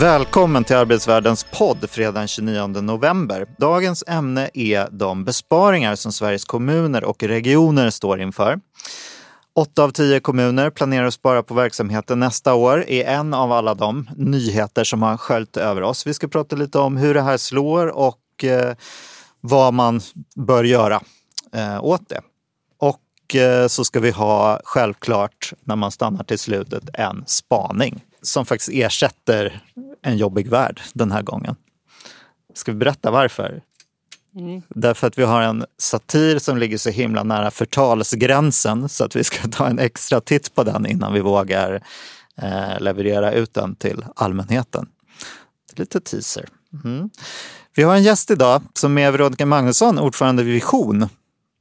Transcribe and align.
Välkommen 0.00 0.64
till 0.64 0.76
Arbetsvärldens 0.76 1.46
podd 1.52 1.90
fredagen 1.90 2.14
den 2.14 2.28
29 2.28 2.66
november. 2.66 3.46
Dagens 3.58 4.04
ämne 4.06 4.50
är 4.54 4.88
de 4.90 5.24
besparingar 5.24 5.94
som 5.94 6.12
Sveriges 6.12 6.44
kommuner 6.44 7.04
och 7.04 7.22
regioner 7.22 7.90
står 7.90 8.20
inför. 8.20 8.60
Åtta 9.54 9.84
av 9.84 9.90
tio 9.90 10.20
kommuner 10.20 10.70
planerar 10.70 11.06
att 11.06 11.14
spara 11.14 11.42
på 11.42 11.54
verksamheten 11.54 12.20
nästa 12.20 12.54
år 12.54 12.84
är 12.88 13.04
en 13.04 13.34
av 13.34 13.52
alla 13.52 13.74
de 13.74 14.10
nyheter 14.16 14.84
som 14.84 15.02
har 15.02 15.16
sköljt 15.16 15.56
över 15.56 15.82
oss. 15.82 16.06
Vi 16.06 16.14
ska 16.14 16.28
prata 16.28 16.56
lite 16.56 16.78
om 16.78 16.96
hur 16.96 17.14
det 17.14 17.22
här 17.22 17.36
slår 17.36 17.86
och 17.86 18.44
eh, 18.44 18.74
vad 19.40 19.74
man 19.74 20.00
bör 20.34 20.64
göra 20.64 21.00
eh, 21.52 21.84
åt 21.84 22.08
det. 22.08 22.20
Och 22.78 23.36
eh, 23.36 23.66
så 23.66 23.84
ska 23.84 24.00
vi 24.00 24.10
ha 24.10 24.60
självklart, 24.64 25.52
när 25.64 25.76
man 25.76 25.90
stannar 25.90 26.24
till 26.24 26.38
slutet, 26.38 26.82
en 26.92 27.24
spaning 27.26 28.02
som 28.26 28.46
faktiskt 28.46 28.70
ersätter 28.72 29.60
en 30.02 30.16
jobbig 30.16 30.48
värld 30.48 30.80
den 30.92 31.12
här 31.12 31.22
gången. 31.22 31.56
Ska 32.54 32.72
vi 32.72 32.78
berätta 32.78 33.10
varför? 33.10 33.62
Mm. 34.36 34.62
Därför 34.68 35.06
att 35.06 35.18
vi 35.18 35.22
har 35.22 35.42
en 35.42 35.64
satir 35.78 36.38
som 36.38 36.58
ligger 36.58 36.78
så 36.78 36.90
himla 36.90 37.22
nära 37.22 37.50
förtalsgränsen 37.50 38.88
så 38.88 39.04
att 39.04 39.16
vi 39.16 39.24
ska 39.24 39.48
ta 39.48 39.66
en 39.66 39.78
extra 39.78 40.20
titt 40.20 40.54
på 40.54 40.62
den 40.62 40.86
innan 40.86 41.12
vi 41.12 41.20
vågar 41.20 41.82
eh, 42.36 42.80
leverera 42.80 43.32
ut 43.32 43.54
den 43.54 43.76
till 43.76 44.04
allmänheten. 44.16 44.88
Lite 45.76 46.00
teaser. 46.00 46.48
Mm. 46.84 47.10
Vi 47.74 47.82
har 47.82 47.94
en 47.94 48.02
gäst 48.02 48.30
idag 48.30 48.62
som 48.74 48.98
är 48.98 49.10
Veronica 49.10 49.46
Magnusson, 49.46 49.98
ordförande 49.98 50.42
vid 50.42 50.54
Vision. 50.54 51.08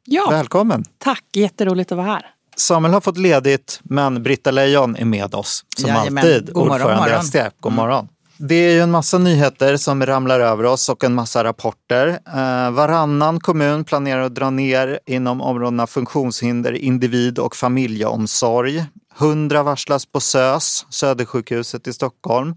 Ja. 0.06 0.28
Välkommen! 0.30 0.84
Tack, 0.98 1.24
jätteroligt 1.34 1.92
att 1.92 1.98
vara 1.98 2.08
här. 2.08 2.35
Samuel 2.56 2.94
har 2.94 3.02
fått 3.02 3.18
ledigt, 3.18 3.80
men 3.84 4.24
Britta 4.24 4.52
Lejon 4.52 4.96
är 4.96 5.06
med 5.06 5.36
oss 5.36 5.66
som 5.78 5.90
Jajamän. 5.90 6.18
alltid. 6.24 6.54
God 6.54 6.68
morgon, 6.68 6.82
ordförande 6.82 7.12
morgon. 7.12 7.26
ST. 7.26 7.50
God 7.60 7.74
mm. 7.74 7.86
morgon. 7.86 8.08
Det 8.38 8.56
är 8.56 8.72
ju 8.72 8.80
en 8.80 8.92
massa 8.92 9.18
nyheter 9.18 9.78
som 9.78 10.06
ramlar 10.06 10.40
över 10.40 10.64
oss 10.64 10.90
och 10.90 11.04
en 11.04 11.14
massa 11.14 11.44
rapporter. 11.44 12.08
Eh, 12.08 12.72
varannan 12.72 13.40
kommun 13.40 13.84
planerar 13.84 14.22
att 14.22 14.36
dra 14.36 14.50
ner 14.50 15.00
inom 15.06 15.42
områdena 15.42 15.88
funktionshinder, 15.88 16.74
individ 16.74 17.40
och 17.40 17.56
familjeomsorg. 17.56 18.86
100 19.20 19.64
varslas 19.64 20.06
på 20.06 20.20
SÖS, 20.20 20.86
Södersjukhuset 20.90 21.88
i 21.88 21.94
Stockholm. 21.94 22.56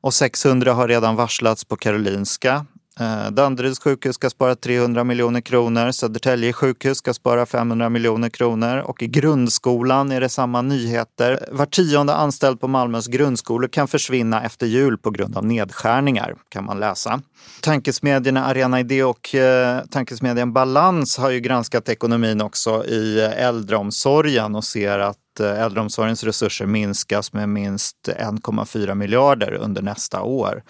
Och 0.00 0.14
600 0.14 0.72
har 0.72 0.88
redan 0.88 1.16
varslats 1.16 1.64
på 1.64 1.76
Karolinska. 1.76 2.66
Eh, 3.00 3.30
Danderyds 3.30 3.78
sjukhus 3.80 4.14
ska 4.14 4.30
spara 4.30 4.54
300 4.54 5.04
miljoner 5.04 5.40
kronor, 5.40 5.90
Södertälje 5.90 6.52
sjukhus 6.52 6.98
ska 6.98 7.14
spara 7.14 7.46
500 7.46 7.88
miljoner 7.88 8.28
kronor 8.28 8.78
och 8.78 9.02
i 9.02 9.06
grundskolan 9.06 10.12
är 10.12 10.20
det 10.20 10.28
samma 10.28 10.62
nyheter. 10.62 11.48
Var 11.52 11.66
tionde 11.66 12.14
anställd 12.14 12.60
på 12.60 12.68
Malmös 12.68 13.06
grundskolor 13.06 13.68
kan 13.68 13.88
försvinna 13.88 14.44
efter 14.44 14.66
jul 14.66 14.98
på 14.98 15.10
grund 15.10 15.36
av 15.36 15.44
nedskärningar, 15.44 16.34
kan 16.48 16.64
man 16.64 16.80
läsa. 16.80 17.20
Tankesmedjorna 17.62 18.44
Arena 18.44 18.80
Idé 18.80 19.04
och 19.04 19.34
eh, 19.34 19.84
tankesmedjan 19.90 20.52
Balans 20.52 21.18
har 21.18 21.30
ju 21.30 21.40
granskat 21.40 21.88
ekonomin 21.88 22.40
också 22.40 22.84
i 22.84 23.20
äldreomsorgen 23.20 24.56
och 24.56 24.64
ser 24.64 24.98
att 24.98 25.40
eh, 25.40 25.62
äldreomsorgens 25.62 26.24
resurser 26.24 26.66
minskas 26.66 27.32
med 27.32 27.48
minst 27.48 27.96
1,4 28.08 28.94
miljarder 28.94 29.52
under 29.52 29.82
nästa 29.82 30.22
år. 30.22 30.62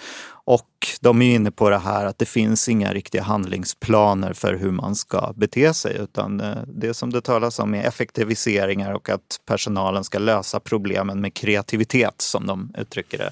Och 0.50 0.88
de 1.00 1.22
är 1.22 1.34
inne 1.34 1.50
på 1.50 1.70
det 1.70 1.78
här 1.78 2.06
att 2.06 2.18
det 2.18 2.26
finns 2.26 2.68
inga 2.68 2.92
riktiga 2.92 3.22
handlingsplaner 3.22 4.32
för 4.32 4.54
hur 4.54 4.70
man 4.70 4.96
ska 4.96 5.32
bete 5.36 5.74
sig 5.74 5.96
utan 5.96 6.40
eh, 6.40 6.56
det 6.66 6.94
som 6.94 7.12
det 7.12 7.20
talas 7.20 7.58
om 7.58 7.74
är 7.74 7.82
effektiviseringar 7.82 8.92
och 8.92 9.08
att 9.08 9.40
personalen 9.46 10.04
ska 10.04 10.18
lösa 10.18 10.60
problemen 10.60 11.20
med 11.20 11.34
kreativitet 11.34 12.14
som 12.18 12.46
de 12.46 12.74
uttrycker 12.78 13.18
det. 13.18 13.30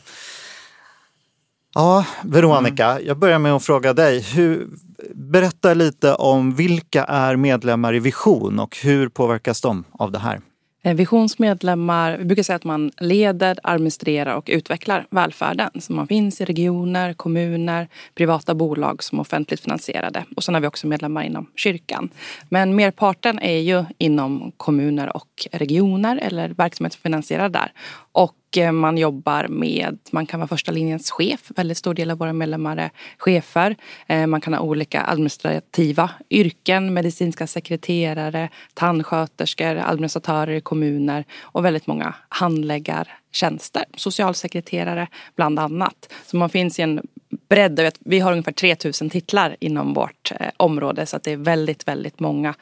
Ja, 1.74 2.04
Veronica, 2.24 2.90
mm. 2.90 3.06
jag 3.06 3.18
börjar 3.18 3.38
med 3.38 3.52
att 3.52 3.64
fråga 3.64 3.92
dig. 3.92 4.20
Hur, 4.20 4.68
berätta 5.14 5.74
lite 5.74 6.14
om 6.14 6.54
vilka 6.54 7.04
är 7.04 7.36
medlemmar 7.36 7.94
i 7.94 7.98
Vision 7.98 8.58
och 8.58 8.76
hur 8.82 9.08
påverkas 9.08 9.60
de 9.60 9.84
av 9.92 10.12
det 10.12 10.18
här? 10.18 10.40
Eh, 10.88 10.94
visionsmedlemmar, 10.94 12.16
vi 12.18 12.24
brukar 12.24 12.42
säga 12.42 12.56
att 12.56 12.64
man 12.64 12.90
leder, 12.98 13.58
administrerar 13.62 14.34
och 14.34 14.48
utvecklar 14.52 15.06
välfärden. 15.10 15.70
Så 15.80 15.92
man 15.92 16.06
finns 16.06 16.40
i 16.40 16.44
regioner, 16.44 17.12
kommuner, 17.12 17.88
privata 18.14 18.54
bolag 18.54 19.02
som 19.02 19.18
är 19.18 19.22
offentligt 19.22 19.60
finansierade. 19.60 20.24
Och 20.36 20.44
sen 20.44 20.54
har 20.54 20.60
vi 20.60 20.66
också 20.66 20.86
medlemmar 20.86 21.22
inom 21.22 21.46
kyrkan. 21.56 22.10
Men 22.48 22.76
merparten 22.76 23.38
är 23.38 23.58
ju 23.58 23.84
inom 23.98 24.52
kommuner 24.56 25.16
och 25.16 25.48
regioner 25.52 26.16
eller 26.16 26.48
verksamhetsfinansierade 26.48 27.58
där. 27.58 27.72
Och 28.12 28.34
Eh, 28.56 28.72
man 28.72 28.98
jobbar 28.98 29.48
med, 29.48 29.98
man 30.10 30.26
kan 30.26 30.40
vara 30.40 30.48
första 30.48 30.72
linjens 30.72 31.10
chef, 31.10 31.40
väldigt 31.56 31.78
stor 31.78 31.94
del 31.94 32.10
av 32.10 32.18
våra 32.18 32.32
medlemmar 32.32 32.76
är 32.76 32.90
chefer. 33.18 33.76
Eh, 34.06 34.26
man 34.26 34.40
kan 34.40 34.54
ha 34.54 34.60
olika 34.60 35.02
administrativa 35.02 36.10
yrken, 36.30 36.94
medicinska 36.94 37.46
sekreterare, 37.46 38.48
tandsköterskor, 38.74 39.76
administratörer 39.76 40.52
i 40.52 40.60
kommuner 40.60 41.24
och 41.40 41.64
väldigt 41.64 41.86
många 41.86 42.14
handläggartjänster, 42.28 43.84
socialsekreterare 43.96 45.08
bland 45.36 45.58
annat. 45.58 46.12
Så 46.26 46.36
man 46.36 46.50
finns 46.50 46.78
i 46.78 46.82
en 46.82 47.00
bredd. 47.48 47.92
Vi 48.00 48.20
har 48.20 48.32
ungefär 48.32 48.52
3000 48.52 49.10
titlar 49.10 49.56
inom 49.60 49.94
vårt 49.94 50.32
eh, 50.40 50.48
område 50.56 51.06
så 51.06 51.16
att 51.16 51.22
det 51.22 51.32
är 51.32 51.36
väldigt, 51.36 51.88
väldigt 51.88 52.20
många 52.20 52.54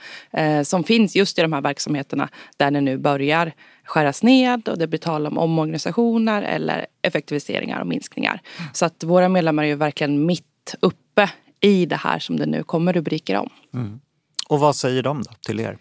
som 0.64 0.84
finns 0.84 1.16
just 1.16 1.38
i 1.38 1.42
de 1.42 1.52
här 1.52 1.60
verksamheterna 1.60 2.28
där 2.56 2.70
det 2.70 2.80
nu 2.80 2.98
börjar 2.98 3.52
skäras 3.84 4.22
ned 4.22 4.68
och 4.68 4.78
det 4.78 4.86
blir 4.86 4.98
tal 4.98 5.26
om 5.26 5.38
omorganisationer 5.38 6.42
eller 6.42 6.86
effektiviseringar 7.02 7.80
och 7.80 7.86
minskningar. 7.86 8.40
Mm. 8.58 8.70
Så 8.72 8.84
att 8.84 9.04
våra 9.04 9.28
medlemmar 9.28 9.62
är 9.62 9.66
ju 9.66 9.74
verkligen 9.74 10.26
mitt 10.26 10.74
uppe 10.80 11.30
i 11.60 11.86
det 11.86 11.96
här 11.96 12.18
som 12.18 12.36
det 12.36 12.46
nu 12.46 12.62
kommer 12.62 12.92
rubriker 12.92 13.36
om. 13.36 13.50
Mm. 13.74 14.00
Och 14.48 14.60
vad 14.60 14.76
säger 14.76 15.02
de 15.02 15.22
då 15.22 15.30
till 15.40 15.60
er? 15.60 15.78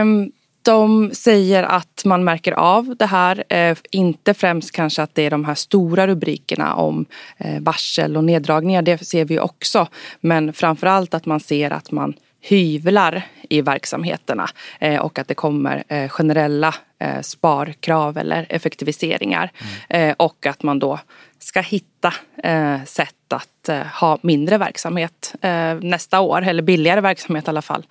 Um, 0.00 0.32
de 0.64 1.10
säger 1.14 1.62
att 1.62 2.02
man 2.04 2.24
märker 2.24 2.52
av 2.52 2.96
det 2.98 3.06
här. 3.06 3.44
Eh, 3.48 3.76
inte 3.90 4.34
främst 4.34 4.72
kanske 4.72 5.02
att 5.02 5.14
det 5.14 5.22
är 5.22 5.30
de 5.30 5.44
här 5.44 5.54
stora 5.54 6.06
rubrikerna 6.06 6.74
om 6.74 7.06
eh, 7.38 7.60
varsel 7.60 8.16
och 8.16 8.24
neddragningar. 8.24 8.82
Det 8.82 9.06
ser 9.06 9.24
vi 9.24 9.38
också. 9.38 9.88
Men 10.20 10.52
framförallt 10.52 11.14
att 11.14 11.26
man 11.26 11.40
ser 11.40 11.70
att 11.70 11.90
man 11.90 12.14
hyvlar 12.40 13.22
i 13.48 13.60
verksamheterna 13.60 14.48
eh, 14.80 15.00
och 15.00 15.18
att 15.18 15.28
det 15.28 15.34
kommer 15.34 15.84
eh, 15.88 16.08
generella 16.08 16.74
eh, 16.98 17.20
sparkrav 17.20 18.18
eller 18.18 18.46
effektiviseringar. 18.48 19.50
Mm. 19.88 20.14
Och 20.18 20.46
att 20.46 20.62
man 20.62 20.78
då 20.78 20.98
ska 21.44 21.60
hitta 21.60 22.14
eh, 22.42 22.84
sätt 22.84 23.32
att 23.32 23.68
eh, 23.68 23.86
ha 24.00 24.18
mindre 24.22 24.58
verksamhet 24.58 25.34
eh, 25.40 25.74
nästa 25.74 26.20
år, 26.20 26.42
eller 26.42 26.62
billigare 26.62 27.00
verksamhet 27.00 27.46
i 27.46 27.50
alla 27.50 27.62
fall. 27.62 27.86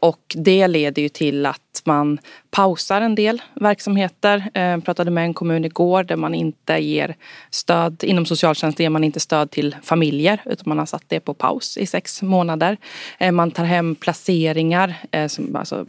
Och 0.00 0.20
det 0.34 0.68
leder 0.68 1.02
ju 1.02 1.08
till 1.08 1.46
att 1.46 1.82
man 1.84 2.18
pausar 2.50 3.00
en 3.00 3.14
del 3.14 3.42
verksamheter. 3.54 4.50
Jag 4.52 4.84
pratade 4.84 5.10
med 5.10 5.24
en 5.24 5.34
kommun 5.34 5.64
igår 5.64 6.04
där 6.04 6.16
man 6.16 6.34
inte 6.34 6.72
ger 6.78 7.16
stöd, 7.50 8.04
inom 8.04 8.26
socialtjänsten 8.26 8.84
ger 8.84 8.90
man 8.90 9.04
inte 9.04 9.20
stöd 9.20 9.50
till 9.50 9.76
familjer 9.82 10.42
utan 10.44 10.64
man 10.66 10.78
har 10.78 10.86
satt 10.86 11.04
det 11.06 11.20
på 11.20 11.34
paus 11.34 11.76
i 11.76 11.86
sex 11.86 12.22
månader. 12.22 12.76
Man 13.32 13.50
tar 13.50 13.64
hem 13.64 13.94
placeringar, 13.94 14.94
alltså 15.52 15.86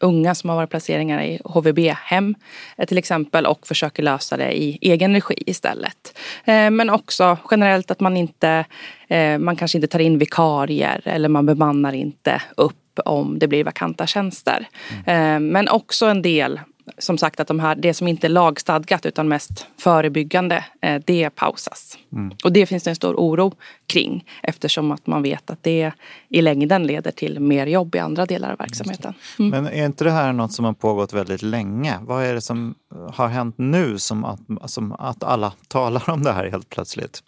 unga 0.00 0.34
som 0.34 0.50
har 0.50 0.56
varit 0.56 0.70
placeringar 0.70 1.22
i 1.22 1.40
HVB-hem 1.44 2.34
eh, 2.76 2.86
till 2.86 2.98
exempel 2.98 3.46
och 3.46 3.66
försöker 3.66 4.02
lösa 4.02 4.36
det 4.36 4.58
i 4.62 4.78
egen 4.80 5.14
regi 5.14 5.42
istället. 5.46 6.18
Eh, 6.44 6.70
men 6.70 6.90
också 6.90 7.38
generellt 7.50 7.90
att 7.90 8.00
man 8.00 8.16
inte, 8.16 8.64
eh, 9.08 9.38
man 9.38 9.56
kanske 9.56 9.78
inte 9.78 9.88
tar 9.88 9.98
in 9.98 10.18
vikarier 10.18 11.02
eller 11.04 11.28
man 11.28 11.46
bemannar 11.46 11.92
inte 11.92 12.42
upp 12.56 12.74
om 13.04 13.38
det 13.38 13.48
blir 13.48 13.64
vakanta 13.64 14.06
tjänster. 14.06 14.68
Mm. 15.06 15.48
Men 15.48 15.68
också 15.68 16.06
en 16.06 16.22
del 16.22 16.60
som 16.98 17.18
sagt 17.18 17.40
att 17.40 17.48
de 17.48 17.60
här, 17.60 17.74
det 17.74 17.94
som 17.94 18.08
inte 18.08 18.26
är 18.26 18.28
lagstadgat 18.28 19.06
utan 19.06 19.28
mest 19.28 19.66
förebyggande, 19.78 20.64
eh, 20.82 21.00
det 21.06 21.30
pausas. 21.30 21.98
Mm. 22.12 22.36
Och 22.44 22.52
det 22.52 22.66
finns 22.66 22.84
det 22.84 22.90
en 22.90 22.96
stor 22.96 23.14
oro 23.14 23.52
kring 23.86 24.24
eftersom 24.42 24.92
att 24.92 25.06
man 25.06 25.22
vet 25.22 25.50
att 25.50 25.62
det 25.62 25.92
i 26.28 26.42
längden 26.42 26.86
leder 26.86 27.10
till 27.10 27.40
mer 27.40 27.66
jobb 27.66 27.94
i 27.94 27.98
andra 27.98 28.26
delar 28.26 28.52
av 28.52 28.58
verksamheten. 28.58 29.14
Mm. 29.38 29.50
Men 29.50 29.72
är 29.72 29.86
inte 29.86 30.04
det 30.04 30.10
här 30.10 30.32
något 30.32 30.52
som 30.52 30.64
har 30.64 30.72
pågått 30.72 31.12
väldigt 31.12 31.42
länge? 31.42 31.94
Vad 32.02 32.24
är 32.24 32.34
det 32.34 32.40
som 32.40 32.74
har 33.12 33.28
hänt 33.28 33.54
nu 33.58 33.98
som 33.98 34.24
att, 34.24 34.40
som 34.66 34.92
att 34.92 35.22
alla 35.22 35.52
talar 35.68 36.10
om 36.10 36.22
det 36.22 36.32
här 36.32 36.50
helt 36.50 36.68
plötsligt? 36.68 37.22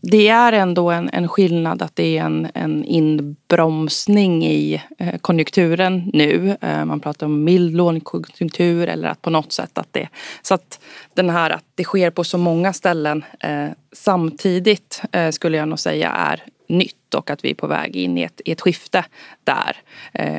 Det 0.00 0.28
är 0.28 0.52
ändå 0.52 0.90
en, 0.90 1.10
en 1.12 1.28
skillnad 1.28 1.82
att 1.82 1.96
det 1.96 2.18
är 2.18 2.24
en, 2.24 2.48
en 2.54 2.84
inbromsning 2.84 4.44
i 4.44 4.82
eh, 4.98 5.18
konjunkturen 5.18 6.10
nu. 6.12 6.56
Eh, 6.60 6.84
man 6.84 7.00
pratar 7.00 7.26
om 7.26 7.44
mild 7.44 7.76
lågkonjunktur 7.76 8.88
eller 8.88 9.08
att 9.08 9.22
på 9.22 9.30
något 9.30 9.52
sätt 9.52 9.78
att 9.78 9.88
det... 9.92 10.08
Så 10.42 10.54
att 10.54 10.80
den 11.14 11.30
här 11.30 11.50
att 11.50 11.64
det 11.74 11.84
sker 11.84 12.10
på 12.10 12.24
så 12.24 12.38
många 12.38 12.72
ställen 12.72 13.24
eh, 13.40 13.68
samtidigt 13.92 15.02
skulle 15.30 15.56
jag 15.56 15.68
nog 15.68 15.78
säga 15.78 16.10
är 16.10 16.42
nytt 16.68 17.14
och 17.14 17.30
att 17.30 17.44
vi 17.44 17.50
är 17.50 17.54
på 17.54 17.66
väg 17.66 17.96
in 17.96 18.18
i 18.18 18.22
ett, 18.22 18.40
i 18.44 18.52
ett 18.52 18.60
skifte 18.60 19.04
där. 19.44 19.76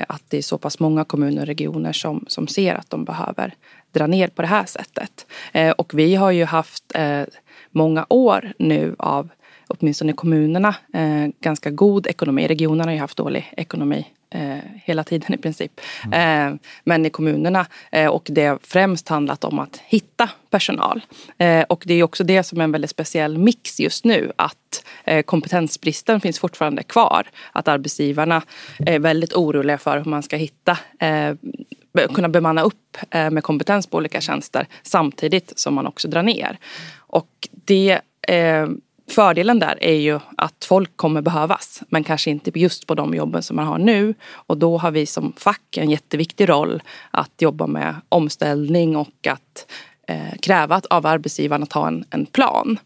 att 0.08 0.22
det 0.28 0.38
är 0.38 0.42
så 0.42 0.58
pass 0.58 0.80
många 0.80 1.06
kommuner 1.06 1.42
och 1.42 1.48
regioner 1.48 1.94
som, 1.94 2.26
som 2.28 2.48
ser 2.48 2.76
att 2.76 2.90
de 2.90 3.06
behöver 3.06 3.54
dra 3.92 4.08
ner 4.08 4.28
på 4.28 4.42
det 4.42 4.48
här 4.48 4.66
sättet. 4.66 5.26
och 5.78 5.94
vi 5.94 6.16
har 6.16 6.32
ju 6.32 6.46
haft 6.46 6.84
många 7.76 8.06
år 8.10 8.54
nu 8.60 8.96
av, 9.00 9.30
åtminstone 9.68 10.14
kommunerna, 10.14 10.76
eh, 10.94 11.28
ganska 11.40 11.70
god 11.70 12.08
ekonomi. 12.08 12.48
Regionerna 12.48 12.84
har 12.84 12.94
ju 12.94 13.00
haft 13.00 13.18
dålig 13.18 13.54
ekonomi 13.58 14.06
eh, 14.30 14.58
hela 14.84 15.04
tiden 15.04 15.34
i 15.34 15.38
princip. 15.38 15.82
Mm. 16.06 16.54
Eh, 16.54 16.60
men 16.84 17.06
i 17.06 17.10
kommunerna 17.10 17.66
eh, 17.92 18.08
och 18.08 18.28
det 18.32 18.46
har 18.46 18.60
främst 18.62 19.10
handlat 19.10 19.44
om 19.44 19.60
att 19.60 19.82
hitta 19.86 20.30
personal. 20.50 21.02
Eh, 21.38 21.62
och 21.62 21.84
det 21.86 21.94
är 21.94 22.04
också 22.04 22.24
det 22.24 22.44
som 22.44 22.60
är 22.60 22.64
en 22.64 22.72
väldigt 22.72 22.92
speciell 22.92 23.38
mix 23.38 23.80
just 23.80 24.06
nu 24.06 24.32
att 24.36 24.86
eh, 25.04 25.22
kompetensbristen 25.22 26.22
finns 26.22 26.40
fortfarande 26.40 26.84
kvar. 26.84 27.28
Att 27.52 27.68
arbetsgivarna 27.68 28.42
är 28.80 29.00
väldigt 29.00 29.34
oroliga 29.34 29.78
för 29.78 29.98
hur 29.98 30.06
man 30.06 30.24
ska 30.24 30.36
hitta 30.36 30.78
kunna 32.14 32.30
bemanna 32.30 32.62
upp 32.62 32.98
eh, 33.12 33.30
med 33.30 33.44
kompetens 33.44 33.88
på 33.88 33.98
olika 33.98 34.22
tjänster 34.22 34.68
samtidigt 34.84 35.60
som 35.60 35.74
man 35.74 35.88
också 35.88 36.08
drar 36.08 36.24
ner. 36.24 36.58
Och 36.98 37.30
det, 37.52 38.00
eh, 38.28 38.68
fördelen 39.10 39.60
där 39.60 39.84
är 39.84 39.96
ju 39.96 40.20
att 40.38 40.66
folk 40.66 40.98
kommer 40.98 41.22
behövas 41.22 41.82
men 41.90 42.04
kanske 42.04 42.32
inte 42.32 42.60
just 42.60 42.88
på 42.88 42.96
de 42.96 43.14
jobben 43.14 43.44
som 43.44 43.56
man 43.56 43.68
har 43.68 43.78
nu. 43.78 44.14
Och 44.32 44.58
då 44.58 44.78
har 44.78 44.92
vi 44.92 45.06
som 45.06 45.34
fack 45.38 45.78
en 45.78 45.90
jätteviktig 45.90 46.50
roll 46.50 46.84
att 47.12 47.42
jobba 47.42 47.68
med 47.68 47.96
omställning 48.10 48.96
och 48.96 49.28
att 49.28 49.72
eh, 50.08 50.40
kräva 50.42 50.82
av 50.90 51.06
arbetsgivaren 51.06 51.64
att 51.64 51.74
ha 51.74 51.88
en, 51.88 52.06
en 52.10 52.26
plan. 52.26 52.78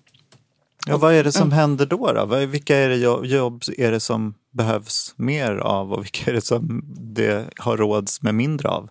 Ja, 0.90 0.98
vad 0.98 1.14
är 1.14 1.24
det 1.24 1.32
som 1.32 1.52
händer 1.52 1.86
då? 1.86 2.12
då? 2.14 2.26
Vilka 2.26 2.78
är 2.78 2.90
det 2.90 2.96
jobb 3.28 3.62
är 3.78 3.92
det 3.92 4.00
som 4.00 4.34
behövs 4.52 5.14
mer 5.16 5.56
av 5.56 5.94
och 5.94 6.04
vilka 6.04 6.32
är 6.32 6.36
det 6.36 6.46
som 6.46 6.84
det 7.16 7.46
har 7.58 7.78
råds 7.78 8.22
med 8.22 8.36
mindre 8.36 8.70
av? 8.70 8.90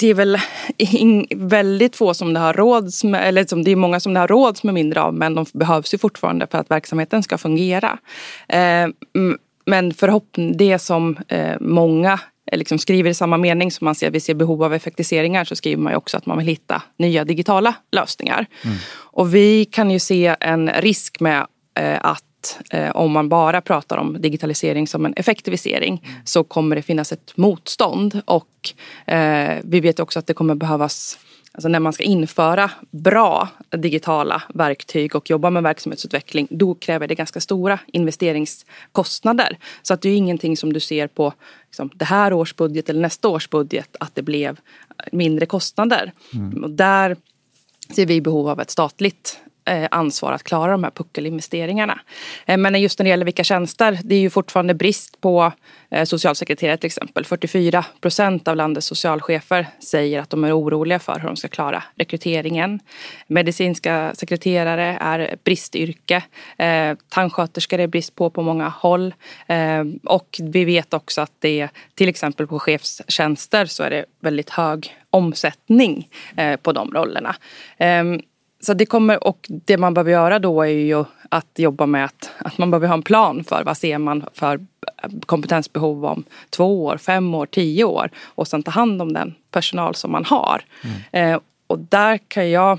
det 0.00 0.06
är 0.06 0.14
väl 0.14 0.38
väldigt 1.36 1.96
få 1.96 2.14
som 2.14 2.34
det 2.34 2.40
har 2.40 2.54
råds 2.54 3.04
med, 3.04 3.28
eller 3.28 3.44
som 3.44 3.64
det 3.64 3.70
är 3.70 3.76
många 3.76 4.00
som 4.00 4.14
det 4.14 4.20
har 4.20 4.28
råds 4.28 4.62
med 4.62 4.74
mindre 4.74 5.02
av 5.02 5.14
men 5.14 5.34
de 5.34 5.46
behövs 5.52 5.94
ju 5.94 5.98
fortfarande 5.98 6.46
för 6.46 6.58
att 6.58 6.70
verksamheten 6.70 7.22
ska 7.22 7.38
fungera. 7.38 7.98
Eh, 8.48 8.88
men 9.66 9.94
förhoppning, 9.94 10.56
det 10.56 10.78
som 10.78 11.16
eh, 11.28 11.56
många 11.60 12.20
liksom 12.52 12.78
skriver 12.78 13.10
i 13.10 13.14
samma 13.14 13.36
mening 13.36 13.70
som 13.70 13.84
man 13.84 13.94
ser, 13.94 14.10
vi 14.10 14.20
ser 14.20 14.34
behov 14.34 14.62
av 14.64 14.74
effektiviseringar 14.74 15.44
så 15.44 15.56
skriver 15.56 15.82
man 15.82 15.92
ju 15.92 15.96
också 15.96 16.16
att 16.16 16.26
man 16.26 16.38
vill 16.38 16.46
hitta 16.46 16.82
nya 16.96 17.24
digitala 17.24 17.74
lösningar. 17.92 18.46
Mm. 18.64 18.76
Och 18.92 19.34
vi 19.34 19.64
kan 19.64 19.90
ju 19.90 19.98
se 19.98 20.36
en 20.40 20.70
risk 20.70 21.20
med 21.20 21.46
att 22.00 22.58
eh, 22.70 22.90
om 22.90 23.12
man 23.12 23.28
bara 23.28 23.60
pratar 23.60 23.96
om 23.96 24.16
digitalisering 24.20 24.86
som 24.86 25.06
en 25.06 25.14
effektivisering 25.16 26.02
mm. 26.04 26.20
så 26.24 26.44
kommer 26.44 26.76
det 26.76 26.82
finnas 26.82 27.12
ett 27.12 27.36
motstånd 27.36 28.20
och 28.24 28.70
eh, 29.06 29.58
vi 29.62 29.80
vet 29.80 30.00
också 30.00 30.18
att 30.18 30.26
det 30.26 30.34
kommer 30.34 30.54
behövas 30.54 31.18
Alltså 31.52 31.68
när 31.68 31.80
man 31.80 31.92
ska 31.92 32.02
införa 32.02 32.70
bra 32.90 33.48
digitala 33.70 34.42
verktyg 34.54 35.16
och 35.16 35.30
jobba 35.30 35.50
med 35.50 35.62
verksamhetsutveckling 35.62 36.48
då 36.50 36.74
kräver 36.74 37.08
det 37.08 37.14
ganska 37.14 37.40
stora 37.40 37.78
investeringskostnader. 37.86 39.58
Så 39.82 39.94
att 39.94 40.02
det 40.02 40.08
är 40.08 40.16
ingenting 40.16 40.56
som 40.56 40.72
du 40.72 40.80
ser 40.80 41.06
på 41.06 41.32
liksom, 41.66 41.90
det 41.94 42.04
här 42.04 42.32
års 42.32 42.56
budget 42.56 42.88
eller 42.88 43.00
nästa 43.00 43.28
års 43.28 43.50
budget 43.50 43.96
att 44.00 44.14
det 44.14 44.22
blev 44.22 44.60
mindre 45.12 45.46
kostnader. 45.46 46.12
Mm. 46.34 46.64
Och 46.64 46.70
där 46.70 47.16
ser 47.94 48.06
vi 48.06 48.20
behov 48.20 48.48
av 48.48 48.60
ett 48.60 48.70
statligt 48.70 49.40
Eh, 49.64 49.88
ansvar 49.90 50.32
att 50.32 50.42
klara 50.42 50.72
de 50.72 50.84
här 50.84 50.90
puckelinvesteringarna. 50.90 52.00
Eh, 52.46 52.56
men 52.56 52.80
just 52.80 52.98
när 52.98 53.04
det 53.04 53.10
gäller 53.10 53.24
vilka 53.24 53.44
tjänster, 53.44 53.98
det 54.04 54.14
är 54.14 54.20
ju 54.20 54.30
fortfarande 54.30 54.74
brist 54.74 55.20
på 55.20 55.52
eh, 55.90 56.04
socialsekreterare 56.04 56.76
till 56.76 56.86
exempel. 56.86 57.24
44 57.24 57.84
procent 58.00 58.48
av 58.48 58.56
landets 58.56 58.86
socialchefer 58.86 59.66
säger 59.84 60.20
att 60.20 60.30
de 60.30 60.44
är 60.44 60.58
oroliga 60.58 60.98
för 60.98 61.18
hur 61.20 61.26
de 61.26 61.36
ska 61.36 61.48
klara 61.48 61.82
rekryteringen. 61.96 62.80
Medicinska 63.26 64.12
sekreterare 64.14 64.98
är 65.00 65.36
bristyrke. 65.44 66.22
Tandsköterskor 67.08 67.80
är 67.80 67.86
brist 67.86 68.14
på 68.14 68.30
på 68.30 68.42
många 68.42 68.68
håll. 68.68 69.14
Och 70.04 70.40
vi 70.42 70.64
vet 70.64 70.94
också 70.94 71.20
att 71.20 71.32
det 71.38 71.68
till 71.94 72.08
exempel 72.08 72.46
på 72.46 72.58
chefstjänster 72.58 73.66
så 73.66 73.82
är 73.82 73.90
det 73.90 74.04
väldigt 74.20 74.50
hög 74.50 74.96
omsättning 75.10 76.08
på 76.62 76.72
de 76.72 76.94
rollerna. 76.94 77.36
Ehm, 77.78 78.20
så 78.60 78.74
det 78.74 78.86
kommer, 78.86 79.24
och 79.24 79.46
det 79.48 79.78
man 79.78 79.94
behöver 79.94 80.10
göra 80.10 80.38
då 80.38 80.62
är 80.62 80.68
ju 80.68 81.04
att 81.28 81.58
jobba 81.58 81.86
med 81.86 82.04
att, 82.04 82.30
att 82.38 82.58
man 82.58 82.70
behöver 82.70 82.86
ha 82.88 82.94
en 82.94 83.02
plan 83.02 83.44
för 83.44 83.64
vad 83.64 83.76
ser 83.76 83.98
man 83.98 84.24
för 84.34 84.66
kompetensbehov 85.26 86.04
om 86.04 86.24
två 86.50 86.84
år, 86.84 86.96
fem 86.96 87.34
år, 87.34 87.46
tio 87.46 87.84
år 87.84 88.10
och 88.16 88.48
sen 88.48 88.62
ta 88.62 88.70
hand 88.70 89.02
om 89.02 89.12
den 89.12 89.34
personal 89.50 89.94
som 89.94 90.12
man 90.12 90.24
har. 90.24 90.62
Mm. 90.84 91.34
Eh, 91.34 91.40
och 91.66 91.78
där 91.78 92.18
kan 92.18 92.50
jag 92.50 92.78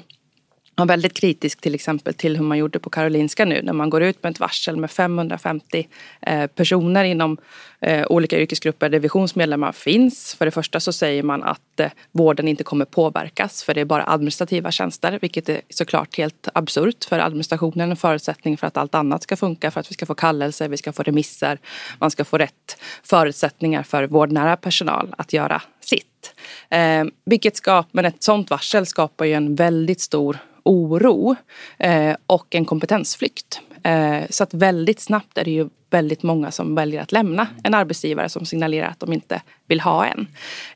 vara 0.76 0.88
väldigt 0.88 1.14
kritisk 1.14 1.62
till 1.62 1.76
exempel 1.76 2.14
till 2.14 2.38
hur 2.38 2.44
man 2.44 2.58
gjorde 2.58 2.80
på 2.80 2.90
Karolinska 2.90 3.46
nu 3.46 3.62
när 3.62 3.74
man 3.74 3.90
går 3.90 4.04
ut 4.04 4.24
med 4.24 4.30
ett 4.30 4.40
varsel 4.40 4.78
med 4.78 4.92
550 4.92 5.88
eh, 6.22 6.48
personer 6.48 7.04
inom 7.04 7.38
eh, 7.82 8.06
olika 8.10 8.40
yrkesgrupper 8.40 8.90
där 8.90 9.00
visionsmedlemmar 9.00 9.72
finns. 9.72 10.36
För 10.36 10.46
det 10.46 10.52
första 10.52 10.80
så 10.80 10.94
säger 10.94 11.24
man 11.24 11.44
att 11.44 11.80
eh, 11.80 11.92
vården 12.12 12.48
inte 12.48 12.64
kommer 12.64 12.86
påverkas 12.86 13.64
för 13.64 13.74
det 13.74 13.82
är 13.82 13.86
bara 13.86 14.04
administrativa 14.08 14.72
tjänster 14.72 15.20
vilket 15.22 15.50
är 15.50 15.62
såklart 15.70 16.18
helt 16.18 16.48
absurt 16.54 17.06
för 17.06 17.20
administrationen 17.20 17.88
är 17.88 17.92
en 17.92 17.98
förutsättning 17.98 18.58
för 18.58 18.68
att 18.68 18.78
allt 18.78 18.96
annat 18.96 19.24
ska 19.24 19.36
funka 19.36 19.72
för 19.72 19.80
att 19.80 19.92
vi 19.92 19.94
ska 19.94 20.06
få 20.06 20.16
kallelser, 20.16 20.70
vi 20.70 20.78
ska 20.78 20.94
få 20.94 21.04
remisser, 21.04 21.60
man 22.00 22.12
ska 22.12 22.26
få 22.26 22.38
rätt 22.38 22.78
förutsättningar 23.04 23.84
för 23.84 24.08
vårdnära 24.08 24.58
personal 24.58 25.16
att 25.18 25.34
göra 25.34 25.62
sitt. 25.80 26.34
Eh, 26.70 27.04
vilket 27.26 27.58
skap, 27.58 27.88
men 27.92 28.06
ett 28.06 28.24
sånt 28.24 28.50
varsel 28.50 28.86
skapar 28.86 29.26
ju 29.26 29.34
en 29.34 29.56
väldigt 29.56 30.02
stor 30.02 30.38
oro 30.64 31.36
eh, 31.78 32.16
och 32.28 32.56
en 32.56 32.66
kompetensflykt. 32.66 33.62
Eh, 33.84 34.22
så 34.30 34.44
att 34.44 34.54
väldigt 34.54 35.00
snabbt 35.00 35.38
är 35.38 35.44
det 35.44 35.52
ju 35.52 35.70
väldigt 35.90 36.24
många 36.24 36.52
som 36.52 36.76
väljer 36.76 37.02
att 37.02 37.12
lämna 37.12 37.48
en 37.64 37.74
arbetsgivare 37.74 38.30
som 38.30 38.46
signalerar 38.46 38.88
att 38.88 39.00
de 39.00 39.14
inte 39.14 39.42
vill 39.68 39.80
ha 39.80 40.06
en. 40.06 40.28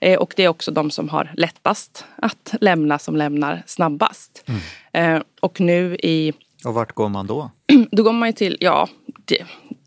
Eh, 0.01 0.19
och 0.19 0.33
det 0.35 0.43
är 0.43 0.47
också 0.47 0.71
de 0.71 0.91
som 0.91 1.09
har 1.09 1.31
lättast 1.33 2.05
att 2.15 2.55
lämna 2.61 2.99
som 2.99 3.15
lämnar 3.15 3.63
snabbast. 3.65 4.49
Mm. 4.93 5.23
och 5.41 5.61
nu 5.61 5.95
i... 5.95 6.33
Och 6.65 6.73
vart 6.73 6.93
går 6.93 7.09
man 7.09 7.27
då? 7.27 7.51
Då 7.91 8.03
går 8.03 8.13
man 8.13 8.29
ju 8.29 8.33
till, 8.33 8.57
ja, 8.59 8.87
det, 9.25 9.45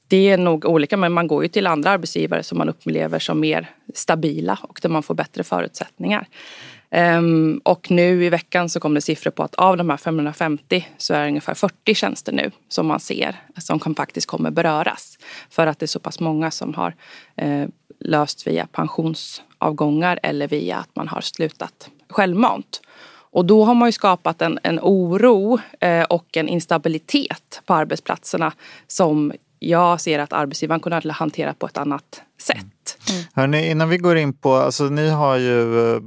det 0.08 0.30
är 0.30 0.38
nog 0.38 0.64
olika 0.64 0.96
men 0.96 1.12
man 1.12 1.26
går 1.26 1.42
ju 1.42 1.48
till 1.48 1.66
andra 1.66 1.90
arbetsgivare 1.90 2.42
som 2.42 2.58
man 2.58 2.68
upplever 2.68 3.18
som 3.18 3.40
mer 3.40 3.70
stabila 3.94 4.58
och 4.62 4.78
där 4.82 4.88
man 4.88 5.02
får 5.02 5.14
bättre 5.14 5.44
förutsättningar. 5.44 6.28
Um, 6.90 7.60
och 7.64 7.90
nu 7.90 8.24
i 8.24 8.28
veckan 8.28 8.68
så 8.68 8.80
kom 8.80 8.94
det 8.94 9.00
siffror 9.00 9.30
på 9.30 9.42
att 9.42 9.54
av 9.54 9.76
de 9.76 9.90
här 9.90 9.96
550 9.96 10.88
så 10.98 11.14
är 11.14 11.20
det 11.20 11.28
ungefär 11.28 11.54
40 11.54 11.94
tjänster 11.94 12.32
nu 12.32 12.50
som 12.68 12.86
man 12.86 13.00
ser 13.00 13.36
som 13.58 13.78
kan, 13.78 13.94
faktiskt 13.94 14.26
kommer 14.26 14.50
beröras. 14.50 15.18
För 15.50 15.66
att 15.66 15.78
det 15.78 15.84
är 15.84 15.86
så 15.86 16.00
pass 16.00 16.20
många 16.20 16.50
som 16.50 16.74
har 16.74 16.94
uh, 17.42 17.68
löst 18.00 18.46
via 18.46 18.66
pensionsavgångar 18.66 20.20
eller 20.22 20.48
via 20.48 20.76
att 20.76 20.96
man 20.96 21.08
har 21.08 21.20
slutat 21.20 21.90
självmant. 22.08 22.80
Och 23.30 23.44
då 23.44 23.64
har 23.64 23.74
man 23.74 23.88
ju 23.88 23.92
skapat 23.92 24.42
en, 24.42 24.58
en 24.62 24.80
oro 24.82 25.58
eh, 25.80 26.04
och 26.04 26.36
en 26.36 26.48
instabilitet 26.48 27.62
på 27.66 27.74
arbetsplatserna 27.74 28.52
som 28.86 29.32
jag 29.58 30.00
ser 30.00 30.18
att 30.18 30.32
arbetsgivaren 30.32 30.80
kunde 30.80 31.12
hantera 31.12 31.54
på 31.54 31.66
ett 31.66 31.78
annat 31.78 32.22
sätt. 32.40 32.98
Mm. 33.10 33.22
Hörrni, 33.34 33.70
innan 33.70 33.88
vi 33.88 33.98
går 33.98 34.16
in 34.16 34.32
på, 34.32 34.54
alltså 34.54 34.84
ni 34.84 35.08
har 35.08 35.36
ju 35.36 35.90
eh, 35.94 36.00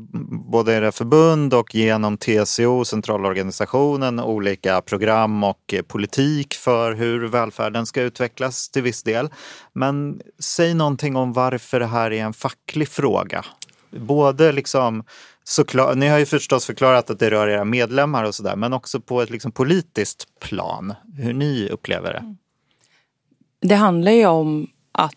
både 0.51 0.73
era 0.73 0.91
förbund 0.91 1.53
och 1.53 1.75
genom 1.75 2.17
TCO, 2.17 2.85
centralorganisationen, 2.85 4.19
olika 4.19 4.81
program 4.81 5.43
och 5.43 5.73
eh, 5.73 5.81
politik 5.81 6.53
för 6.53 6.93
hur 6.93 7.27
välfärden 7.27 7.85
ska 7.85 8.01
utvecklas 8.01 8.69
till 8.69 8.83
viss 8.83 9.03
del. 9.03 9.29
Men 9.73 10.21
säg 10.39 10.73
någonting 10.73 11.15
om 11.15 11.33
varför 11.33 11.79
det 11.79 11.85
här 11.85 12.11
är 12.11 12.23
en 12.23 12.33
facklig 12.33 12.87
fråga. 12.87 13.45
Både 13.91 14.51
liksom 14.51 15.03
Såklart, 15.43 15.97
ni 15.97 16.07
har 16.07 16.19
ju 16.19 16.25
förstås 16.25 16.65
förklarat 16.65 17.09
att 17.09 17.19
det 17.19 17.29
rör 17.29 17.47
era 17.47 17.65
medlemmar 17.65 18.23
och 18.23 18.35
sådär, 18.35 18.55
men 18.55 18.73
också 18.73 19.01
på 19.01 19.21
ett 19.21 19.29
liksom 19.29 19.51
politiskt 19.51 20.25
plan, 20.39 20.93
hur 21.17 21.33
ni 21.33 21.69
upplever 21.69 22.13
det. 22.13 22.19
Mm. 22.19 22.37
Det 23.61 23.75
handlar 23.75 24.11
ju 24.11 24.25
om 24.25 24.67
att 24.91 25.15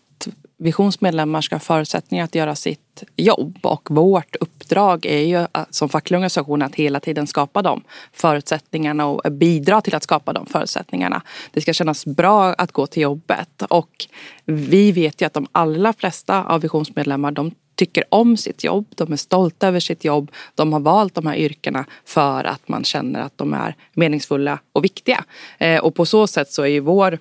Visionsmedlemmar 0.57 1.41
ska 1.41 1.55
ha 1.55 1.59
förutsättningar 1.59 2.25
att 2.25 2.35
göra 2.35 2.55
sitt 2.55 3.03
jobb 3.15 3.57
och 3.61 3.87
vårt 3.91 4.35
uppdrag 4.35 5.05
är 5.05 5.19
ju 5.19 5.35
eh, 5.35 5.47
som 5.69 5.89
facklig 5.89 6.17
organisation 6.17 6.61
att 6.61 6.75
hela 6.75 6.99
tiden 6.99 7.27
skapa 7.27 7.61
de 7.61 7.83
förutsättningarna 8.13 9.05
och 9.05 9.31
bidra 9.31 9.81
till 9.81 9.95
att 9.95 10.03
skapa 10.03 10.33
de 10.33 10.45
förutsättningarna. 10.45 11.21
Det 11.51 11.61
ska 11.61 11.73
kännas 11.73 12.05
bra 12.05 12.53
att 12.53 12.71
gå 12.71 12.87
till 12.87 13.03
jobbet 13.03 13.61
och 13.69 14.07
vi 14.45 14.91
vet 14.91 15.21
ju 15.21 15.25
att 15.25 15.33
de 15.33 15.47
allra 15.51 15.93
flesta 15.93 16.43
av 16.43 16.61
visionsmedlemmar 16.61 17.31
de 17.31 17.51
tycker 17.75 18.03
om 18.09 18.37
sitt 18.37 18.63
jobb, 18.63 18.85
de 18.95 19.13
är 19.13 19.17
stolta 19.17 19.67
över 19.67 19.79
sitt 19.79 20.05
jobb. 20.05 20.31
De 20.55 20.73
har 20.73 20.79
valt 20.79 21.15
de 21.15 21.27
här 21.27 21.35
yrkena 21.35 21.85
för 22.05 22.43
att 22.43 22.67
man 22.67 22.83
känner 22.83 23.21
att 23.21 23.37
de 23.37 23.53
är 23.53 23.75
meningsfulla 23.93 24.59
och 24.73 24.83
viktiga. 24.83 25.23
Eh, 25.57 25.79
och 25.79 25.95
på 25.95 26.05
så 26.05 26.27
sätt 26.27 26.51
så 26.51 26.61
är 26.61 26.67
ju 26.67 26.79
vår 26.79 27.19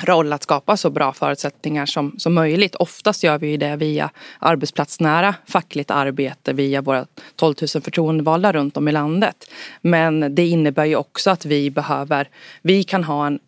roll 0.00 0.32
att 0.32 0.42
skapa 0.42 0.76
så 0.76 0.90
bra 0.90 1.12
förutsättningar 1.12 1.86
som, 1.86 2.14
som 2.18 2.34
möjligt. 2.34 2.74
Oftast 2.74 3.22
gör 3.22 3.38
vi 3.38 3.56
det 3.56 3.76
via 3.76 4.10
arbetsplatsnära 4.38 5.34
fackligt 5.46 5.90
arbete 5.90 6.52
via 6.52 6.82
våra 6.82 7.06
12 7.36 7.54
000 7.74 7.82
förtroendevalda 7.82 8.52
runt 8.52 8.76
om 8.76 8.88
i 8.88 8.92
landet. 8.92 9.50
Men 9.80 10.34
det 10.34 10.46
innebär 10.46 10.84
ju 10.84 10.96
också 10.96 11.30
att 11.30 11.44
vi 11.44 11.70
behöver, 11.70 12.28
vi 12.62 12.84
kan 12.84 13.04
ha 13.04 13.26
en 13.26 13.38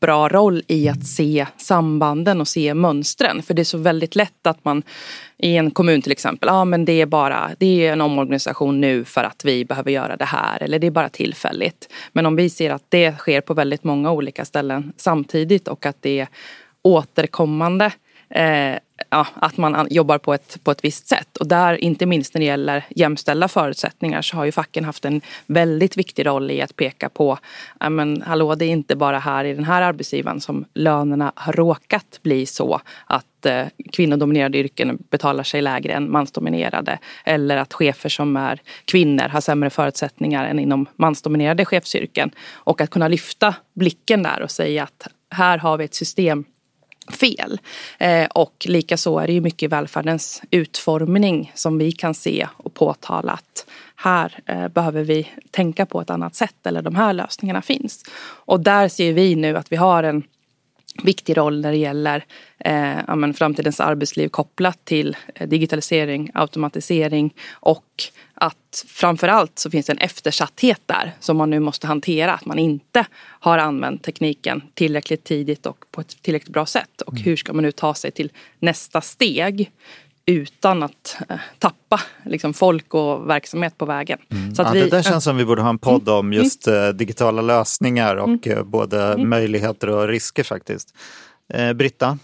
bra 0.00 0.28
roll 0.28 0.62
i 0.68 0.88
att 0.88 1.06
se 1.06 1.46
sambanden 1.56 2.40
och 2.40 2.48
se 2.48 2.74
mönstren. 2.74 3.42
För 3.42 3.54
det 3.54 3.62
är 3.62 3.64
så 3.64 3.78
väldigt 3.78 4.16
lätt 4.16 4.46
att 4.46 4.64
man 4.64 4.82
i 5.38 5.56
en 5.56 5.70
kommun 5.70 6.02
till 6.02 6.12
exempel, 6.12 6.46
ja 6.46 6.54
ah, 6.54 6.64
men 6.64 6.84
det 6.84 7.00
är 7.00 7.06
bara 7.06 7.50
det 7.58 7.86
är 7.86 7.92
en 7.92 8.00
omorganisation 8.00 8.80
nu 8.80 9.04
för 9.04 9.24
att 9.24 9.44
vi 9.44 9.64
behöver 9.64 9.90
göra 9.90 10.16
det 10.16 10.24
här 10.24 10.62
eller 10.62 10.78
det 10.78 10.86
är 10.86 10.90
bara 10.90 11.08
tillfälligt. 11.08 11.92
Men 12.12 12.26
om 12.26 12.36
vi 12.36 12.50
ser 12.50 12.70
att 12.70 12.84
det 12.88 13.18
sker 13.18 13.40
på 13.40 13.54
väldigt 13.54 13.84
många 13.84 14.12
olika 14.12 14.44
ställen 14.44 14.92
samtidigt 14.96 15.68
och 15.68 15.86
att 15.86 16.02
det 16.02 16.20
är 16.20 16.28
återkommande 16.82 17.92
eh, 18.30 18.78
ja, 19.10 19.26
att 19.34 19.56
man 19.56 19.86
jobbar 19.90 20.18
på 20.18 20.34
ett, 20.34 20.58
på 20.64 20.70
ett 20.70 20.84
visst 20.84 21.08
sätt. 21.08 21.36
Och 21.36 21.46
där, 21.46 21.84
inte 21.84 22.06
minst 22.06 22.34
när 22.34 22.40
det 22.40 22.46
gäller 22.46 22.84
jämställda 22.90 23.48
förutsättningar, 23.48 24.22
så 24.22 24.36
har 24.36 24.44
ju 24.44 24.52
facken 24.52 24.84
haft 24.84 25.04
en 25.04 25.20
väldigt 25.46 25.96
viktig 25.96 26.26
roll 26.26 26.50
i 26.50 26.62
att 26.62 26.76
peka 26.76 27.08
på, 27.08 27.38
ja 27.80 27.90
men 27.90 28.22
hallå, 28.22 28.54
det 28.54 28.64
är 28.64 28.70
inte 28.70 28.96
bara 28.96 29.18
här 29.18 29.44
i 29.44 29.54
den 29.54 29.64
här 29.64 29.82
arbetsgivaren 29.82 30.40
som 30.40 30.64
lönerna 30.74 31.32
har 31.36 31.52
råkat 31.52 32.20
bli 32.22 32.46
så 32.46 32.80
att 33.06 33.46
eh, 33.46 33.66
kvinnodominerade 33.92 34.58
yrken 34.58 34.98
betalar 35.10 35.42
sig 35.42 35.62
lägre 35.62 35.92
än 35.92 36.10
mansdominerade. 36.10 36.98
Eller 37.24 37.56
att 37.56 37.72
chefer 37.72 38.08
som 38.08 38.36
är 38.36 38.60
kvinnor 38.84 39.28
har 39.28 39.40
sämre 39.40 39.70
förutsättningar 39.70 40.44
än 40.44 40.58
inom 40.58 40.86
mansdominerade 40.96 41.64
chefsyrken. 41.64 42.30
Och 42.54 42.80
att 42.80 42.90
kunna 42.90 43.08
lyfta 43.08 43.54
blicken 43.74 44.22
där 44.22 44.42
och 44.42 44.50
säga 44.50 44.82
att 44.82 45.08
här 45.30 45.58
har 45.58 45.78
vi 45.78 45.84
ett 45.84 45.94
system 45.94 46.44
fel. 47.12 47.60
Eh, 47.98 48.26
och 48.26 48.66
likaså 48.68 49.18
är 49.18 49.26
det 49.26 49.32
ju 49.32 49.40
mycket 49.40 49.62
i 49.62 49.66
välfärdens 49.66 50.42
utformning 50.50 51.52
som 51.54 51.78
vi 51.78 51.92
kan 51.92 52.14
se 52.14 52.48
och 52.56 52.74
påtala 52.74 53.32
att 53.32 53.66
här 53.96 54.38
eh, 54.46 54.68
behöver 54.68 55.04
vi 55.04 55.28
tänka 55.50 55.86
på 55.86 56.00
ett 56.00 56.10
annat 56.10 56.34
sätt 56.34 56.66
eller 56.66 56.82
de 56.82 56.94
här 56.94 57.12
lösningarna 57.12 57.62
finns. 57.62 58.04
Och 58.44 58.60
där 58.60 58.88
ser 58.88 59.12
vi 59.12 59.34
nu 59.34 59.56
att 59.56 59.72
vi 59.72 59.76
har 59.76 60.02
en 60.02 60.22
viktig 61.02 61.36
roll 61.36 61.60
när 61.60 61.70
det 61.70 61.78
gäller 61.78 62.24
eh, 62.58 62.98
ja, 63.06 63.32
framtidens 63.32 63.80
arbetsliv 63.80 64.28
kopplat 64.28 64.84
till 64.84 65.16
eh, 65.34 65.48
digitalisering, 65.48 66.30
automatisering 66.34 67.34
och 67.52 67.84
att 68.38 68.84
framförallt 68.88 69.58
så 69.58 69.70
finns 69.70 69.86
det 69.86 69.92
en 69.92 69.98
eftersatthet 69.98 70.80
där 70.86 71.14
som 71.20 71.36
man 71.36 71.50
nu 71.50 71.60
måste 71.60 71.86
hantera. 71.86 72.34
Att 72.34 72.44
man 72.44 72.58
inte 72.58 73.06
har 73.18 73.58
använt 73.58 74.02
tekniken 74.02 74.62
tillräckligt 74.74 75.24
tidigt 75.24 75.66
och 75.66 75.84
på 75.90 76.00
ett 76.00 76.22
tillräckligt 76.22 76.52
bra 76.52 76.66
sätt. 76.66 77.00
Och 77.00 77.12
mm. 77.12 77.24
hur 77.24 77.36
ska 77.36 77.52
man 77.52 77.64
nu 77.64 77.72
ta 77.72 77.94
sig 77.94 78.10
till 78.10 78.32
nästa 78.58 79.00
steg 79.00 79.70
utan 80.26 80.82
att 80.82 81.16
eh, 81.28 81.36
tappa 81.58 82.00
liksom, 82.24 82.54
folk 82.54 82.94
och 82.94 83.28
verksamhet 83.28 83.78
på 83.78 83.84
vägen. 83.84 84.18
Mm. 84.30 84.54
Så 84.54 84.62
att 84.62 84.68
ja, 84.68 84.74
vi, 84.74 84.80
det 84.80 84.96
där 84.96 85.02
känns 85.02 85.24
som 85.24 85.36
vi 85.36 85.44
borde 85.44 85.62
ha 85.62 85.70
en 85.70 85.78
podd 85.78 86.08
om 86.08 86.26
mm. 86.26 86.42
just 86.42 86.68
eh, 86.68 86.88
digitala 86.88 87.42
lösningar 87.42 88.16
och 88.16 88.46
mm. 88.46 88.58
Eh, 88.58 88.64
både 88.64 89.02
mm. 89.02 89.28
möjligheter 89.28 89.90
och 89.90 90.08
risker 90.08 90.42
faktiskt. 90.42 90.94
Eh, 91.54 91.72
Britta? 91.72 92.18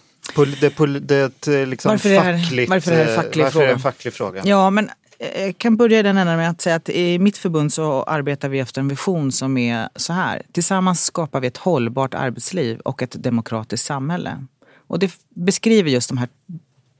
Det, 0.61 1.00
det, 1.00 1.33
det, 1.40 1.66
liksom 1.66 1.90
varför, 1.90 2.09
är, 2.09 2.38
fackligt, 2.38 2.71
varför 2.71 2.92
är 2.92 3.07
det 3.07 3.14
facklig 3.14 3.42
varför 3.42 3.52
fråga? 3.52 3.69
Är 3.69 3.73
en 3.73 3.81
facklig 3.81 4.14
fråga? 4.14 4.42
Ja, 4.45 4.71
men 4.71 4.90
jag 5.36 5.58
kan 5.58 5.76
börja 5.76 5.98
i 5.98 6.02
den 6.02 6.18
änden 6.18 6.36
med 6.36 6.50
att 6.50 6.60
säga 6.60 6.76
att 6.76 6.88
i 6.88 7.18
mitt 7.18 7.38
förbund 7.38 7.72
så 7.72 8.02
arbetar 8.02 8.48
vi 8.48 8.58
efter 8.58 8.80
en 8.80 8.88
vision 8.88 9.32
som 9.32 9.58
är 9.58 9.88
så 9.96 10.12
här. 10.12 10.42
Tillsammans 10.52 11.04
skapar 11.04 11.40
vi 11.40 11.46
ett 11.46 11.56
hållbart 11.56 12.14
arbetsliv 12.14 12.78
och 12.78 13.02
ett 13.02 13.22
demokratiskt 13.22 13.86
samhälle. 13.86 14.44
Och 14.86 14.98
det 14.98 15.12
beskriver 15.34 15.90
just 15.90 16.08
de 16.08 16.18
här 16.18 16.28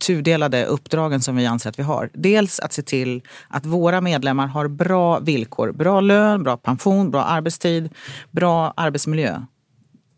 tudelade 0.07 0.65
uppdragen 0.65 1.21
som 1.21 1.37
vi 1.37 1.47
anser 1.47 1.71
att 1.71 1.79
vi 1.79 1.83
har. 1.83 2.11
Dels 2.13 2.61
att 2.61 2.73
se 2.73 2.83
till 2.83 3.23
att 3.49 3.67
våra 3.67 4.01
medlemmar 4.01 4.47
har 4.47 4.69
bra 4.69 5.19
villkor. 5.19 5.73
Bra 5.73 6.01
lön, 6.01 6.43
bra 6.43 6.57
pension, 6.57 7.11
bra 7.11 7.25
arbetstid, 7.25 7.89
bra 8.31 8.73
arbetsmiljö. 8.77 9.43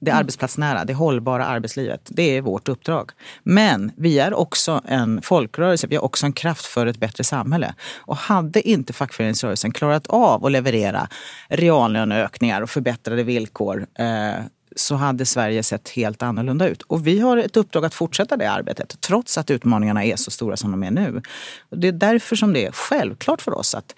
Det 0.05 0.15
arbetsplatsnära, 0.15 0.85
det 0.85 0.95
hållbara 0.95 1.47
arbetslivet. 1.47 2.01
Det 2.09 2.37
är 2.37 2.41
vårt 2.41 2.69
uppdrag. 2.69 3.11
Men 3.43 3.93
vi 3.97 4.19
är 4.19 4.35
också 4.35 4.81
en 4.85 5.23
folkrörelse, 5.23 5.87
vi 5.87 5.97
är 5.97 6.05
också 6.05 6.27
en 6.27 6.33
kraft 6.33 6.67
för 6.67 6.87
ett 6.87 6.97
bättre 6.97 7.25
samhälle. 7.25 7.75
Och 7.97 8.17
hade 8.17 8.69
inte 8.69 8.93
fackföreningsrörelsen 8.93 9.73
klarat 9.73 10.07
av 10.07 10.47
att 10.47 10.53
leverera 10.53 11.09
reallöneökningar 11.49 12.63
och 12.63 12.71
förbättrade 12.71 13.23
villkor 13.23 13.87
eh, 13.99 14.45
så 14.77 14.95
hade 14.95 15.27
Sverige 15.27 15.63
sett 15.63 15.89
helt 15.89 16.23
annorlunda 16.23 16.69
ut. 16.69 16.83
Och 16.83 17.07
vi 17.07 17.21
har 17.21 17.37
ett 17.37 17.57
uppdrag 17.57 17.85
att 17.85 17.95
fortsätta 17.95 18.37
det 18.37 18.51
arbetet 18.51 19.01
trots 19.01 19.39
att 19.39 19.51
utmaningarna 19.51 20.05
är 20.05 20.17
så 20.17 20.31
stora 20.31 20.57
som 20.57 20.71
de 20.71 20.83
är 20.83 20.91
nu. 20.91 21.23
Det 21.71 21.89
är 21.89 21.93
därför 21.93 22.37
som 22.37 22.53
det 22.53 22.67
är 22.67 22.73
självklart 22.73 23.43
för 23.43 23.59
oss 23.59 23.75
att 23.75 23.95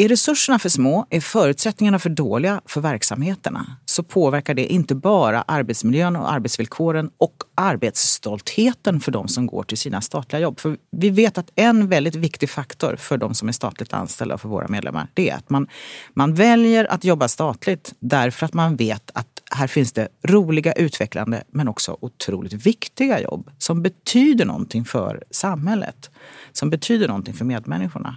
är 0.00 0.08
resurserna 0.08 0.58
för 0.58 0.68
små, 0.68 1.06
är 1.10 1.20
förutsättningarna 1.20 1.98
för 1.98 2.10
dåliga 2.10 2.60
för 2.66 2.80
verksamheterna 2.80 3.76
så 3.84 4.02
påverkar 4.02 4.54
det 4.54 4.66
inte 4.66 4.94
bara 4.94 5.42
arbetsmiljön 5.42 6.16
och 6.16 6.32
arbetsvillkoren 6.32 7.10
och 7.18 7.34
arbetsstoltheten 7.54 9.00
för 9.00 9.12
de 9.12 9.28
som 9.28 9.46
går 9.46 9.62
till 9.62 9.78
sina 9.78 10.00
statliga 10.00 10.40
jobb. 10.40 10.60
För 10.60 10.76
vi 10.90 11.10
vet 11.10 11.38
att 11.38 11.50
en 11.54 11.88
väldigt 11.88 12.14
viktig 12.14 12.50
faktor 12.50 12.96
för 12.96 13.16
de 13.16 13.34
som 13.34 13.48
är 13.48 13.52
statligt 13.52 13.92
anställda 13.92 14.34
och 14.34 14.40
för 14.40 14.48
våra 14.48 14.68
medlemmar 14.68 15.08
det 15.14 15.30
är 15.30 15.36
att 15.36 15.50
man, 15.50 15.68
man 16.14 16.34
väljer 16.34 16.84
att 16.84 17.04
jobba 17.04 17.28
statligt 17.28 17.94
därför 18.00 18.46
att 18.46 18.54
man 18.54 18.76
vet 18.76 19.10
att 19.14 19.42
här 19.50 19.66
finns 19.66 19.92
det 19.92 20.08
roliga, 20.22 20.72
utvecklande 20.72 21.44
men 21.48 21.68
också 21.68 21.96
otroligt 22.00 22.52
viktiga 22.52 23.20
jobb 23.20 23.50
som 23.58 23.82
betyder 23.82 24.44
någonting 24.44 24.84
för 24.84 25.24
samhället. 25.30 26.10
Som 26.52 26.70
betyder 26.70 27.08
någonting 27.08 27.34
för 27.34 27.44
medmänniskorna. 27.44 28.16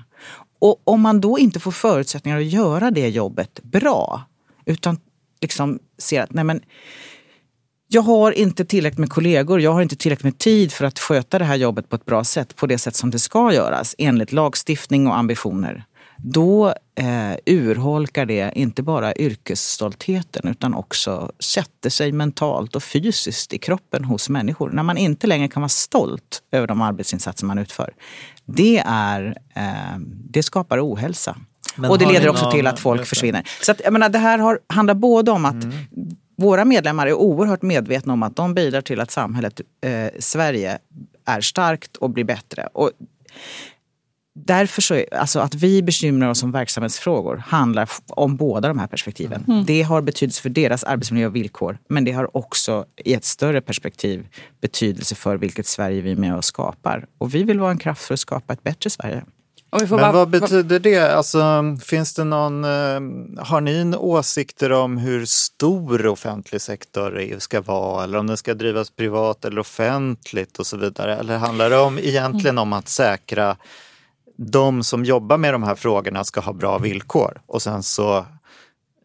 Och 0.61 0.81
om 0.83 1.01
man 1.01 1.21
då 1.21 1.39
inte 1.39 1.59
får 1.59 1.71
förutsättningar 1.71 2.37
att 2.37 2.45
göra 2.45 2.91
det 2.91 3.09
jobbet 3.09 3.59
bra 3.63 4.23
utan 4.65 4.99
liksom 5.41 5.79
ser 5.97 6.21
att 6.21 6.33
nej 6.33 6.43
men, 6.43 6.61
jag 7.87 8.01
har 8.01 8.31
inte 8.31 8.65
tillräckligt 8.65 8.99
med 8.99 9.09
kollegor, 9.09 9.61
jag 9.61 9.73
har 9.73 9.81
inte 9.81 9.95
tillräckligt 9.95 10.23
med 10.23 10.37
tid 10.37 10.71
för 10.71 10.85
att 10.85 10.99
sköta 10.99 11.39
det 11.39 11.45
här 11.45 11.55
jobbet 11.55 11.89
på 11.89 11.95
ett 11.95 12.05
bra 12.05 12.23
sätt, 12.23 12.55
på 12.55 12.67
det 12.67 12.77
sätt 12.77 12.95
som 12.95 13.11
det 13.11 13.19
ska 13.19 13.53
göras 13.53 13.95
enligt 13.97 14.31
lagstiftning 14.31 15.07
och 15.07 15.17
ambitioner. 15.17 15.85
Då 16.23 16.67
eh, 16.95 17.35
urholkar 17.45 18.25
det 18.25 18.51
inte 18.55 18.83
bara 18.83 19.15
yrkesstoltheten 19.15 20.47
utan 20.47 20.73
också 20.73 21.31
sätter 21.39 21.89
sig 21.89 22.11
mentalt 22.11 22.75
och 22.75 22.83
fysiskt 22.83 23.53
i 23.53 23.57
kroppen 23.57 24.05
hos 24.05 24.29
människor. 24.29 24.69
När 24.69 24.83
man 24.83 24.97
inte 24.97 25.27
längre 25.27 25.47
kan 25.47 25.61
vara 25.61 25.69
stolt 25.69 26.43
över 26.51 26.67
de 26.67 26.81
arbetsinsatser 26.81 27.45
man 27.45 27.57
utför. 27.57 27.93
Det, 28.55 28.83
är, 28.85 29.37
eh, 29.55 29.97
det 30.29 30.43
skapar 30.43 30.87
ohälsa. 30.87 31.37
Men 31.75 31.91
och 31.91 31.97
det 31.97 32.05
leder 32.05 32.29
också 32.29 32.43
någon... 32.43 32.53
till 32.53 32.67
att 32.67 32.79
folk 32.79 33.05
försvinner. 33.05 33.49
Så 33.61 33.71
att, 33.71 33.81
jag 33.83 33.93
menar, 33.93 34.09
det 34.09 34.19
här 34.19 34.37
har, 34.37 34.59
handlar 34.67 34.93
både 34.93 35.31
om 35.31 35.45
att 35.45 35.63
mm. 35.63 35.75
våra 36.37 36.65
medlemmar 36.65 37.07
är 37.07 37.13
oerhört 37.13 37.61
medvetna 37.61 38.13
om 38.13 38.23
att 38.23 38.35
de 38.35 38.53
bidrar 38.53 38.81
till 38.81 38.99
att 38.99 39.11
samhället 39.11 39.61
eh, 39.85 40.19
Sverige 40.19 40.77
är 41.25 41.41
starkt 41.41 41.97
och 41.97 42.09
blir 42.09 42.23
bättre. 42.23 42.67
Och 42.73 42.91
därför 44.45 44.81
så, 44.81 45.05
alltså 45.11 45.39
att 45.39 45.55
vi 45.55 45.83
bekymrar 45.83 46.29
oss 46.29 46.43
om 46.43 46.51
verksamhetsfrågor 46.51 47.37
handlar 47.47 47.89
om 48.07 48.35
båda 48.35 48.67
de 48.67 48.79
här 48.79 48.87
perspektiven. 48.87 49.45
Mm. 49.47 49.65
Det 49.65 49.81
har 49.81 50.01
betydelse 50.01 50.41
för 50.41 50.49
deras 50.49 50.83
arbetsmiljö 50.83 51.27
och 51.27 51.35
villkor, 51.35 51.77
men 51.87 52.05
det 52.05 52.11
har 52.11 52.37
också 52.37 52.85
i 53.05 53.13
ett 53.13 53.25
större 53.25 53.61
perspektiv 53.61 54.27
betydelse 54.61 55.15
för 55.15 55.37
vilket 55.37 55.67
Sverige 55.67 56.01
vi 56.01 56.11
är 56.11 56.15
med 56.15 56.35
och 56.35 56.45
skapar. 56.45 57.05
Och 57.17 57.35
vi 57.35 57.43
vill 57.43 57.59
vara 57.59 57.71
en 57.71 57.77
kraft 57.77 58.01
för 58.01 58.13
att 58.13 58.19
skapa 58.19 58.53
ett 58.53 58.63
bättre 58.63 58.89
Sverige. 58.89 59.23
Men 59.71 59.89
bara, 59.89 60.11
vad 60.11 60.29
betyder 60.29 60.79
det? 60.79 61.15
Alltså, 61.15 61.41
finns 61.83 62.13
det 62.13 62.23
någon, 62.23 62.63
eh, 62.63 62.99
har 63.45 63.61
ni 63.61 63.95
åsikter 63.97 64.71
om 64.71 64.97
hur 64.97 65.25
stor 65.25 66.07
offentlig 66.07 66.61
sektor 66.61 67.19
EU 67.19 67.39
ska 67.39 67.61
vara 67.61 68.03
eller 68.03 68.17
om 68.17 68.27
den 68.27 68.37
ska 68.37 68.53
drivas 68.53 68.91
privat 68.91 69.45
eller 69.45 69.59
offentligt 69.59 70.59
och 70.59 70.67
så 70.67 70.77
vidare? 70.77 71.15
Eller 71.15 71.37
handlar 71.37 71.69
det 71.69 71.77
om, 71.77 71.99
egentligen 71.99 72.57
om 72.57 72.73
att 72.73 72.87
säkra 72.87 73.55
de 74.51 74.83
som 74.83 75.05
jobbar 75.05 75.37
med 75.37 75.53
de 75.53 75.63
här 75.63 75.75
frågorna 75.75 76.23
ska 76.23 76.39
ha 76.41 76.53
bra 76.53 76.77
villkor 76.77 77.41
och 77.47 77.61
sen 77.61 77.83
så 77.83 78.17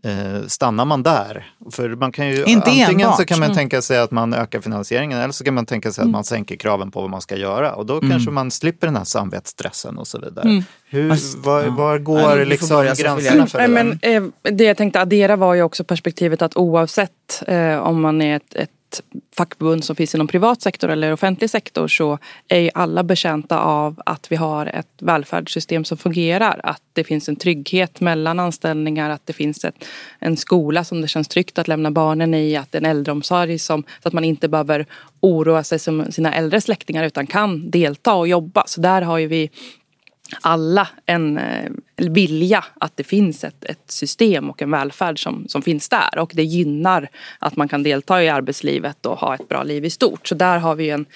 eh, 0.05 0.47
stannar 0.47 0.85
man 0.85 1.03
där? 1.03 1.53
För 1.71 1.89
man 1.89 2.13
kan 2.13 2.29
ju, 2.29 2.45
Inte 2.45 2.71
antingen 2.71 3.01
enbart. 3.01 3.17
så 3.17 3.25
kan 3.25 3.39
man 3.39 3.47
Mm. 3.47 3.57
tänka 3.57 3.83
sig 3.83 3.99
att 3.99 4.11
man 4.11 4.35
ökar 4.35 4.61
finansieringen 4.61 5.19
eller 5.19 5.33
så 5.33 5.45
kan 5.45 5.55
man 5.55 5.67
tänka 5.67 5.93
sig 5.93 6.03
att 6.05 6.11
man 6.11 6.25
sänker 6.25 6.57
kraven 6.57 6.91
på 6.91 7.01
vad 7.01 7.11
man 7.11 7.21
ska 7.21 7.37
göra 7.37 7.75
och 7.75 7.87
då 7.87 7.97
Mm. 7.99 8.11
kanske 8.11 8.31
man 8.31 8.51
slipper 8.51 8.87
den 8.87 8.97
här 8.97 9.05
samvetsstressen 9.05 9.99
och 9.99 10.07
så 10.07 10.19
vidare. 10.19 10.49
Mm. 10.49 10.63
Hur, 10.89 11.43
var, 11.43 11.63
ja. 11.65 11.71
var 11.71 11.93
Ja, 11.93 11.99
går 11.99 12.21
får 12.21 12.45
liksom 12.45 12.83
gränserna 12.85 13.47
för 13.47 13.59
det 13.59 13.69
men, 13.69 13.99
eh, 14.03 14.23
det 14.43 14.65
jag 14.65 14.77
tänkte 14.77 15.01
addera 15.01 15.37
var 15.37 15.55
ju 15.55 15.63
också 15.63 15.85
perspektivet 15.85 16.43
att 16.43 16.57
oavsett 16.57 17.43
eh, 17.47 17.77
om 17.79 18.01
man 18.01 18.23
är 18.23 18.37
ett, 18.37 18.55
ett 18.55 18.71
fackförbund 19.37 19.85
som 19.85 19.97
finns 19.97 20.15
inom 20.15 20.27
privat 20.27 20.63
sektor 20.63 20.91
eller 20.91 21.13
offentlig 21.13 21.51
sektor 21.51 21.89
så 21.89 22.19
är 22.49 22.61
ju 22.61 22.71
alla 22.75 23.03
betjänta 23.03 23.59
av 23.59 24.03
att 24.07 24.33
vi 24.33 24.37
har 24.37 24.67
ett 24.67 24.89
välfärdssystem 24.99 25.85
som 25.85 25.99
fungerar. 25.99 26.61
Att 26.63 26.83
det 26.93 27.05
finns 27.05 27.29
en 27.29 27.37
trygghet 27.37 28.01
mellan 28.01 28.41
anställningar, 28.41 29.11
att 29.11 29.27
det 29.27 29.33
finns 29.33 29.65
ett, 29.65 29.85
en 30.19 30.37
skola 30.37 30.85
som 30.85 31.01
det 31.01 31.09
känns 31.09 31.29
tryggt 31.29 31.59
att 31.59 31.69
lämna 31.69 31.91
barnen 31.91 32.35
i, 32.35 32.57
att 32.57 32.75
en 32.75 32.85
äldreomsorg 32.85 33.59
som, 33.59 33.83
så 34.03 34.09
att 34.09 34.13
man 34.13 34.25
inte 34.25 34.49
behöver 34.49 34.87
oroa 35.21 35.65
sig 35.65 35.79
som 35.79 36.13
sina 36.13 36.35
äldre 36.35 36.61
släktingar 36.61 37.05
utan 37.05 37.27
kan 37.27 37.71
delta 37.71 38.15
och 38.15 38.29
jobba. 38.29 38.65
Så 38.67 38.81
där 38.81 39.03
har 39.03 39.19
ju 39.19 39.27
vi 39.27 39.51
alla 40.41 40.89
en 41.07 41.39
eh, 41.39 41.71
vilja 41.97 42.65
att 42.81 42.97
det 42.97 43.05
finns 43.05 43.45
ett, 43.45 43.65
ett 43.65 43.91
system 43.91 44.51
och 44.51 44.63
en 44.63 44.71
välfärd 44.71 45.23
som, 45.23 45.49
som 45.49 45.63
finns 45.63 45.89
där. 45.89 46.19
Och 46.19 46.33
det 46.35 46.45
gynnar 46.45 47.09
att 47.39 47.57
man 47.57 47.69
kan 47.69 47.83
delta 47.83 48.23
i 48.23 48.29
arbetslivet 48.29 49.07
och 49.07 49.19
ha 49.19 49.35
ett 49.35 49.49
bra 49.49 49.63
liv 49.63 49.85
i 49.85 49.91
stort. 49.91 50.29
Så 50.29 50.35
där 50.35 50.59
har 50.59 50.75
vi 50.75 50.85
ju 50.85 50.91
en, 50.91 51.07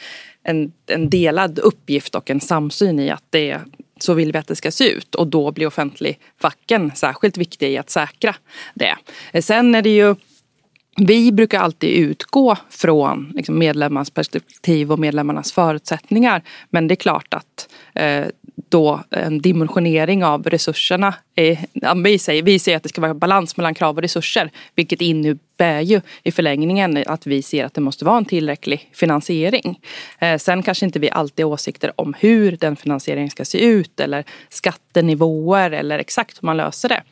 en, 0.42 0.72
en 0.86 1.10
delad 1.10 1.58
uppgift 1.58 2.14
och 2.14 2.30
en 2.30 2.40
samsyn 2.40 3.00
i 3.00 3.10
att 3.10 3.24
det 3.30 3.58
så 3.98 4.14
vill 4.14 4.32
vi 4.32 4.38
att 4.38 4.46
det 4.46 4.56
ska 4.56 4.70
se 4.70 4.90
ut. 4.90 5.14
Och 5.14 5.26
då 5.26 5.52
blir 5.52 5.66
offentlig 5.66 6.18
facken 6.40 6.92
särskilt 6.94 7.36
viktiga 7.36 7.68
i 7.68 7.78
att 7.78 7.90
säkra 7.90 8.34
det. 8.74 8.96
Eh, 9.32 9.42
sen 9.42 9.74
är 9.74 9.82
det 9.82 9.96
ju 9.96 10.14
vi 10.96 11.32
brukar 11.32 11.60
alltid 11.60 11.90
utgå 11.90 12.56
från 12.70 13.32
liksom 13.34 13.58
medlemmarnas 13.58 14.10
perspektiv 14.10 14.92
och 14.92 14.98
medlemmarnas 14.98 15.52
förutsättningar. 15.52 16.42
Men 16.70 16.88
det 16.88 16.94
är 16.94 16.96
klart 16.96 17.34
att 17.34 17.68
eh, 17.94 18.26
då 18.70 19.00
en 19.10 19.40
dimensionering 19.40 20.24
av 20.24 20.42
resurserna. 20.42 21.14
Eh, 21.34 21.58
vi, 22.04 22.18
säger, 22.18 22.42
vi 22.42 22.58
säger 22.58 22.76
att 22.76 22.82
det 22.82 22.88
ska 22.88 23.00
vara 23.00 23.14
balans 23.14 23.56
mellan 23.56 23.74
krav 23.74 23.96
och 23.96 24.02
resurser. 24.02 24.50
Vilket 24.74 25.00
innebär 25.00 25.80
ju 25.80 26.00
i 26.22 26.32
förlängningen 26.32 27.04
att 27.06 27.26
vi 27.26 27.42
ser 27.42 27.64
att 27.64 27.74
det 27.74 27.80
måste 27.80 28.04
vara 28.04 28.18
en 28.18 28.24
tillräcklig 28.24 28.90
finansiering. 28.92 29.80
Eh, 30.18 30.38
sen 30.38 30.62
kanske 30.62 30.86
inte 30.86 30.98
vi 30.98 31.10
alltid 31.10 31.44
har 31.44 31.52
åsikter 31.52 31.92
om 31.96 32.14
hur 32.18 32.56
den 32.56 32.76
finansieringen 32.76 33.30
ska 33.30 33.44
se 33.44 33.64
ut 33.64 34.00
eller 34.00 34.24
skattenivåer 34.48 35.70
eller 35.70 35.98
exakt 35.98 36.42
hur 36.42 36.46
man 36.46 36.56
löser 36.56 36.88
det. 36.88 37.02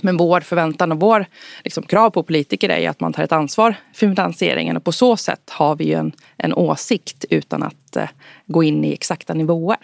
Men 0.00 0.16
vår 0.16 0.40
förväntan 0.40 0.92
och 0.92 1.00
vår 1.00 1.26
liksom, 1.64 1.82
krav 1.82 2.10
på 2.10 2.22
politiker 2.22 2.68
är 2.68 2.78
ju 2.78 2.86
att 2.86 3.00
man 3.00 3.12
tar 3.12 3.22
ett 3.22 3.32
ansvar 3.32 3.74
för 3.92 3.98
finansieringen 3.98 4.76
och 4.76 4.84
på 4.84 4.92
så 4.92 5.16
sätt 5.16 5.50
har 5.50 5.76
vi 5.76 5.84
ju 5.84 5.94
en, 5.94 6.12
en 6.36 6.54
åsikt 6.54 7.24
utan 7.30 7.62
att 7.62 7.96
eh, 7.96 8.08
gå 8.46 8.62
in 8.62 8.84
i 8.84 8.92
exakta 8.92 9.34
nivåer. 9.34 9.78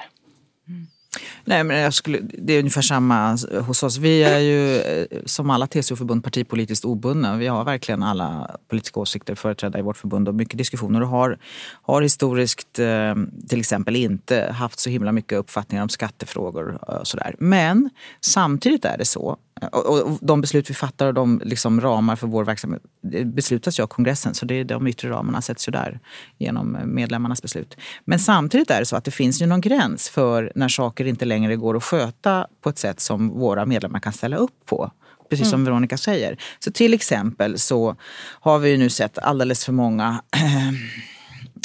Nej, 1.44 1.64
men 1.64 1.76
jag 1.76 1.94
skulle, 1.94 2.18
det 2.21 2.52
är 2.52 2.59
ungefär 2.59 2.83
samma 2.83 3.38
hos 3.66 3.83
oss. 3.83 3.97
Vi 3.97 4.23
är 4.23 4.38
ju 4.38 4.80
eh, 4.80 5.06
som 5.25 5.50
alla 5.50 5.66
TCO-förbund 5.66 6.25
partipolitiskt 6.25 6.85
obundna. 6.85 7.37
Vi 7.37 7.47
har 7.47 7.64
verkligen 7.64 8.02
alla 8.02 8.56
politiska 8.68 9.00
åsikter 9.00 9.35
företrädda 9.35 9.78
i 9.78 9.83
vårt 9.83 9.97
förbund 9.97 10.28
och 10.28 10.35
mycket 10.35 10.59
diskussioner 10.59 11.02
och 11.02 11.09
har, 11.09 11.38
har 11.83 12.02
historiskt 12.02 12.78
eh, 12.78 13.14
till 13.49 13.61
exempel 13.61 13.97
inte 13.97 14.52
haft 14.52 14.78
så 14.78 14.90
himla 14.90 15.12
mycket 15.12 15.38
uppfattningar 15.38 15.83
om 15.83 15.88
skattefrågor 15.88 16.78
eh, 16.88 16.94
och 16.94 17.06
sådär. 17.06 17.35
Men 17.38 17.90
samtidigt 18.21 18.85
är 18.85 18.99
det 18.99 19.04
så 19.04 19.37
och, 19.73 20.01
och 20.03 20.19
de 20.21 20.41
beslut 20.41 20.71
vi 20.71 20.75
fattar 20.75 21.07
och 21.07 21.15
de 21.15 21.43
liksom 21.45 21.81
ramar 21.81 22.17
för 22.17 22.27
vår 22.27 22.45
verksamhet 22.45 22.83
beslutas 23.25 23.79
ju 23.79 23.83
av 23.83 23.87
kongressen. 23.87 24.35
Så 24.35 24.47
det 24.47 24.55
är 24.55 24.65
de 24.65 24.87
yttre 24.87 25.11
ramarna 25.11 25.43
sätts 25.43 25.69
ju 25.69 25.73
där 25.73 26.01
genom 26.39 26.79
medlemmarnas 26.85 27.43
beslut. 27.43 27.77
Men 28.05 28.19
samtidigt 28.19 28.71
är 28.71 28.81
det 28.81 28.87
så 28.87 28.97
att 28.97 29.05
det 29.05 29.11
finns 29.11 29.43
ju 29.43 29.47
någon 29.47 29.61
gräns 29.61 30.09
för 30.09 30.53
när 30.55 30.69
saker 30.69 31.05
inte 31.05 31.25
längre 31.25 31.57
går 31.57 31.77
att 31.77 31.85
sköta 31.85 32.47
på 32.61 32.69
ett 32.69 32.79
sätt 32.79 33.01
som 33.01 33.29
våra 33.29 33.67
medlemmar 33.67 34.01
kan 34.01 34.13
ställa 34.13 34.37
upp 34.37 34.67
på. 34.67 34.91
Precis 35.31 35.51
som 35.51 35.65
Veronica 35.65 35.97
säger. 35.97 36.39
Så 36.59 36.73
till 36.73 36.95
exempel 36.95 37.59
så 37.59 37.97
har 38.41 38.59
vi 38.59 38.71
ju 38.71 38.77
nu 38.77 38.91
sett 38.91 39.19
alldeles 39.19 39.65
för 39.65 39.73
många 39.73 40.23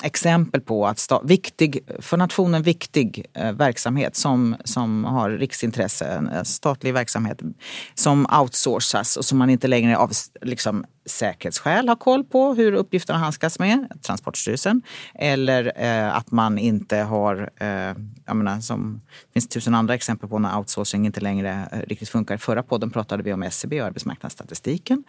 exempel 0.04 0.62
på 0.62 0.88
att 0.88 0.98
sta- 0.98 1.28
viktig, 1.28 1.80
för 2.00 2.18
nationen 2.18 2.64
viktig 2.64 3.26
eh, 3.34 3.52
verksamhet 3.52 4.16
som, 4.16 4.56
som 4.64 5.04
har 5.06 5.30
riksintresse, 5.30 6.06
en 6.06 6.46
statlig 6.46 6.94
verksamhet 6.94 7.42
som 7.96 8.28
outsourcas 8.42 9.18
och 9.18 9.26
som 9.26 9.38
man 9.38 9.50
inte 9.50 9.68
längre 9.68 9.98
av 9.98 10.12
liksom, 10.42 10.86
säkerhetsskäl 11.10 11.88
har 11.90 11.96
koll 11.96 12.24
på 12.24 12.54
hur 12.54 12.74
uppgifterna 12.74 13.20
handskas 13.20 13.60
med, 13.60 13.88
Transportstyrelsen. 14.02 14.82
Eller 15.16 15.74
eh, 15.76 16.16
att 16.16 16.32
man 16.32 16.58
inte 16.58 16.98
har, 16.98 17.50
eh, 17.58 17.68
jag 18.26 18.36
menar, 18.36 18.60
som, 18.60 19.02
det 19.28 19.34
finns 19.34 19.48
tusen 19.48 19.76
andra 19.76 19.94
exempel 19.94 20.30
på 20.30 20.40
när 20.40 20.58
outsourcing 20.58 21.06
inte 21.06 21.22
längre 21.22 21.68
eh, 21.72 21.80
riktigt 21.80 22.10
funkar. 22.10 22.36
I 22.36 22.38
förra 22.38 22.64
podden 22.64 22.92
pratade 22.92 23.24
vi 23.24 23.34
om 23.34 23.44
SCB 23.44 23.82
och 23.82 23.88
arbetsmarknadsstatistiken. 23.88 25.04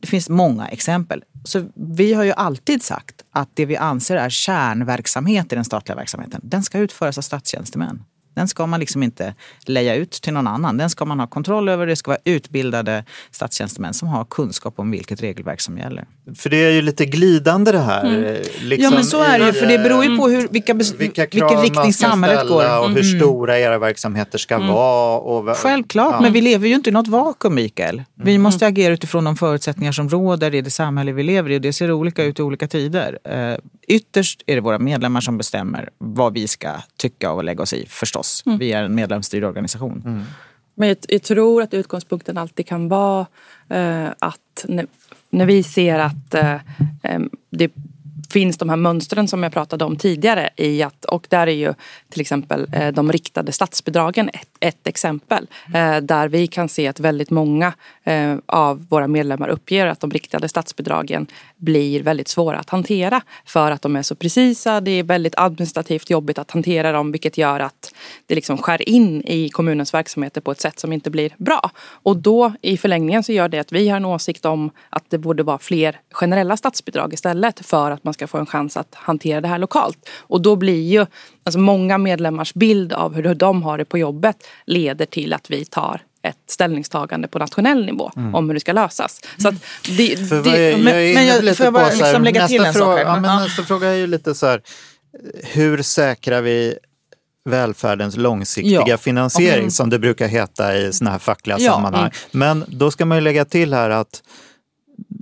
Det 0.00 0.06
finns 0.06 0.28
många 0.28 0.68
exempel. 0.68 1.24
Så 1.44 1.64
vi 1.74 2.14
har 2.14 2.24
ju 2.24 2.32
alltid 2.32 2.82
sagt 2.82 3.24
att 3.30 3.48
det 3.54 3.66
vi 3.66 3.76
anser 3.76 4.16
är 4.16 4.30
kärnverksamhet 4.30 5.52
i 5.52 5.54
den 5.54 5.64
statliga 5.64 5.96
verksamheten, 5.96 6.40
den 6.44 6.62
ska 6.62 6.78
utföras 6.78 7.18
av 7.18 7.22
statstjänstemän. 7.22 8.04
Den 8.36 8.48
ska 8.48 8.66
man 8.66 8.80
liksom 8.80 9.02
inte 9.02 9.34
leja 9.66 9.94
ut 9.94 10.10
till 10.10 10.32
någon 10.32 10.46
annan. 10.46 10.76
Den 10.76 10.90
ska 10.90 11.04
man 11.04 11.20
ha 11.20 11.26
kontroll 11.26 11.68
över. 11.68 11.86
Det 11.86 11.96
ska 11.96 12.10
vara 12.10 12.20
utbildade 12.24 13.04
statstjänstemän 13.30 13.94
som 13.94 14.08
har 14.08 14.24
kunskap 14.24 14.74
om 14.78 14.90
vilket 14.90 15.22
regelverk 15.22 15.60
som 15.60 15.78
gäller. 15.78 16.04
För 16.36 16.50
det 16.50 16.56
är 16.56 16.70
ju 16.70 16.82
lite 16.82 17.04
glidande 17.04 17.72
det 17.72 17.78
här. 17.78 18.04
eh, 18.04 18.10
Liksom 18.12 18.66
Mm. 18.76 18.82
ja 18.82 18.90
men 18.90 19.04
så 19.04 19.22
är 19.22 19.38
det 19.38 19.46
ju, 19.46 19.52
för 19.52 19.66
det 19.66 19.78
beror 19.78 20.04
ju 20.04 20.12
eh, 20.12 20.18
på 20.18 20.28
hur, 20.28 20.48
vilka, 20.48 20.74
vilka 20.74 21.26
krav 21.26 21.48
vilken 21.50 21.60
riktning 21.62 21.74
man 21.84 21.92
ska 21.92 22.06
samhället 22.06 22.48
går. 22.48 22.64
Mm. 22.64 22.80
och 22.80 22.90
hur 22.90 23.02
stora 23.02 23.58
era 23.58 23.78
verksamheter 23.78 24.38
ska 24.38 24.58
vara. 24.58 25.18
Och, 25.18 25.56
Självklart, 25.56 26.12
ja. 26.12 26.20
men 26.20 26.32
vi 26.32 26.40
lever 26.40 26.68
ju 26.68 26.74
inte 26.74 26.90
i 26.90 26.92
något 26.92 27.08
vakuum 27.08 27.54
Mikael. 27.54 28.02
Vi 28.14 28.38
måste 28.38 28.66
agera 28.66 28.92
utifrån 28.92 29.24
de 29.24 29.36
förutsättningar 29.36 29.92
som 29.92 30.08
råder 30.08 30.54
i 30.54 30.60
det 30.60 30.70
samhälle 30.70 31.12
vi 31.12 31.22
lever 31.22 31.50
i. 31.50 31.56
Och 31.56 31.60
det 31.60 31.72
ser 31.72 31.92
olika 31.92 32.24
ut 32.24 32.38
i 32.38 32.42
olika 32.42 32.68
tider. 32.68 33.18
Ytterst 33.86 34.42
är 34.46 34.54
det 34.54 34.60
våra 34.60 34.78
medlemmar 34.78 35.20
som 35.20 35.38
bestämmer 35.38 35.90
vad 35.98 36.32
vi 36.32 36.48
ska 36.48 36.72
tycka 36.96 37.32
och 37.32 37.44
lägga 37.44 37.62
oss 37.62 37.72
i, 37.72 37.86
förstås. 37.88 38.42
Vi 38.58 38.72
är 38.72 38.82
en 38.82 38.94
medlemsstyrd 38.94 39.44
organisation. 39.44 40.24
Men 40.74 40.88
jag, 40.88 40.96
jag 41.08 41.22
tror 41.22 41.62
att 41.62 41.74
utgångspunkten 41.74 42.38
alltid 42.38 42.66
kan 42.66 42.88
vara 42.88 43.26
eh, 43.68 44.08
att 44.18 44.64
när, 44.64 44.86
när 45.30 45.46
vi 45.46 45.62
ser 45.62 45.98
att 45.98 46.34
eh, 46.34 46.56
det 47.50 47.70
finns 48.30 48.58
de 48.58 48.68
här 48.68 48.76
mönstren 48.76 49.28
som 49.28 49.42
jag 49.42 49.52
pratade 49.52 49.84
om 49.84 49.96
tidigare 49.96 50.50
i 50.56 50.82
att, 50.82 51.04
och 51.04 51.26
där 51.30 51.46
är 51.46 51.52
ju 51.52 51.74
till 52.08 52.20
exempel 52.20 52.66
eh, 52.72 52.92
de 52.92 53.12
riktade 53.12 53.52
statsbidragen 53.52 54.28
ett, 54.28 54.55
ett 54.66 54.86
exempel. 54.86 55.46
Eh, 55.74 55.96
där 55.96 56.28
vi 56.28 56.46
kan 56.46 56.68
se 56.68 56.86
att 56.86 57.00
väldigt 57.00 57.30
många 57.30 57.72
eh, 58.04 58.36
av 58.46 58.86
våra 58.88 59.08
medlemmar 59.08 59.48
uppger 59.48 59.86
att 59.86 60.00
de 60.00 60.10
riktade 60.10 60.48
statsbidragen 60.48 61.26
blir 61.56 62.02
väldigt 62.02 62.28
svåra 62.28 62.58
att 62.58 62.70
hantera 62.70 63.22
för 63.44 63.70
att 63.70 63.82
de 63.82 63.96
är 63.96 64.02
så 64.02 64.14
precisa. 64.14 64.80
Det 64.80 64.90
är 64.90 65.02
väldigt 65.02 65.34
administrativt 65.36 66.10
jobbigt 66.10 66.38
att 66.38 66.50
hantera 66.50 66.92
dem 66.92 67.12
vilket 67.12 67.38
gör 67.38 67.60
att 67.60 67.94
det 68.26 68.34
liksom 68.34 68.58
skär 68.58 68.88
in 68.88 69.22
i 69.22 69.48
kommunens 69.48 69.94
verksamheter 69.94 70.40
på 70.40 70.50
ett 70.50 70.60
sätt 70.60 70.78
som 70.78 70.92
inte 70.92 71.10
blir 71.10 71.34
bra. 71.36 71.70
Och 72.02 72.16
då 72.16 72.52
i 72.62 72.76
förlängningen 72.76 73.22
så 73.22 73.32
gör 73.32 73.48
det 73.48 73.58
att 73.58 73.72
vi 73.72 73.88
har 73.88 73.96
en 73.96 74.04
åsikt 74.04 74.44
om 74.44 74.70
att 74.90 75.10
det 75.10 75.18
borde 75.18 75.42
vara 75.42 75.58
fler 75.58 76.00
generella 76.10 76.56
statsbidrag 76.56 77.12
istället 77.12 77.66
för 77.66 77.90
att 77.90 78.04
man 78.04 78.14
ska 78.14 78.26
få 78.26 78.38
en 78.38 78.46
chans 78.46 78.76
att 78.76 78.94
hantera 78.94 79.40
det 79.40 79.48
här 79.48 79.58
lokalt. 79.58 80.08
Och 80.18 80.40
då 80.40 80.56
blir 80.56 80.82
ju 80.82 81.06
alltså 81.46 81.58
många 81.58 81.98
medlemmars 81.98 82.54
bild 82.54 82.92
av 82.92 83.14
hur 83.14 83.34
de 83.34 83.62
har 83.62 83.78
det 83.78 83.84
på 83.84 83.98
jobbet 83.98 84.36
leder 84.66 85.06
till 85.06 85.32
att 85.32 85.50
vi 85.50 85.64
tar 85.64 86.00
ett 86.22 86.36
ställningstagande 86.48 87.28
på 87.28 87.38
nationell 87.38 87.86
nivå 87.86 88.10
om 88.34 88.46
hur 88.48 88.54
det 88.54 88.60
ska 88.60 88.72
lösas. 88.72 89.20
Så 89.38 89.50
det, 89.96 90.30
vad 90.30 90.44
det, 90.44 90.72
är, 90.72 90.78
men- 90.78 91.04
jag 91.06 91.14
men 91.14 91.26
jag- 91.26 91.44
lite 91.44 91.56
får 91.56 91.64
jag 91.66 91.72
bara 91.72 91.88
liksom 91.90 92.24
lägga 92.24 92.48
till 92.48 92.62
nästa 92.62 92.68
en 92.68 92.74
sak 92.74 92.82
fråga, 92.82 92.96
här? 92.96 93.14
ja, 93.14 93.20
men 93.20 93.30
Ja. 93.30 93.40
Nästa 93.40 93.62
fråga 93.62 93.88
är 93.88 93.94
ju 93.94 94.06
lite 94.06 94.34
så 94.34 94.46
här, 94.46 94.60
hur 95.42 95.82
säkrar 95.82 96.42
vi 96.42 96.78
välfärdens 97.44 98.16
långsiktiga 98.16 98.82
Ja. 98.86 98.96
finansiering 98.98 99.58
Mm. 99.58 99.70
som 99.70 99.90
det 99.90 99.98
brukar 99.98 100.28
heta 100.28 100.76
i 100.76 100.92
såna 100.92 101.10
här 101.10 101.18
fackliga 101.18 101.56
Ja, 101.60 101.72
sammanhang. 101.72 102.02
mm. 102.02 102.12
Men 102.32 102.64
då 102.68 102.90
ska 102.90 103.04
man 103.04 103.16
ju 103.16 103.20
lägga 103.24 103.44
till 103.44 103.74
här 103.74 103.90
att 103.90 104.22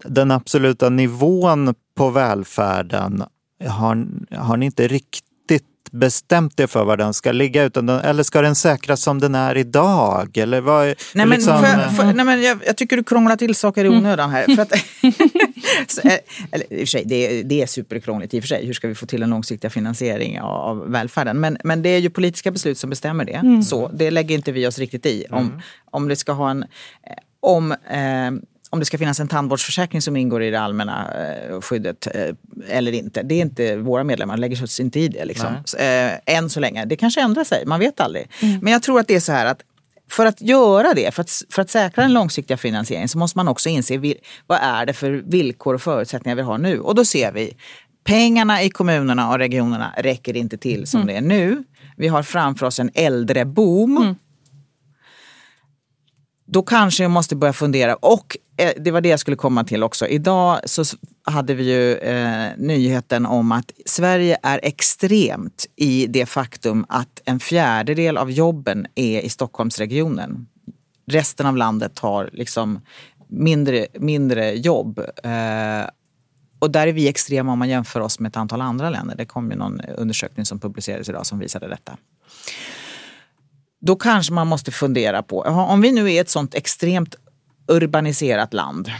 den 0.07 0.31
absoluta 0.31 0.89
nivån 0.89 1.75
på 1.97 2.11
välfärden 2.11 3.25
har, 3.69 4.07
har 4.37 4.57
ni 4.57 4.67
inte 4.67 4.89
riktigt 4.89 5.25
bestämt 5.95 6.61
er 6.61 6.67
för 6.67 6.85
var 6.85 6.97
den 6.97 7.15
ska 7.15 7.33
ligga? 7.33 7.63
Utan 7.65 7.87
den, 7.87 8.01
eller 8.01 8.23
ska 8.23 8.41
den 8.43 8.55
säkras 8.55 9.03
som 9.03 9.19
den 9.21 9.35
är 9.35 9.57
idag? 9.57 10.37
Eller 10.39 10.61
vad, 10.61 10.85
Nej, 10.87 10.95
men 11.15 11.29
liksom, 11.31 11.53
jag, 11.65 11.97
får, 11.97 12.05
nej, 12.05 12.25
men 12.27 12.43
jag, 12.43 12.59
jag 12.67 12.77
tycker 12.77 12.97
du 12.97 13.05
krånglar 13.05 13.37
till 13.37 13.55
saker 13.55 13.85
i 13.85 13.89
onödan 13.89 14.31
här. 14.31 14.55
För 14.57 14.63
att, 14.63 14.73
så, 15.91 16.09
eh, 16.09 16.19
eller, 16.53 16.73
i 16.73 16.77
och 16.77 16.79
för 16.79 16.87
sig, 16.87 17.03
det, 17.07 17.39
är- 17.41 17.45
det 17.45 17.63
är 17.63 17.67
superkrångligt 17.67 18.35
i 18.35 18.39
och 18.39 18.43
för 18.43 18.49
sig. 18.49 18.67
Hur 18.67 18.73
ska 18.73 18.89
vi 18.89 18.95
få 18.95 19.07
till 19.07 19.23
en 19.23 19.31
långsiktig 19.31 19.73
finansiering 19.73 20.41
av, 20.41 20.51
av 20.81 20.91
välfärden? 20.91 21.41
Men, 21.41 21.59
men 21.65 21.83
det 21.83 21.89
är 21.89 21.99
ju 21.99 22.11
politiska 22.11 22.51
beslut 22.51 22.79
som 22.79 22.91
bestämmer 22.91 23.25
det. 23.25 23.65
Så 23.65 23.89
det 23.89 24.11
lägger 24.11 24.35
inte 24.35 24.53
vi 24.53 24.67
oss 24.67 24.79
riktigt 24.79 25.07
i. 25.07 25.25
Om, 25.31 25.63
om 25.91 26.09
det 26.09 26.17
ska 26.17 26.33
ha 26.33 26.51
en... 26.51 26.65
Om, 27.41 27.73
eh, 27.73 28.31
om 28.75 28.81
det 28.81 28.87
ska 28.87 28.99
finnas 28.99 29.21
en 29.21 29.29
tandvårdsförsäkring 29.29 30.03
som 30.03 30.17
ingår 30.17 30.43
i 30.43 30.51
det 30.51 30.61
allmänna 30.61 31.11
eh, 31.15 31.61
skyddet 31.61 32.07
eh, 32.15 32.35
eller 32.69 32.93
inte. 32.93 33.23
Det 33.23 33.35
är 33.35 33.41
inte 33.41 33.77
våra 33.77 34.05
medlemmar, 34.05 34.37
lägger 34.37 34.67
sig 34.67 34.85
inte 34.85 35.01
i 35.01 35.09
det. 35.09 35.25
Liksom. 35.25 35.55
Eh, 35.79 36.37
än 36.37 36.51
så 36.51 36.61
länge. 36.61 36.85
Det 36.85 36.97
kanske 36.97 37.21
ändrar 37.21 37.45
sig, 37.45 37.67
man 37.67 37.81
vet 37.81 38.01
aldrig. 38.01 38.31
Men 38.63 38.73
jag 38.73 38.83
tror 38.83 39.01
att 39.01 39.09
det 39.09 39.15
är 39.15 39.21
så 39.21 39.33
här 39.33 39.47
att 39.47 39.61
för 40.11 40.27
att 40.27 40.41
göra 40.41 40.95
det, 40.95 41.15
för 41.15 41.23
att, 41.23 41.43
för 41.51 41.63
att 41.63 41.71
säkra 41.71 42.03
den 42.03 42.13
långsiktiga 42.13 42.57
finansieringen 42.57 43.09
så 43.09 43.19
måste 43.19 43.39
man 43.39 43.49
också 43.49 43.69
inse 43.69 43.97
vil, 43.97 44.17
vad 44.47 44.59
är 44.63 44.87
det 44.87 44.93
för 44.93 45.11
villkor 45.11 45.75
och 45.75 45.83
förutsättningar 45.83 46.37
vi 46.37 46.43
har 46.43 46.59
nu. 46.59 46.81
Och 46.81 46.95
då 46.95 47.05
ser 47.05 47.33
vi 47.33 47.57
pengarna 48.05 48.63
i 48.63 48.71
kommunerna 48.71 49.31
och 49.31 49.39
regionerna 49.39 49.95
räcker 49.97 50.37
inte 50.37 50.59
till 50.59 50.87
som 50.87 51.07
det 51.07 51.17
är 51.17 51.21
nu. 51.21 51.65
Vi 51.97 52.09
har 52.09 52.23
framför 52.23 52.67
oss 52.67 52.81
en 52.81 52.91
äldreboom. 52.95 54.15
Då 56.47 56.63
kanske 56.63 57.05
jag 57.05 57.11
måste 57.11 57.37
börja 57.37 57.53
fundera. 57.53 57.95
Och 57.95 58.37
eh, 58.57 58.73
det 58.77 58.91
var 58.91 59.01
det 59.01 59.09
jag 59.09 59.21
skulle 59.21 59.37
komma 59.37 59.65
till 59.65 59.83
också. 59.83 60.07
Idag 60.07 60.61
så 60.65 60.85
hade 61.23 61.55
vi 61.55 61.73
ju 61.73 61.95
eh, 61.95 62.51
nyheten 62.57 63.27
om 63.27 63.53
att 63.53 63.73
Sverige 63.87 64.39
är 64.43 64.61
extremt 64.63 65.67
i 65.77 66.07
det 66.07 66.27
faktum 66.27 66.87
att 66.89 67.23
en 67.25 67.41
fjärdedel 67.41 68.17
av 68.17 68.31
jobben 68.31 68.87
är 68.95 69.21
i 69.21 69.29
Stockholmsregionen. 69.29 70.47
Resten 71.07 71.47
av 71.47 71.57
landet 71.57 71.99
har 71.99 72.31
liksom 72.33 72.81
mindre, 73.29 73.87
mindre 73.99 74.55
jobb. 74.55 74.99
Eh, 74.99 75.89
och 76.59 76.71
där 76.71 76.87
är 76.87 76.93
vi 76.93 77.09
extrema 77.09 77.53
om 77.53 77.59
man 77.59 77.69
jämför 77.69 78.01
oss 78.01 78.21
med 78.21 78.29
ett 78.29 78.37
antal 78.37 78.61
andra 78.61 78.91
länder. 78.91 79.17
Det 79.17 79.25
kom 79.25 79.51
ju 79.51 79.57
någon 79.57 79.81
undersökning 79.81 80.47
som 80.47 80.61
publicerades 80.61 81.09
idag 81.09 81.27
som 81.27 81.39
visade 81.39 81.69
detta. 81.69 81.97
Då 83.87 83.97
kanske 83.97 84.33
man 84.33 84.47
måste 84.47 84.73
fundera 84.73 85.23
på, 85.23 85.41
om 85.43 85.81
vi 85.81 85.93
nu 85.93 86.13
är 86.13 86.21
ett 86.21 86.31
sånt 86.31 86.55
extremt 86.55 87.15
urbaniserat 87.69 88.55
land 88.55 88.91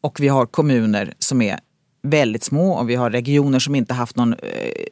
och 0.00 0.20
vi 0.20 0.28
har 0.28 0.46
kommuner 0.46 1.14
som 1.18 1.42
är 1.42 1.58
väldigt 2.02 2.44
små 2.44 2.72
och 2.72 2.90
vi 2.90 2.94
har 2.94 3.10
regioner 3.10 3.58
som 3.58 3.74
inte 3.74 3.94
haft 3.94 4.16
någon 4.16 4.32
eh, 4.32 4.38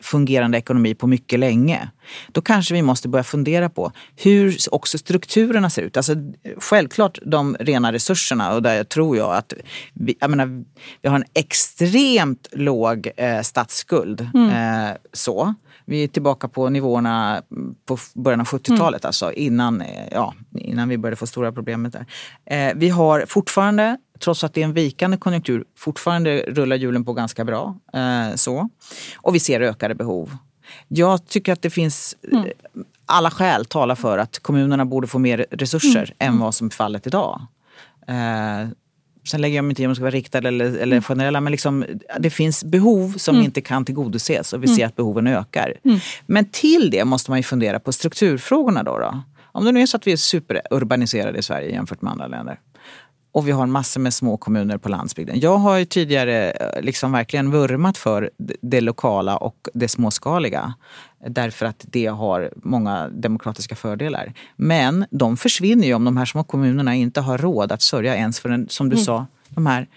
fungerande 0.01 0.59
ekonomi 0.59 0.95
på 0.95 1.07
mycket 1.07 1.39
länge. 1.39 1.89
Då 2.33 2.41
kanske 2.41 2.75
vi 2.75 2.83
måste 2.83 3.09
börja 3.09 3.25
fundera 3.25 3.69
på 3.69 3.93
hur 4.17 4.57
också 4.71 4.99
strukturerna 4.99 5.71
ser 5.71 5.83
ut. 5.83 5.97
Alltså, 5.97 6.15
självklart 6.59 7.19
de 7.27 7.57
rena 7.61 7.93
resurserna 7.93 8.55
och 8.55 8.63
där 8.63 8.85
tror 8.85 9.17
jag 9.17 9.35
att 9.35 9.53
vi, 9.95 10.17
jag 10.21 10.31
menar, 10.31 10.65
vi 11.03 11.09
har 11.09 11.17
en 11.17 11.25
extremt 11.35 12.49
låg 12.53 13.11
eh, 13.17 13.41
statsskuld. 13.41 14.21
Eh, 14.21 14.97
så. 15.13 15.55
Vi 15.87 16.05
är 16.05 16.09
tillbaka 16.09 16.49
på 16.49 16.69
nivåerna 16.69 17.43
på 17.87 17.99
början 18.15 18.41
av 18.41 18.47
70-talet, 18.47 19.05
alltså 19.05 19.33
innan, 19.33 19.81
eh, 19.81 20.09
ja, 20.11 20.35
innan 20.59 20.89
vi 20.89 20.99
började 20.99 21.17
få 21.17 21.27
stora 21.27 21.53
problem 21.53 21.83
med 21.83 21.93
det. 21.93 22.07
Eh, 22.57 22.73
vi 22.77 22.89
har 22.89 23.25
fortfarande, 23.29 23.99
trots 24.21 24.45
att 24.45 24.55
det 24.55 24.61
är 24.61 24.65
en 24.65 24.73
vikande 24.73 25.17
konjunktur, 25.17 25.65
fortfarande 25.77 26.39
rullar 26.39 26.77
hjulen 26.77 27.05
på 27.05 27.13
ganska 27.13 27.45
bra. 27.45 27.77
Eh, 27.93 28.35
så. 28.35 28.69
Och 29.17 29.35
vi 29.35 29.41
ser 29.41 29.61
ökade 29.61 29.95
behov. 29.95 30.37
Jag 30.89 31.27
tycker 31.27 31.53
att 31.53 31.63
det 31.63 31.71
finns 31.71 32.17
eh, 32.33 32.45
alla 33.07 33.31
skäl 33.31 33.65
talar 33.65 33.95
för 33.95 34.19
att 34.19 34.39
kommunerna 34.39 34.85
borde 34.85 35.07
få 35.07 35.19
mer 35.19 35.47
resurser 35.51 36.15
än 36.19 36.39
vad 36.39 36.55
som 36.55 36.67
är 36.67 36.71
fallet 36.71 37.07
idag. 37.07 37.41
Eh, 38.09 38.69
Sen 39.29 39.41
lägger 39.41 39.57
jag 39.57 39.65
mig 39.65 39.71
inte 39.71 39.83
i 39.83 39.87
om 39.87 39.91
de 39.91 39.95
ska 39.95 40.03
vara 40.03 40.15
riktade 40.15 40.49
eller, 40.49 40.79
eller 40.79 41.01
generella. 41.01 41.41
Men 41.41 41.51
liksom, 41.51 41.85
det 42.19 42.31
finns 42.31 42.65
behov 42.65 43.15
som 43.17 43.37
inte 43.41 43.61
kan 43.61 43.85
tillgodoses 43.85 44.53
och 44.53 44.63
vi 44.63 44.69
ser 44.69 44.87
att 44.87 44.97
behoven 44.97 45.27
ökar. 45.27 45.75
Men 46.27 46.45
till 46.45 46.91
det 46.91 47.05
måste 47.05 47.31
man 47.31 47.39
ju 47.39 47.43
fundera 47.43 47.81
på 47.81 47.93
strukturfrågorna. 47.93 48.83
Då, 48.83 48.99
då. 48.99 49.23
Om 49.43 49.65
det 49.65 49.73
nu 49.73 49.83
är 49.83 49.87
så 49.87 49.97
att 49.97 50.07
vi 50.07 50.13
är 50.13 50.17
superurbaniserade 50.17 51.39
i 51.39 51.43
Sverige 51.43 51.71
jämfört 51.71 52.03
med 52.03 52.13
andra 52.13 52.27
länder. 52.27 52.59
Och 53.33 53.49
vi 53.49 53.53
har 53.53 53.67
massor 53.67 54.01
med 54.01 54.15
små 54.15 54.37
kommuner 54.37 54.79
på 54.79 54.89
landsbygden. 54.89 55.41
Jag 55.41 55.57
har 55.57 55.77
ju 55.77 55.85
tidigare 55.85 56.51
eh, 56.51 56.83
liksom 56.83 57.13
verkligen 57.13 57.51
vurmat 57.51 57.99
för 57.99 58.31
det 58.63 58.81
lokala 58.81 59.37
och 59.37 59.69
det 59.75 59.89
småskaliga. 59.89 60.75
Därför 61.29 61.67
att 61.67 61.85
det 61.89 62.07
har 62.07 62.51
många 62.57 63.09
demokratiska 63.09 63.77
fördelar. 63.77 64.33
Men 64.57 65.07
de 65.11 65.37
försvinner 65.37 65.87
ju 65.87 65.95
om 65.95 66.05
de 66.05 66.17
här 66.17 66.25
små 66.25 66.45
kommunerna 66.45 66.95
inte 66.95 67.21
har 67.21 67.39
råd 67.39 67.73
att 67.73 67.83
sörja 67.83 68.17
ens 68.17 68.41
för, 68.41 68.49
en, 68.49 68.69
som 68.69 68.89
du 68.89 68.97
sa, 68.97 69.27
de 69.49 69.67
här 69.67 69.89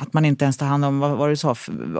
att 0.00 0.12
man 0.12 0.24
inte 0.24 0.44
ens 0.44 0.56
tar 0.56 0.66
hand 0.66 0.84
om, 0.84 0.98
vad 1.00 1.10
var 1.10 1.28
det 1.28 1.32
du 1.32 1.36
sa, 1.36 1.54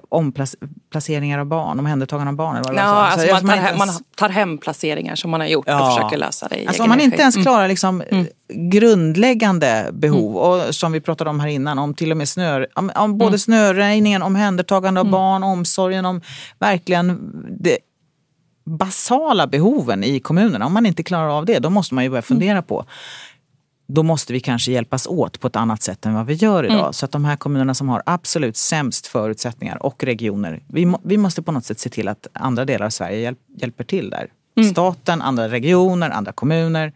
omplaceringar 0.08 1.38
av 1.38 1.46
barn, 1.46 1.78
omhändertagande 1.78 2.30
av 2.30 2.36
barn? 2.36 2.56
Eller 2.56 2.64
vad 2.64 2.74
det 2.74 2.80
Ja, 2.80 2.86
alltså 2.86 3.26
Så 3.26 3.32
man, 3.32 3.46
tar 3.46 3.56
hem, 3.56 3.78
man 3.78 3.88
ens- 3.88 4.02
tar 4.16 4.28
hem 4.28 4.58
placeringar 4.58 5.14
som 5.16 5.30
man 5.30 5.40
har 5.40 5.48
gjort 5.48 5.64
Ja. 5.68 5.80
och 5.88 5.94
försöker 5.96 6.16
lösa 6.16 6.48
det 6.48 6.62
i 6.62 6.66
Alltså 6.66 6.82
om 6.82 6.88
man 6.88 7.00
inte 7.00 7.16
ens 7.22 7.36
Mm. 7.36 7.44
klarar 7.44 7.68
liksom 7.68 8.00
eh, 8.00 8.24
grundläggande 8.48 9.90
behov 9.92 10.36
och 10.36 10.74
som 10.74 10.92
vi 10.92 11.00
pratade 11.00 11.30
om 11.30 11.40
här 11.40 11.48
innan, 11.48 11.78
om 11.78 11.94
till 11.94 12.10
och 12.10 12.16
med 12.16 12.28
snö, 12.28 12.66
om, 12.74 12.90
om 12.94 13.18
både 13.18 13.38
snöröjningen, 13.38 14.22
omhändertagande 14.22 15.00
av 15.00 15.10
barn, 15.10 15.42
omsorgen 15.42 16.04
om 16.04 16.20
verkligen 16.58 17.32
det 17.60 17.78
basala 18.66 19.46
behoven 19.46 20.04
i 20.04 20.20
kommunerna. 20.20 20.66
Om 20.66 20.72
man 20.72 20.86
inte 20.86 21.02
klarar 21.02 21.28
av 21.28 21.44
det, 21.46 21.58
då 21.58 21.70
måste 21.70 21.94
man 21.94 22.04
ju 22.04 22.10
börja 22.10 22.22
fundera 22.22 22.62
på 22.62 22.84
då 23.88 24.02
måste 24.02 24.32
vi 24.32 24.40
kanske 24.40 24.72
hjälpas 24.72 25.06
åt 25.06 25.40
på 25.40 25.46
ett 25.46 25.56
annat 25.56 25.82
sätt 25.82 26.06
än 26.06 26.14
vad 26.14 26.26
vi 26.26 26.34
gör 26.34 26.64
idag. 26.64 26.94
Så 26.94 27.04
att 27.04 27.12
de 27.12 27.24
här 27.24 27.36
kommunerna 27.36 27.74
som 27.74 27.88
har 27.88 28.02
absolut 28.06 28.56
sämst 28.56 29.06
förutsättningar 29.06 29.82
och 29.82 30.04
regioner, 30.04 30.62
vi, 30.66 30.86
må, 30.86 31.00
vi 31.04 31.16
måste 31.16 31.42
på 31.42 31.52
något 31.52 31.64
sätt 31.64 31.78
se 31.78 31.90
till 31.90 32.08
att 32.08 32.26
andra 32.32 32.64
delar 32.64 32.86
av 32.86 32.90
Sverige 32.90 33.18
hjälp, 33.18 33.38
hjälper 33.60 33.84
till 33.84 34.10
där. 34.10 34.28
Staten, 34.70 35.22
andra 35.22 35.48
regioner, 35.48 36.10
andra 36.10 36.32
kommuner. 36.32 36.92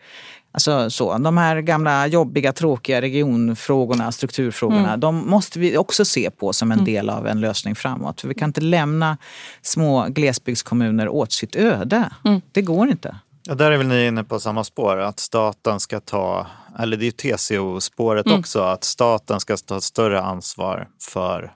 Alltså 0.52 0.90
så, 0.90 1.18
de 1.18 1.36
här 1.36 1.60
gamla 1.60 2.06
jobbiga, 2.06 2.52
tråkiga 2.52 3.00
regionfrågorna, 3.00 4.12
strukturfrågorna, 4.12 4.96
de 4.96 5.30
måste 5.30 5.58
vi 5.58 5.76
också 5.76 6.04
se 6.04 6.30
på 6.30 6.52
som 6.52 6.72
en 6.72 6.84
del 6.84 7.10
av 7.10 7.26
en 7.26 7.40
lösning 7.40 7.74
framåt. 7.74 8.20
För 8.20 8.28
vi 8.28 8.34
kan 8.34 8.48
inte 8.48 8.60
lämna 8.60 9.16
små 9.62 10.06
glesbygdskommuner 10.08 11.08
åt 11.08 11.32
sitt 11.32 11.56
öde. 11.56 12.10
Det 12.52 12.62
går 12.62 12.88
inte. 12.88 13.16
Ja, 13.44 13.54
där 13.54 13.70
är 13.70 13.76
väl 13.76 13.86
ni 13.86 14.06
inne 14.06 14.24
på 14.24 14.40
samma 14.40 14.64
spår, 14.64 14.98
att 14.98 15.20
staten 15.20 15.80
ska 15.80 16.00
ta, 16.00 16.46
eller 16.78 16.96
det 16.96 17.02
är 17.02 17.06
ju 17.06 17.36
TCO-spåret 17.36 18.30
också, 18.30 18.60
att 18.60 18.84
staten 18.84 19.40
ska 19.40 19.56
ta 19.56 19.76
ett 19.76 19.82
större 19.82 20.20
ansvar 20.20 20.88
för 21.00 21.52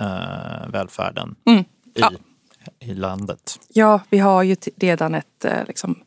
eh, 0.00 0.68
välfärden 0.72 1.34
i, 1.94 2.04
i 2.90 2.94
landet. 2.94 3.60
Ja, 3.68 4.00
vi 4.10 4.18
har 4.18 4.42
ju 4.42 4.56
redan 4.76 5.14
ett 5.14 5.44
eh, 5.44 5.64
liksom, 5.66 5.98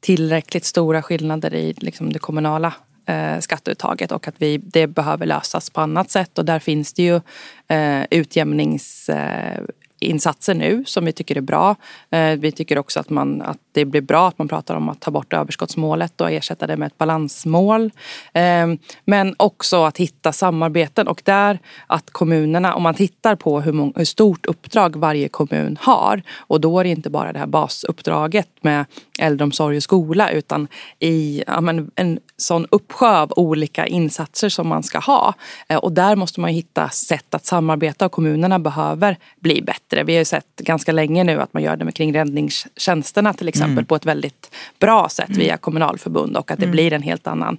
tillräckligt 0.00 0.64
stora 0.64 1.02
skillnader 1.02 1.54
i 1.54 1.72
liksom, 1.76 2.12
det 2.12 2.18
kommunala 2.18 2.74
eh, 3.06 3.38
skatteuttaget 3.38 4.12
och 4.12 4.28
att 4.28 4.34
vi, 4.38 4.58
det 4.58 4.86
behöver 4.86 5.26
lösas 5.26 5.70
på 5.70 5.80
annat 5.80 6.10
sätt. 6.10 6.38
Och 6.38 6.44
där 6.44 6.58
finns 6.58 6.92
det 6.92 7.02
ju 7.02 7.20
eh, 7.68 8.04
utjämningsinsatser 8.10 9.60
eh, 9.60 9.74
insatser 10.04 10.54
nu 10.54 10.84
som 10.86 11.04
vi 11.04 11.12
tycker 11.12 11.36
är 11.36 11.40
bra. 11.40 11.76
Eh, 12.10 12.36
vi 12.36 12.52
tycker 12.52 12.78
också 12.78 13.00
att, 13.00 13.10
man, 13.10 13.42
att 13.42 13.58
det 13.72 13.84
blir 13.84 14.00
bra 14.00 14.28
att 14.28 14.38
man 14.38 14.48
pratar 14.48 14.74
om 14.74 14.88
att 14.88 15.00
ta 15.00 15.10
bort 15.10 15.32
överskottsmålet 15.32 16.20
och 16.20 16.30
ersätta 16.30 16.66
det 16.66 16.76
med 16.76 16.86
ett 16.86 16.98
balansmål. 16.98 17.90
Eh, 18.32 18.66
men 19.04 19.34
också 19.36 19.84
att 19.84 19.96
hitta 19.98 20.32
samarbeten 20.32 21.08
och 21.08 21.22
där 21.24 21.58
att 21.86 22.10
kommunerna, 22.10 22.74
om 22.74 22.82
man 22.82 22.94
tittar 22.94 23.34
på 23.34 23.60
hur, 23.60 23.72
många, 23.72 23.92
hur 23.96 24.04
stort 24.04 24.46
uppdrag 24.46 24.96
varje 24.96 25.28
kommun 25.28 25.78
har 25.80 26.22
och 26.36 26.60
då 26.60 26.80
är 26.80 26.84
det 26.84 26.90
inte 26.90 27.10
bara 27.10 27.32
det 27.32 27.38
här 27.38 27.46
basuppdraget 27.46 28.48
med 28.60 28.84
äldreomsorg 29.18 29.76
och 29.76 29.82
skola 29.82 30.30
utan 30.30 30.68
i 30.98 31.44
ja, 31.46 31.60
men 31.60 31.90
en 31.94 32.18
sån 32.36 32.66
uppsjö 32.70 33.18
av 33.18 33.32
olika 33.36 33.86
insatser 33.86 34.48
som 34.48 34.68
man 34.68 34.82
ska 34.82 34.98
ha. 34.98 35.34
Eh, 35.68 35.76
och 35.76 35.92
där 35.92 36.16
måste 36.16 36.40
man 36.40 36.50
hitta 36.50 36.88
sätt 36.88 37.34
att 37.34 37.46
samarbeta 37.46 38.06
och 38.06 38.12
kommunerna 38.12 38.58
behöver 38.58 39.16
bli 39.40 39.62
bättre. 39.62 39.93
Vi 40.02 40.12
har 40.12 40.18
ju 40.18 40.24
sett 40.24 40.56
ganska 40.56 40.92
länge 40.92 41.24
nu 41.24 41.40
att 41.40 41.54
man 41.54 41.62
gör 41.62 41.76
det 41.76 41.84
med 41.84 41.94
kring 41.94 42.14
räddningstjänsterna 42.14 43.32
till 43.32 43.48
exempel 43.48 43.84
på 43.84 43.96
ett 43.96 44.06
väldigt 44.06 44.50
bra 44.78 45.08
sätt 45.08 45.30
via 45.30 45.56
kommunalförbund 45.56 46.36
och 46.36 46.50
att 46.50 46.58
det 46.60 46.66
blir 46.66 46.92
en 46.92 47.02
helt 47.02 47.26
annan 47.26 47.58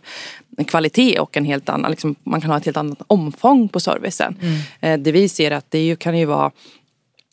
kvalitet 0.67 1.19
och 1.19 1.37
en 1.37 1.45
helt 1.45 1.69
annan, 1.69 1.91
liksom, 1.91 2.15
man 2.23 2.41
kan 2.41 2.49
ha 2.49 2.57
ett 2.57 2.65
helt 2.65 2.77
annat 2.77 3.01
omfång 3.07 3.69
på 3.69 3.79
servicen. 3.79 4.39
Eh, 4.79 4.99
Det 4.99 5.11
vi 5.11 5.29
ser 5.29 5.51
att 5.51 5.71
det 5.71 5.85
ju, 5.85 5.95
kan 5.95 6.17
ju 6.17 6.25
vara 6.25 6.51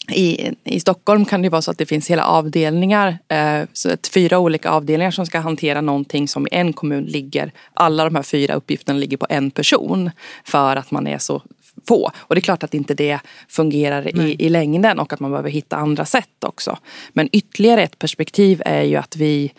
i, 0.08 0.50
I 0.64 0.80
Stockholm 0.80 1.24
kan 1.24 1.42
det 1.42 1.48
vara 1.48 1.62
så 1.62 1.70
att 1.70 1.78
det 1.78 1.86
finns 1.86 2.10
hela 2.10 2.24
avdelningar, 2.24 3.18
eh, 3.28 3.66
så 3.72 3.92
att 3.92 4.06
fyra 4.06 4.38
olika 4.38 4.70
avdelningar 4.70 5.10
som 5.10 5.26
ska 5.26 5.38
hantera 5.38 5.80
någonting 5.80 6.28
som 6.28 6.46
i 6.46 6.48
en 6.52 6.72
kommun 6.72 7.04
ligger, 7.04 7.52
alla 7.74 8.04
de 8.04 8.14
här 8.14 8.22
fyra 8.22 8.54
uppgifterna 8.54 8.98
ligger 8.98 9.16
på 9.16 9.26
en 9.28 9.50
person 9.50 10.10
för 10.44 10.76
att 10.76 10.90
man 10.90 11.06
är 11.06 11.18
så 11.18 11.42
få. 11.88 12.10
Och 12.16 12.34
det 12.34 12.38
är 12.38 12.42
klart 12.42 12.62
att 12.62 12.74
inte 12.74 12.94
det 12.94 13.18
fungerar 13.48 14.20
i, 14.20 14.36
i 14.38 14.48
längden 14.48 14.98
och 14.98 15.12
att 15.12 15.20
man 15.20 15.30
behöver 15.30 15.50
hitta 15.50 15.76
andra 15.76 16.04
sätt 16.04 16.44
också. 16.44 16.78
Men 17.12 17.28
ytterligare 17.32 17.82
ett 17.82 17.98
perspektiv 17.98 18.62
är 18.64 18.82
ju 18.82 18.96
att 18.96 19.16
vi 19.16 19.52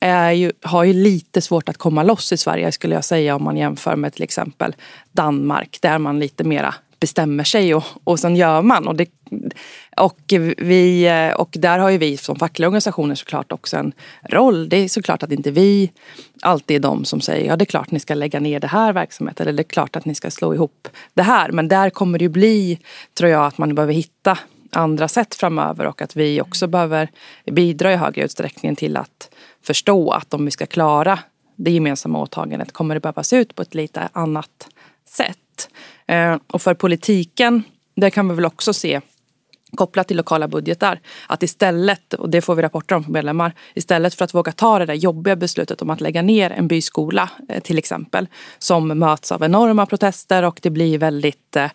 är 0.00 0.32
ju, 0.32 0.52
har 0.62 0.84
ju 0.84 0.92
lite 0.92 1.40
svårt 1.40 1.68
att 1.68 1.76
komma 1.76 2.02
loss 2.02 2.32
i 2.32 2.36
Sverige 2.36 2.72
skulle 2.72 2.94
jag 2.94 3.04
säga 3.04 3.36
om 3.36 3.44
man 3.44 3.56
jämför 3.56 3.96
med 3.96 4.12
till 4.12 4.22
exempel 4.22 4.74
Danmark 5.12 5.78
där 5.82 5.98
man 5.98 6.20
lite 6.20 6.44
mera 6.44 6.74
bestämmer 7.00 7.44
sig 7.44 7.74
och, 7.74 7.84
och 8.04 8.20
sen 8.20 8.36
gör 8.36 8.62
man. 8.62 8.88
Och 8.88 8.96
det 8.96 9.06
och, 9.96 10.20
vi, 10.58 11.06
eh, 11.06 11.40
och 11.40 11.48
där 11.52 11.78
har 11.78 11.90
ju 11.90 11.98
vi 11.98 12.16
som 12.16 12.36
fackliga 12.36 12.68
organisationer 12.68 13.14
såklart 13.14 13.52
också 13.52 13.76
en 13.76 13.92
roll. 14.30 14.68
Det 14.68 14.76
är 14.76 14.88
såklart 14.88 15.22
att 15.22 15.32
inte 15.32 15.50
vi 15.50 15.92
alltid 16.42 16.76
är 16.76 16.80
de 16.80 17.04
som 17.04 17.20
säger 17.20 17.46
ja 17.46 17.56
det 17.56 17.62
är 17.62 17.66
klart 17.66 17.90
ni 17.90 18.00
ska 18.00 18.14
lägga 18.14 18.40
ner 18.40 18.60
det 18.60 18.66
här 18.66 18.92
verksamheten 18.92 19.48
eller 19.48 19.56
det 19.56 19.62
är 19.62 19.70
klart 19.70 19.96
att 19.96 20.04
ni 20.04 20.14
ska 20.14 20.30
slå 20.30 20.54
ihop 20.54 20.88
det 21.14 21.22
här. 21.22 21.52
Men 21.52 21.68
där 21.68 21.90
kommer 21.90 22.18
det 22.18 22.22
ju 22.22 22.28
bli, 22.28 22.78
tror 23.14 23.30
jag, 23.30 23.46
att 23.46 23.58
man 23.58 23.74
behöver 23.74 23.94
hitta 23.94 24.38
andra 24.70 25.08
sätt 25.08 25.34
framöver 25.34 25.86
och 25.86 26.02
att 26.02 26.16
vi 26.16 26.40
också 26.40 26.66
behöver 26.66 27.10
bidra 27.44 27.92
i 27.92 27.96
högre 27.96 28.24
utsträckning 28.24 28.76
till 28.76 28.96
att 28.96 29.30
förstå 29.62 30.10
att 30.10 30.34
om 30.34 30.44
vi 30.44 30.50
ska 30.50 30.66
klara 30.66 31.18
det 31.56 31.70
gemensamma 31.70 32.22
åtagandet 32.22 32.72
kommer 32.72 32.94
det 32.94 33.00
behöva 33.00 33.22
se 33.22 33.36
ut 33.36 33.54
på 33.54 33.62
ett 33.62 33.74
lite 33.74 34.08
annat 34.12 34.68
sätt. 35.08 35.68
Eh, 36.06 36.36
och 36.46 36.62
för 36.62 36.74
politiken, 36.74 37.62
det 37.94 38.10
kan 38.10 38.28
vi 38.28 38.34
väl 38.34 38.44
också 38.44 38.72
se 38.72 39.00
kopplat 39.74 40.08
till 40.08 40.16
lokala 40.16 40.48
budgetar. 40.48 41.00
Att 41.26 41.42
istället, 41.42 42.14
och 42.14 42.30
det 42.30 42.40
får 42.40 42.54
vi 42.54 42.62
rapporter 42.62 42.94
om 42.94 43.04
från 43.04 43.12
medlemmar, 43.12 43.52
istället 43.74 44.14
för 44.14 44.24
att 44.24 44.34
våga 44.34 44.52
ta 44.52 44.78
det 44.78 44.86
där 44.86 44.94
jobbiga 44.94 45.36
beslutet 45.36 45.82
om 45.82 45.90
att 45.90 46.00
lägga 46.00 46.22
ner 46.22 46.50
en 46.50 46.68
byskola 46.68 47.30
eh, 47.48 47.62
till 47.62 47.78
exempel, 47.78 48.26
som 48.58 48.88
möts 48.88 49.32
av 49.32 49.42
enorma 49.42 49.86
protester 49.86 50.42
och 50.42 50.58
det 50.62 50.70
blir 50.70 50.98
väldigt 50.98 51.56
eh, 51.56 51.70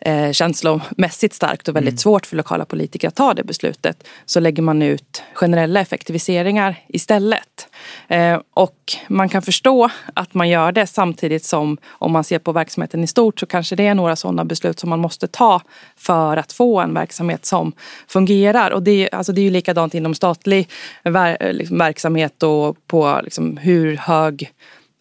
eh 0.00 0.32
känslomässigt 0.32 1.34
starkt 1.34 1.68
och 1.68 1.76
väldigt 1.76 1.92
mm. 1.92 1.98
svårt 1.98 2.26
för 2.26 2.36
lokala 2.36 2.64
politiker 2.64 3.08
att 3.08 3.14
ta 3.14 3.34
det 3.34 3.44
beslutet, 3.44 4.08
så 4.26 4.40
lägger 4.40 4.62
man 4.62 4.82
ut 4.82 5.22
generella 5.34 5.80
effektiviseringar 5.80 6.76
istället. 6.88 7.68
Eh, 8.08 8.40
och 8.54 8.96
man 9.08 9.28
kan 9.28 9.42
förstå 9.42 9.90
att 10.14 10.34
man 10.34 10.48
gör 10.48 10.72
det 10.72 10.86
samtidigt 10.86 11.44
som 11.44 11.78
om 11.86 12.12
man 12.12 12.24
ser 12.24 12.38
på 12.38 12.52
verksamheten 12.52 13.04
i 13.04 13.06
stort 13.06 13.40
så 13.40 13.46
kanske 13.46 13.76
det 13.76 13.86
är 13.86 13.94
några 13.94 14.16
sådana 14.16 14.44
beslut 14.44 14.80
som 14.80 14.90
man 14.90 15.00
måste 15.00 15.26
ta 15.26 15.60
för 15.96 16.36
att 16.36 16.52
få 16.52 16.80
en 16.80 16.94
verksamhet 16.94 17.35
som 17.44 17.72
fungerar. 18.08 18.70
Och 18.70 18.82
det, 18.82 19.08
alltså 19.12 19.32
det 19.32 19.40
är 19.40 19.44
ju 19.44 19.50
likadant 19.50 19.94
inom 19.94 20.14
statlig 20.14 20.68
ver 21.04 21.52
liksom, 21.52 21.78
verksamhet 21.78 22.42
och 22.42 22.76
på 22.86 23.20
liksom, 23.24 23.56
hur 23.56 23.96
hög 23.96 24.52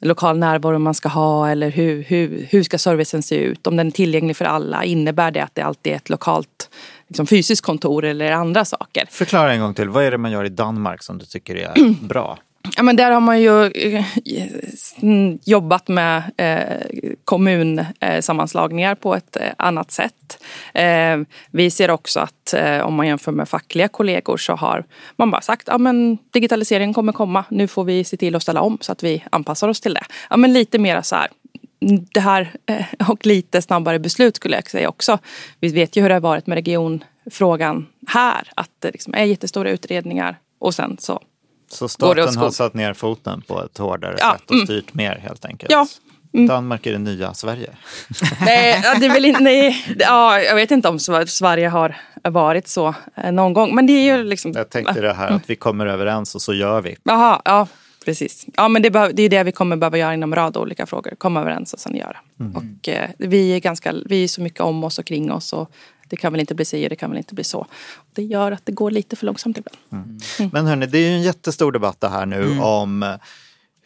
lokal 0.01 0.37
närvaro 0.37 0.79
man 0.79 0.93
ska 0.93 1.09
ha 1.09 1.49
eller 1.49 1.69
hur, 1.69 2.03
hur, 2.03 2.47
hur 2.49 2.63
ska 2.63 2.77
servicen 2.77 3.23
se 3.23 3.35
ut? 3.35 3.67
Om 3.67 3.75
den 3.75 3.87
är 3.87 3.91
tillgänglig 3.91 4.37
för 4.37 4.45
alla, 4.45 4.83
innebär 4.83 5.31
det 5.31 5.43
att 5.43 5.55
det 5.55 5.61
alltid 5.61 5.93
är 5.93 5.97
ett 5.97 6.09
lokalt 6.09 6.69
liksom, 7.07 7.27
fysiskt 7.27 7.61
kontor 7.61 8.05
eller 8.05 8.31
andra 8.31 8.65
saker? 8.65 9.07
Förklara 9.09 9.53
en 9.53 9.59
gång 9.59 9.73
till, 9.73 9.89
vad 9.89 10.03
är 10.03 10.11
det 10.11 10.17
man 10.17 10.31
gör 10.31 10.43
i 10.43 10.49
Danmark 10.49 11.03
som 11.03 11.17
du 11.17 11.25
tycker 11.25 11.55
är 11.55 11.73
bra? 12.07 12.37
Ja, 12.77 12.83
men 12.83 12.95
där 12.95 13.11
har 13.11 13.19
man 13.19 13.41
ju 13.41 13.65
eh, 13.65 14.05
jobbat 15.43 15.87
med 15.87 16.23
eh, 16.37 17.13
kommunsammanslagningar 17.23 18.95
på 18.95 19.15
ett 19.15 19.35
eh, 19.35 19.49
annat 19.57 19.91
sätt. 19.91 20.43
Eh, 20.73 21.17
vi 21.51 21.71
ser 21.71 21.91
också 21.91 22.19
att 22.19 22.53
eh, 22.53 22.79
om 22.79 22.93
man 22.93 23.07
jämför 23.07 23.31
med 23.31 23.49
fackliga 23.49 23.87
kollegor 23.87 24.37
så 24.37 24.53
har 24.53 24.85
man 25.15 25.31
bara 25.31 25.41
sagt 25.41 25.69
att 25.69 25.81
ja, 25.81 25.93
digitaliseringen 26.33 26.93
kommer 26.93 27.13
komma. 27.13 27.43
Nu 27.49 27.67
får 27.67 27.83
vi 27.83 28.03
se 28.03 28.17
till 28.17 28.35
att 28.35 28.41
ställa 28.41 28.61
om 28.61 28.77
så 28.81 28.91
att 28.91 29.03
vi 29.03 29.23
anpassar 29.29 29.67
oss 29.67 29.81
till 29.81 29.93
det. 29.93 30.03
Ja, 30.29 30.37
men 30.37 30.53
lite 30.53 30.79
mer 30.79 31.01
så 31.01 31.15
här 31.15 31.27
det 32.13 32.19
här 32.19 32.53
eh, 32.65 33.09
och 33.09 33.25
lite 33.25 33.61
snabbare 33.61 33.99
beslut 33.99 34.35
skulle 34.35 34.55
jag 34.55 34.69
säga 34.69 34.89
också. 34.89 35.17
Vi 35.59 35.67
vet 35.67 35.95
ju 35.95 36.01
hur 36.01 36.09
det 36.09 36.15
har 36.15 36.21
varit 36.21 36.47
med 36.47 36.55
regionfrågan 36.55 37.87
här. 38.07 38.49
Att 38.55 38.71
det 38.79 38.91
liksom 38.91 39.13
är 39.13 39.23
jättestora 39.23 39.69
utredningar 39.69 40.39
och 40.59 40.75
sen 40.75 40.97
så 40.99 41.21
så 41.67 41.87
staten 41.87 42.37
har 42.37 42.49
satt 42.49 42.73
ner 42.73 42.93
foten 42.93 43.41
på 43.41 43.63
ett 43.63 43.77
hårdare 43.77 44.15
ja, 44.19 44.33
sätt 44.33 44.49
och 44.49 44.55
mm. 44.55 44.65
styrt 44.65 44.93
mer 44.93 45.15
helt 45.15 45.45
enkelt? 45.45 45.71
Ja. 45.71 45.87
Mm. 46.33 46.47
Danmark 46.47 46.85
är 46.85 46.91
det 46.91 46.97
nya 46.97 47.33
Sverige? 47.33 47.69
nej, 48.45 48.83
det 48.99 49.05
är 49.05 49.13
väl 49.13 49.25
inte, 49.25 49.43
nej, 49.43 49.85
ja, 49.99 50.41
jag 50.41 50.55
vet 50.55 50.71
inte 50.71 50.87
om 50.89 50.99
Sverige 51.27 51.67
har 51.67 51.97
varit 52.23 52.67
så 52.67 52.95
eh, 53.15 53.31
någon 53.31 53.53
gång. 53.53 53.75
Men 53.75 53.87
det 53.87 53.93
är 53.93 54.17
ju 54.17 54.23
liksom... 54.23 54.51
Jag 54.51 54.69
tänkte 54.69 55.01
det 55.01 55.13
här 55.13 55.31
att 55.31 55.49
vi 55.49 55.55
kommer 55.55 55.85
överens 55.85 56.35
och 56.35 56.41
så 56.41 56.53
gör 56.53 56.81
vi. 56.81 56.95
Jaha, 57.03 57.41
ja 57.45 57.67
precis. 58.05 58.45
Ja 58.55 58.67
men 58.67 58.81
det, 58.81 58.89
det 58.89 59.23
är 59.23 59.29
det 59.29 59.43
vi 59.43 59.51
kommer 59.51 59.75
behöva 59.75 59.97
göra 59.97 60.13
inom 60.13 60.33
en 60.33 60.37
rad 60.37 60.57
olika 60.57 60.85
frågor. 60.85 61.13
Komma 61.17 61.41
överens 61.41 61.73
och 61.73 61.79
sen 61.79 61.95
göra. 61.95 62.17
Mm. 62.39 62.55
Och 62.55 62.89
eh, 62.89 63.09
vi 63.17 63.55
är 63.55 63.59
ganska, 63.59 63.93
vi 64.05 64.23
är 64.23 64.27
så 64.27 64.41
mycket 64.41 64.59
om 64.59 64.83
oss 64.83 64.99
och 64.99 65.05
kring 65.05 65.31
oss. 65.31 65.53
Och 65.53 65.71
det 66.07 66.15
kan 66.15 66.33
väl 66.33 66.39
inte 66.39 66.55
bli 66.55 66.65
si 66.65 66.85
och 66.85 66.89
det 66.89 66.95
kan 66.95 67.09
väl 67.09 67.17
inte 67.17 67.35
bli 67.35 67.43
så. 67.43 67.67
Det 68.13 68.23
gör 68.23 68.51
att 68.51 68.65
det 68.65 68.71
går 68.71 68.91
lite 68.91 69.15
för 69.15 69.25
långsamt 69.25 69.57
ibland. 69.57 69.77
Mm. 69.91 70.17
Mm. 70.39 70.51
Men 70.53 70.65
hörni, 70.65 70.85
det 70.85 70.97
är 70.97 71.09
ju 71.09 71.15
en 71.15 71.21
jättestor 71.21 71.71
debatt 71.71 72.01
det 72.01 72.09
här 72.09 72.25
nu 72.25 72.43
mm. 72.43 72.61
om 72.61 73.17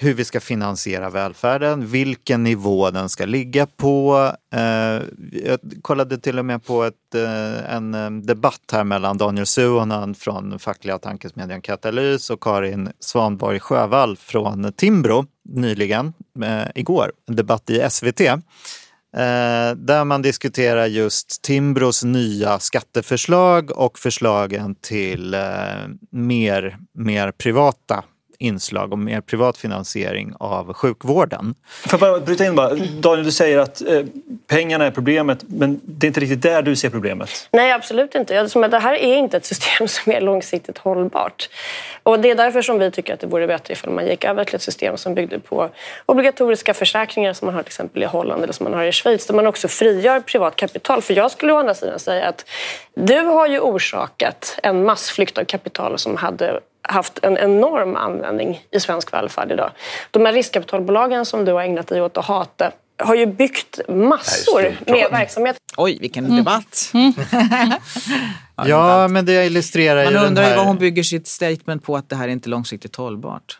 hur 0.01 0.13
vi 0.13 0.25
ska 0.25 0.39
finansiera 0.39 1.10
välfärden, 1.10 1.88
vilken 1.88 2.43
nivå 2.43 2.91
den 2.91 3.10
ska 3.10 3.25
ligga 3.25 3.65
på. 3.65 4.32
Eh, 4.53 5.01
jag 5.32 5.60
kollade 5.82 6.17
till 6.17 6.39
och 6.39 6.45
med 6.45 6.65
på 6.65 6.84
ett, 6.84 7.15
eh, 7.15 7.75
en 7.75 7.93
eh, 7.93 8.12
debatt 8.12 8.62
här 8.71 8.84
mellan 8.84 9.17
Daniel 9.17 9.45
Suhonen 9.45 10.15
från 10.15 10.60
fackliga 10.60 10.97
tankesmedjan 10.97 11.62
Katalys 11.62 12.29
och 12.29 12.43
Karin 12.43 12.89
Svanborg 12.99 13.60
Sjövall 13.60 14.17
från 14.17 14.73
Timbro 14.73 15.25
nyligen, 15.49 16.13
igår, 16.75 17.12
en 17.27 17.36
debatt 17.36 17.69
i 17.69 17.88
SVT. 17.89 18.21
Eh, 19.15 19.76
där 19.76 20.06
man 20.06 20.22
diskuterar 20.22 20.86
just 20.86 21.41
Timbros 21.41 22.04
nya 22.04 22.60
skatteförslag 22.60 23.72
och 23.78 24.00
förslagen 24.00 24.76
till 24.76 25.34
eh, 25.34 25.39
mer, 26.12 26.78
mer 26.93 27.32
privata 27.32 28.04
inslag 28.39 28.91
och 28.91 28.99
mer 28.99 29.21
privat 29.21 29.58
finansiering 29.58 30.34
av 30.39 30.73
sjukvården. 30.73 31.56
Får 31.88 31.99
jag 31.99 31.99
bara 31.99 32.25
bryta 32.25 32.45
in 32.45 32.56
bara? 32.56 32.75
Daniel, 32.75 33.25
du 33.25 33.32
säger 33.32 33.58
att 33.58 33.82
eh, 33.82 34.02
pengarna 34.47 34.86
är 34.86 34.91
problemet, 34.91 35.43
men 35.47 35.82
det 35.84 36.06
är 36.06 36.08
inte 36.08 36.19
riktigt 36.19 36.41
där 36.41 36.62
du 36.62 36.75
ser 36.75 36.89
problemet? 36.89 37.49
Nej, 37.52 37.71
absolut 37.71 38.15
inte. 38.15 38.43
det 38.43 38.80
här 38.80 38.93
är 38.93 39.15
inte 39.15 39.38
ett 39.38 39.45
system 39.45 39.88
som 39.88 40.12
är 40.12 40.21
långsiktigt 40.21 40.78
hållbart. 40.78 41.49
Och 42.04 42.19
det 42.19 42.32
är 42.32 42.36
därför 42.36 42.62
som 42.62 42.80
vi 42.80 42.91
tycker 42.91 43.13
att 43.13 43.19
det 43.19 43.28
vore 43.28 43.47
bättre 43.47 43.73
ifall 43.73 43.93
man 43.93 44.08
gick 44.08 44.23
över 44.23 44.43
till 44.43 44.56
ett 44.56 44.62
system 44.62 44.97
som 44.97 45.15
byggde 45.15 45.39
på 45.39 45.69
obligatoriska 46.06 46.73
försäkringar 46.73 47.34
som 47.34 47.45
man 47.45 47.56
har 47.56 47.63
till 47.63 47.69
exempel 47.69 48.04
i 48.04 48.06
Holland 48.06 48.43
eller 48.43 48.54
som 48.54 48.63
man 48.63 48.73
har 48.73 48.84
i 48.84 48.91
Schweiz, 48.91 49.25
där 49.25 49.34
man 49.34 49.47
också 49.47 49.67
frigör 49.67 50.19
privat 50.19 50.56
kapital. 50.56 51.02
För 51.02 51.13
jag 51.13 51.32
skulle 51.32 51.54
å 51.54 51.58
andra 51.58 51.73
sidan 51.73 51.99
säga 51.99 52.28
att 52.28 52.45
du 52.95 53.19
har 53.19 53.47
ju 53.47 53.60
orsakat 53.60 54.60
en 54.63 54.86
massflykt 54.86 55.38
av 55.38 55.43
kapital 55.43 55.97
som 55.97 56.17
hade 56.17 56.60
haft 56.89 57.19
en 57.23 57.38
enorm 57.38 57.95
användning 57.95 58.65
i 58.71 58.80
svensk 58.80 59.13
välfärd 59.13 59.52
idag. 59.52 59.71
De 60.12 60.25
här 60.25 60.34
riskkapitalbolagen 60.34 61.25
som 61.25 61.45
du 61.45 61.52
har 61.52 61.62
ägnat 61.62 61.88
dig 61.88 62.02
åt 62.02 62.17
att 62.17 62.25
hata 62.25 62.71
har 62.97 63.15
ju 63.15 63.25
byggt 63.25 63.80
massor 63.88 64.91
med 64.91 65.08
verksamhet. 65.12 65.58
Oj, 65.78 65.97
vilken 66.02 66.25
mm. 66.25 66.38
debatt! 66.38 66.91
Mm. 66.93 67.13
ja, 68.65 69.08
men 69.08 69.25
det 69.25 69.45
illustrerar 69.45 70.04
Man 70.04 70.13
ju 70.13 70.19
Man 70.19 70.28
undrar 70.28 70.43
ju 70.43 70.49
här... 70.49 70.58
vad 70.58 70.65
hon 70.65 70.78
bygger 70.78 71.04
sitt 71.04 71.28
statement 71.28 71.84
på 71.84 71.95
att 71.95 72.10
det 72.10 72.15
här 72.15 72.28
är 72.28 72.32
inte 72.32 72.49
långsiktigt 72.49 72.95
hållbart. 72.95 73.60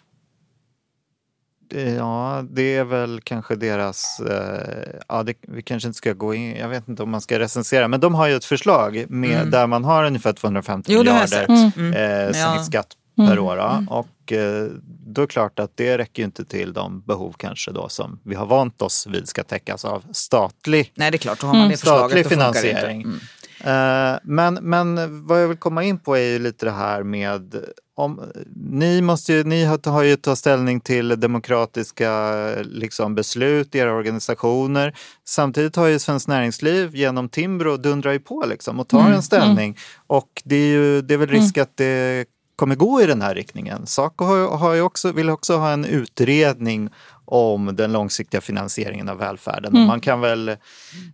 Ja, 1.98 2.44
det 2.52 2.76
är 2.76 2.84
väl 2.84 3.22
kanske 3.24 3.56
deras... 3.56 4.20
Eh, 4.20 5.02
ja, 5.08 5.24
det, 5.24 5.34
vi 5.42 5.62
kanske 5.62 5.88
inte 5.88 5.98
ska 5.98 6.14
gå 6.14 6.34
in... 6.34 6.56
Jag 6.56 6.70
vet 6.70 6.88
inte 6.88 7.04
om 7.04 7.10
man 7.10 7.22
ska 7.22 7.40
recensera, 7.40 7.88
men 7.88 8.00
de 8.00 8.16
har 8.16 8.28
ju 8.28 8.36
ett 8.36 8.46
förslag 8.46 9.06
med, 9.10 9.40
mm. 9.40 9.52
där 9.52 9.68
man 9.68 9.84
har 9.84 10.04
ungefär 10.04 10.34
250 10.34 10.92
jo, 10.92 11.00
miljarder 11.00 11.46
mm. 11.76 11.94
eh, 11.94 12.34
sänkt 12.34 12.66
skatt 12.66 12.88
per 13.20 13.32
mm. 13.32 13.44
år. 13.44 13.62
Mm. 13.62 13.88
Och 13.88 14.32
eh, 14.32 14.68
då 15.06 15.22
är 15.22 15.28
det 15.28 15.32
klart 15.32 15.60
att 15.60 15.78
det 15.78 15.98
räcker 15.98 16.24
inte 16.24 16.46
till 16.46 16.74
de 16.74 17.02
behov 17.02 17.36
kanske 17.38 17.72
då 17.72 17.90
som 17.90 18.20
vi 18.24 18.36
har 18.36 18.46
vant 18.46 18.82
oss 18.82 19.08
vid 19.08 19.28
ska 19.28 19.44
täckas 19.44 19.86
av 19.86 20.04
statlig, 20.12 20.92
Nej, 20.96 21.12
det 21.12 21.16
är 21.16 21.20
klart, 21.20 21.40
då 21.40 21.48
har 21.48 21.54
man 21.54 21.62
mm. 21.62 21.72
det 21.72 21.78
statlig 21.78 22.28
finansiering. 22.28 23.02
Mm. 23.02 23.20
Eh, 23.64 24.20
men, 24.24 24.54
men 24.54 25.26
vad 25.28 25.44
jag 25.44 25.48
vill 25.48 25.58
komma 25.58 25.84
in 25.84 26.00
på 26.00 26.18
är 26.18 26.22
ju 26.22 26.40
lite 26.40 26.66
det 26.66 26.72
här 26.72 27.04
med 27.04 27.56
om, 28.00 28.22
ni, 28.56 29.02
måste 29.02 29.34
ju, 29.34 29.44
ni 29.44 29.66
har, 29.66 29.90
har 29.90 30.04
ju 30.04 30.16
tagit 30.16 30.38
ställning 30.38 30.80
till 30.80 31.20
demokratiska 31.20 32.40
liksom, 32.62 33.16
beslut 33.16 33.76
era 33.76 33.94
organisationer. 33.94 34.96
Samtidigt 35.26 35.76
har 35.76 35.88
ju 35.88 36.00
Svenskt 36.00 36.28
Näringsliv 36.28 36.96
genom 36.96 37.30
Timbro 37.30 37.78
dundrar 37.78 38.12
ju 38.12 38.20
på 38.20 38.46
liksom, 38.50 38.80
och 38.80 38.88
tar 38.88 39.00
mm, 39.00 39.14
en 39.14 39.24
ställning. 39.24 39.66
Mm. 39.66 39.76
Och 40.08 40.42
det 40.46 40.56
är 40.56 40.68
ju 40.68 41.02
det 41.02 41.14
är 41.14 41.18
väl 41.18 41.30
risk 41.30 41.58
att 41.58 41.78
det 41.78 42.26
kommer 42.60 42.76
gå 42.76 43.02
i 43.02 43.06
den 43.06 43.22
här 43.22 43.36
riktningen. 43.36 43.88
Saco 43.88 44.26
har, 44.26 44.58
har 44.58 44.74
ju 44.74 44.82
också, 44.82 45.12
vill 45.12 45.30
också 45.30 45.58
ha 45.58 45.72
en 45.72 45.86
utredning 45.86 46.90
om 47.26 47.76
den 47.76 47.92
långsiktiga 47.92 48.42
finansieringen 48.42 49.10
av 49.10 49.18
välfärden. 49.18 49.76
Mm. 49.76 49.88
Man 49.88 50.02
kan 50.02 50.22
väl, 50.22 50.56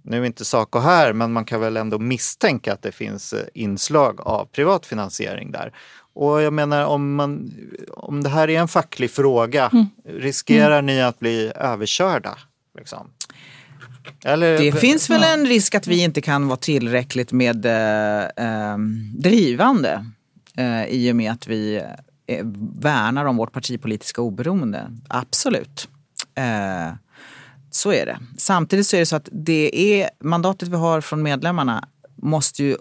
nu 0.04 0.22
är 0.22 0.26
inte 0.26 0.46
Saco 0.46 0.80
här, 0.80 1.14
men 1.14 1.34
man 1.34 1.46
kan 1.46 1.62
väl 1.62 1.78
ändå 1.78 2.00
misstänka 2.00 2.74
att 2.74 2.82
det 2.82 2.92
finns 2.92 3.34
eh, 3.34 3.46
inslag 3.54 4.22
av 4.22 4.46
privat 4.46 4.86
finansiering 4.86 5.52
där. 5.52 5.72
Och 6.14 6.42
jag 6.42 6.54
menar 6.54 6.86
om, 6.86 7.16
man, 7.16 7.52
om 7.90 8.24
det 8.24 8.30
här 8.30 8.50
är 8.50 8.60
en 8.60 8.68
facklig 8.68 9.12
fråga, 9.12 9.70
mm. 9.74 9.86
riskerar 10.06 10.80
mm. 10.80 10.86
ni 10.86 11.02
att 11.02 11.20
bli 11.20 11.52
överkörda? 11.56 12.38
Liksom? 12.78 13.08
Eller, 14.26 14.60
det 14.60 14.72
finns 14.72 15.10
väl 15.10 15.24
en 15.24 15.46
risk 15.46 15.76
att 15.76 15.88
vi 15.88 16.04
inte 16.04 16.22
kan 16.22 16.48
vara 16.48 16.58
tillräckligt 16.58 17.32
med 17.32 17.66
eh, 17.66 18.24
eh, 18.24 18.78
drivande 19.18 20.06
eh, 20.58 20.86
i 20.86 21.12
och 21.12 21.16
med 21.16 21.32
att 21.32 21.48
vi 21.48 21.82
eh, 22.28 22.46
värnar 22.80 23.26
om 23.26 23.38
vårt 23.38 23.52
partipolitiska 23.52 24.22
oberoende. 24.22 24.92
Absolut. 25.08 25.90
Eh, 26.36 26.94
så 27.72 27.92
är 27.94 28.06
det. 28.06 28.20
Samtidigt 28.38 28.88
så 28.88 28.96
är 28.96 29.00
det 29.00 29.06
så 29.06 29.16
att 29.16 29.30
det 29.32 30.00
är 30.02 30.10
mandatet 30.20 30.70
vi 30.70 30.76
har 30.76 31.02
från 31.02 31.24
medlemmarna 31.24 31.88
måste 32.16 32.64
ju 32.64 32.78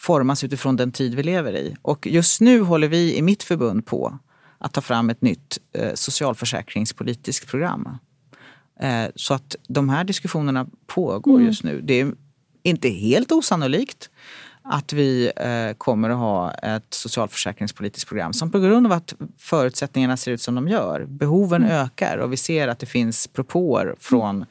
formas 0.00 0.44
utifrån 0.44 0.76
den 0.76 0.92
tid 0.92 1.14
vi 1.14 1.22
lever 1.22 1.56
i. 1.56 1.76
Och 1.82 2.06
just 2.06 2.40
nu 2.40 2.60
håller 2.60 2.88
vi 2.88 3.16
i 3.16 3.22
mitt 3.22 3.42
förbund 3.42 3.86
på 3.86 4.18
att 4.58 4.72
ta 4.72 4.80
fram 4.80 5.10
ett 5.10 5.22
nytt 5.22 5.58
eh, 5.72 5.94
socialförsäkringspolitiskt 5.94 7.46
program. 7.48 7.98
Eh, 8.80 9.06
så 9.14 9.34
att 9.34 9.56
de 9.68 9.88
här 9.88 10.04
diskussionerna 10.04 10.66
pågår 10.86 11.34
Mm. 11.34 11.46
just 11.46 11.64
nu. 11.64 11.80
Det 11.80 12.00
är 12.00 12.14
inte 12.62 12.88
helt 12.88 13.32
osannolikt 13.32 14.10
att 14.64 14.92
vi 14.92 15.32
eh, 15.36 15.76
kommer 15.76 16.10
att 16.10 16.16
ha 16.16 16.50
ett 16.50 16.94
socialförsäkringspolitiskt 16.94 18.08
program 18.08 18.32
som 18.32 18.50
på 18.50 18.58
grund 18.58 18.86
av 18.86 18.92
att 18.92 19.14
förutsättningarna 19.38 20.16
ser 20.16 20.32
ut 20.32 20.42
som 20.42 20.54
de 20.54 20.68
gör, 20.68 21.04
behoven 21.04 21.64
ökar 21.64 22.18
och 22.18 22.32
vi 22.32 22.36
ser 22.36 22.68
att 22.68 22.78
det 22.78 22.86
finns 22.86 23.26
propåer 23.28 23.94
från 24.00 24.44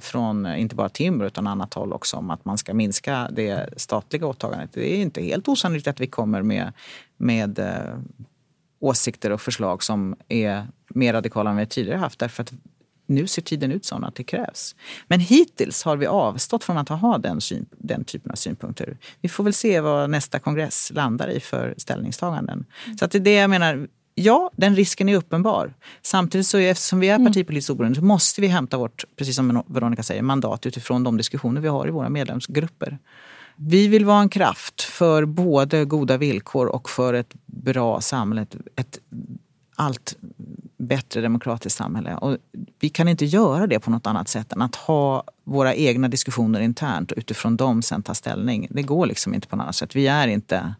från 0.00 0.46
eh, 0.46 0.60
inte 0.60 0.74
bara 0.74 0.88
Timbro 0.88 1.26
utan 1.26 1.46
annat 1.46 1.74
håll 1.74 1.92
också 1.92 2.16
om 2.16 2.30
att 2.30 2.44
man 2.44 2.58
ska 2.58 2.74
minska 2.74 3.28
det 3.32 3.68
statliga 3.76 4.26
åtagandet. 4.26 4.72
Det 4.72 4.92
är 4.92 5.02
inte 5.02 5.22
helt 5.22 5.48
osannolikt 5.48 5.88
att 5.88 6.00
vi 6.00 6.06
kommer 6.06 6.42
med, 6.42 6.72
med 7.16 7.58
eh, 7.58 7.98
åsikter 8.80 9.32
och 9.32 9.40
förslag 9.40 9.82
som 9.82 10.16
är 10.28 10.66
mer 10.88 11.12
radikala 11.12 11.50
än 11.50 11.56
vi 11.56 11.66
tidigare 11.66 11.98
haft 11.98 12.18
därför 12.18 12.42
att 12.42 12.52
nu 13.06 13.26
ser 13.26 13.42
tiden 13.42 13.72
ut 13.72 13.84
så 13.84 14.04
att 14.04 14.14
det 14.14 14.24
krävs. 14.24 14.74
Men 15.08 15.20
hittills 15.20 15.82
har 15.82 15.96
vi 15.96 16.06
avstått 16.06 16.64
från 16.64 16.78
att 16.78 16.88
ha 16.88 17.18
den, 17.18 17.40
syn, 17.40 17.66
den 17.78 18.04
typen 18.04 18.30
av 18.30 18.36
synpunkter. 18.36 18.98
Vi 19.20 19.28
får 19.28 19.44
väl 19.44 19.52
se 19.52 19.80
vad 19.80 20.10
nästa 20.10 20.38
kongress 20.38 20.92
landar 20.94 21.28
i 21.28 21.40
för 21.40 21.74
ställningstaganden. 21.76 22.64
Så 22.98 23.04
att 23.04 23.10
det 23.10 23.18
är 23.18 23.20
det 23.20 23.34
jag 23.34 23.50
menar. 23.50 23.88
Ja, 24.14 24.50
den 24.56 24.76
risken 24.76 25.08
är 25.08 25.16
uppenbar. 25.16 25.74
Samtidigt 26.02 26.46
så 26.46 26.58
är, 26.58 26.70
eftersom 26.70 27.00
vi 27.00 27.08
är 27.08 27.18
partipolitiskt 27.26 27.70
oberoende 27.70 27.98
så 27.98 28.04
måste 28.04 28.40
vi 28.40 28.46
hämta 28.46 28.78
vårt, 28.78 29.04
precis 29.16 29.36
som 29.36 29.62
Veronica 29.66 30.02
säger, 30.02 30.22
mandat 30.22 30.66
utifrån 30.66 31.04
de 31.04 31.16
diskussioner 31.16 31.60
vi 31.60 31.68
har 31.68 31.88
i 31.88 31.90
våra 31.90 32.08
medlemsgrupper. 32.08 32.98
Vi 33.56 33.88
vill 33.88 34.04
vara 34.04 34.20
en 34.20 34.28
kraft 34.28 34.82
för 34.82 35.24
både 35.24 35.84
goda 35.84 36.16
villkor 36.16 36.66
och 36.66 36.90
för 36.90 37.14
ett 37.14 37.34
bra 37.46 38.00
samhälle. 38.00 38.46
Ett 38.76 38.98
allt 39.76 40.16
bättre 40.78 41.20
demokratiskt 41.20 41.78
samhälle. 41.78 42.16
Och 42.16 42.36
vi 42.80 42.88
kan 42.88 43.08
inte 43.08 43.24
göra 43.24 43.66
det 43.66 43.80
på 43.80 43.90
något 43.90 44.06
annat 44.06 44.28
sätt 44.28 44.52
än 44.52 44.62
att 44.62 44.76
ha 44.76 45.24
våra 45.44 45.74
egna 45.74 46.08
diskussioner 46.08 46.60
internt 46.60 47.12
och 47.12 47.18
utifrån 47.18 47.56
dem 47.56 47.82
sen 47.82 48.02
ta 48.02 48.14
ställning. 48.14 48.68
Det 48.70 48.82
går 48.82 49.06
liksom 49.06 49.34
inte 49.34 49.48
på 49.48 49.56
något 49.56 49.62
annat 49.62 49.76
sätt. 49.76 49.96
Vi 49.96 50.06
är 50.06 50.28
inte, 50.28 50.74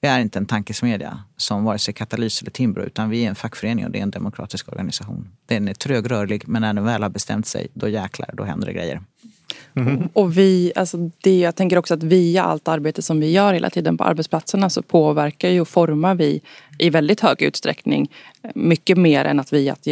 vi 0.00 0.08
är 0.08 0.20
inte 0.20 0.38
en 0.38 0.46
tankesmedja 0.46 1.22
som 1.36 1.64
vare 1.64 1.78
sig 1.78 1.94
Katalys 1.94 2.42
eller 2.42 2.50
Timbro 2.50 2.82
utan 2.82 3.10
vi 3.10 3.24
är 3.24 3.28
en 3.28 3.34
fackförening 3.34 3.84
och 3.84 3.90
det 3.90 3.98
är 3.98 4.02
en 4.02 4.10
demokratisk 4.10 4.68
organisation. 4.68 5.28
Den 5.46 5.68
är 5.68 5.74
trögrörlig 5.74 6.48
men 6.48 6.62
när 6.62 6.74
den 6.74 6.84
väl 6.84 7.02
har 7.02 7.10
bestämt 7.10 7.46
sig 7.46 7.68
då 7.74 7.88
jäklar, 7.88 8.30
då 8.32 8.44
händer 8.44 8.66
det 8.66 8.72
grejer. 8.72 9.02
Mm. 9.76 10.08
Och 10.12 10.38
vi, 10.38 10.72
alltså 10.76 11.10
det, 11.22 11.38
jag 11.38 11.56
tänker 11.56 11.78
också 11.78 11.94
att 11.94 12.02
via 12.02 12.42
allt 12.42 12.68
arbete 12.68 13.02
som 13.02 13.20
vi 13.20 13.30
gör 13.30 13.52
hela 13.52 13.70
tiden 13.70 13.98
på 13.98 14.04
arbetsplatserna 14.04 14.70
så 14.70 14.82
påverkar 14.82 15.48
ju 15.48 15.60
och 15.60 15.68
formar 15.68 16.14
vi 16.14 16.40
i 16.78 16.90
väldigt 16.90 17.20
hög 17.20 17.42
utsträckning 17.42 18.10
mycket 18.54 18.98
mer 18.98 19.24
än 19.24 19.40
att 19.40 19.52
vi 19.52 19.70
att 19.70 19.86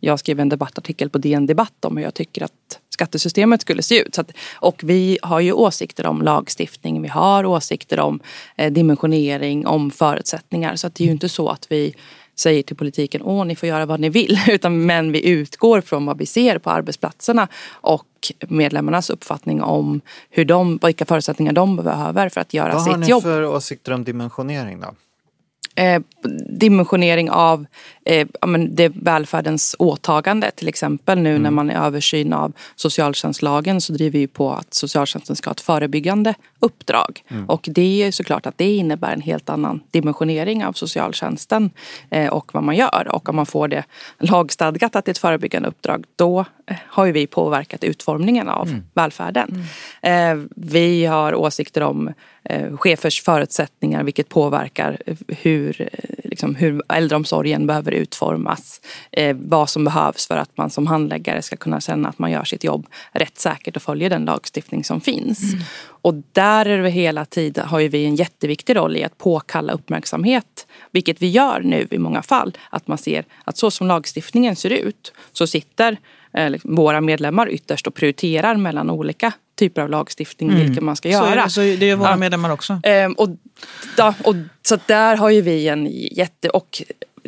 jag 0.00 0.18
skrev 0.18 0.40
en 0.40 0.48
debattartikel 0.48 1.10
på 1.10 1.18
DN 1.18 1.46
Debatt 1.46 1.84
om 1.84 1.96
hur 1.96 2.04
jag 2.04 2.14
tycker 2.14 2.42
att 2.42 2.80
skattesystemet 2.88 3.60
skulle 3.60 3.82
se 3.82 4.00
ut. 4.00 4.14
Så 4.14 4.20
att, 4.20 4.32
och 4.54 4.80
vi 4.84 5.18
har 5.22 5.40
ju 5.40 5.52
åsikter 5.52 6.06
om 6.06 6.22
lagstiftning, 6.22 7.02
vi 7.02 7.08
har 7.08 7.44
åsikter 7.44 8.00
om 8.00 8.20
eh, 8.56 8.72
dimensionering, 8.72 9.66
om 9.66 9.90
förutsättningar. 9.90 10.76
Så 10.76 10.86
att 10.86 10.94
det 10.94 11.04
är 11.04 11.06
ju 11.06 11.12
inte 11.12 11.28
så 11.28 11.48
att 11.48 11.66
vi 11.70 11.94
säger 12.40 12.62
till 12.62 12.76
politiken, 12.76 13.22
åh 13.22 13.44
ni 13.44 13.56
får 13.56 13.68
göra 13.68 13.86
vad 13.86 14.00
ni 14.00 14.08
vill. 14.08 14.38
Utan, 14.48 14.86
men 14.86 15.12
vi 15.12 15.28
utgår 15.28 15.80
från 15.80 16.06
vad 16.06 16.18
vi 16.18 16.26
ser 16.26 16.58
på 16.58 16.70
arbetsplatserna 16.70 17.48
och 17.70 18.32
medlemmarnas 18.48 19.10
uppfattning 19.10 19.62
om 19.62 20.00
hur 20.30 20.44
de, 20.44 20.78
vilka 20.82 21.04
förutsättningar 21.04 21.52
de 21.52 21.76
behöver 21.76 22.28
för 22.28 22.40
att 22.40 22.54
göra 22.54 22.72
Vad 22.72 22.82
sitt 22.82 22.92
har 22.92 22.98
ni 22.98 23.06
jobb. 23.06 23.22
för 23.22 23.44
åsikter 23.44 23.92
om 23.92 24.04
dimensionering 24.04 24.80
då? 24.80 24.94
Eh, 25.82 26.02
dimensionering 26.58 27.30
av 27.30 27.66
eh, 28.08 28.26
ja, 28.40 28.46
men 28.46 28.74
det 28.74 28.88
välfärdens 28.94 29.76
åtagande. 29.78 30.50
Till 30.50 30.68
exempel 30.68 31.18
nu 31.18 31.38
när 31.38 31.50
man 31.50 31.70
är 31.70 31.86
översyn 31.86 32.32
av 32.32 32.52
socialtjänstlagen 32.76 33.80
så 33.80 33.92
driver 33.92 34.18
vi 34.18 34.26
på 34.26 34.52
att 34.52 34.74
socialtjänsten 34.74 35.36
ska 35.36 35.50
ha 35.50 35.52
ett 35.52 35.60
förebyggande 35.60 36.34
uppdrag. 36.60 37.22
Och 37.46 37.68
det 37.70 38.02
är 38.02 38.10
såklart 38.10 38.46
att 38.46 38.58
det 38.58 38.76
innebär 38.76 39.12
en 39.12 39.20
helt 39.20 39.50
annan 39.50 39.80
dimensionering 39.90 40.64
av 40.64 40.72
socialtjänsten 40.72 41.70
eh, 42.10 42.32
och 42.32 42.54
vad 42.54 42.62
man 42.62 42.76
gör. 42.76 43.08
Och 43.08 43.28
om 43.28 43.36
man 43.36 43.46
får 43.46 43.68
det 43.68 43.84
lagstadgat 44.18 44.96
att 44.96 45.04
det 45.04 45.08
är 45.08 45.12
ett 45.12 45.18
förebyggande 45.18 45.68
uppdrag 45.68 46.04
då 46.16 46.44
eh, 46.66 46.76
har 46.86 47.04
ju 47.06 47.12
vi 47.12 47.26
påverkat 47.26 47.84
utformningen 47.84 48.48
av 48.48 48.80
välfärden. 48.94 49.64
Eh, 50.02 50.34
vi 50.56 51.06
har 51.06 51.34
åsikter 51.34 51.82
om 51.82 52.12
eh, 52.44 52.76
chefers 52.76 53.22
förutsättningar 53.22 54.02
vilket 54.02 54.28
påverkar 54.28 54.98
eh, 55.06 55.16
hur, 55.28 55.80
eh, 55.80 55.88
liksom, 56.24 56.54
hur 56.54 56.82
äldreomsorgen 56.88 57.66
behöver 57.66 57.92
utformas. 57.98 58.80
Eh, 59.12 59.36
vad 59.40 59.70
som 59.70 59.84
behövs 59.84 60.26
för 60.26 60.36
att 60.36 60.56
man 60.56 60.70
som 60.70 60.86
handläggare 60.86 61.42
ska 61.42 61.56
kunna 61.56 61.80
känna 61.80 62.08
att 62.08 62.18
man 62.18 62.30
gör 62.30 62.44
sitt 62.44 62.64
jobb 62.64 62.86
rättssäkert 63.12 63.76
och 63.76 63.82
följer 63.82 64.10
den 64.10 64.24
lagstiftning 64.24 64.84
som 64.84 65.00
finns. 65.00 65.38
Och 65.80 66.14
där 66.32 66.66
är 66.66 66.82
det 66.82 66.90
hela 66.90 67.24
tiden 67.24 67.68
har 67.68 67.78
ju 67.80 67.88
vi 67.88 68.04
en 68.04 68.16
jätteviktig 68.16 68.76
roll 68.76 68.96
i 68.96 69.04
att 69.04 69.18
påkalla 69.18 69.72
uppmärksamhet. 69.72 70.66
Vilket 70.92 71.22
vi 71.22 71.28
gör 71.30 71.60
nu 71.60 71.86
i 71.90 71.98
många 71.98 72.22
fall. 72.22 72.56
Att 72.70 72.86
man 72.88 72.98
ser 72.98 73.24
att 73.44 73.56
så 73.56 73.70
som 73.70 73.86
lagstiftningen 73.86 74.56
ser 74.56 74.70
ut 74.70 75.12
så 75.32 75.46
sitter 75.46 75.96
eh, 76.32 76.50
liksom, 76.50 76.74
våra 76.74 77.00
medlemmar 77.00 77.48
ytterst 77.50 77.86
och 77.86 77.94
prioriterar 77.94 78.56
mellan 78.56 78.90
olika 78.90 79.32
typer 79.58 79.82
av 79.82 79.90
lagstiftning 79.90 80.54
vilken 80.54 80.84
man 80.84 80.96
ska 80.96 81.12
Så, 81.12 81.24
är 81.24 81.30
göra. 81.30 81.44
det, 81.44 81.50
så 81.50 81.60
det 81.60 81.90
är 81.90 81.96
våra 81.96 82.10
Ja. 82.10 82.16
medlemmar 82.16 82.50
också. 82.50 82.80
Ehm, 82.82 83.12
och, 83.12 83.28
ja, 83.96 84.14
och, 84.24 84.34
så 84.62 84.78
där 84.86 85.16
har 85.16 85.30
ju 85.30 85.40
vi 85.40 85.68
en 85.68 85.86
jätte... 86.12 86.48
Och 86.48 86.82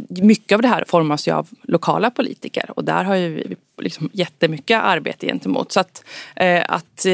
mycket 0.09 0.57
av 0.57 0.62
det 0.62 0.68
här 0.68 0.85
formas 0.87 1.29
ju 1.29 1.33
av 1.33 1.48
lokala 1.62 2.11
politiker 2.11 2.70
och 2.70 2.85
där 2.85 3.05
har 3.05 3.14
ju 3.14 3.35
vi 3.48 3.57
liksom 3.79 4.11
jättemycket 4.12 4.83
arbete 4.83 5.26
gentemot. 5.26 5.72
Så 5.72 5.81
att, 5.81 6.05
eh, 6.37 6.64
att 6.68 7.07
eh, 7.07 7.12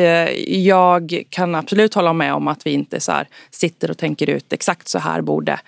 jag 0.67 1.23
kan 1.31 1.55
absolut 1.55 1.95
hålla 1.95 2.13
med 2.13 2.35
om 2.35 2.49
att 2.49 2.67
vi 2.67 2.71
inte 2.71 3.01
så 3.01 3.13
här 3.13 3.29
sitter 3.51 3.91
och 3.91 3.99
tänker 3.99 4.31
ut 4.31 4.53
exakt 4.53 4.89
så 4.89 4.99
här 4.99 5.21
borde 5.21 5.61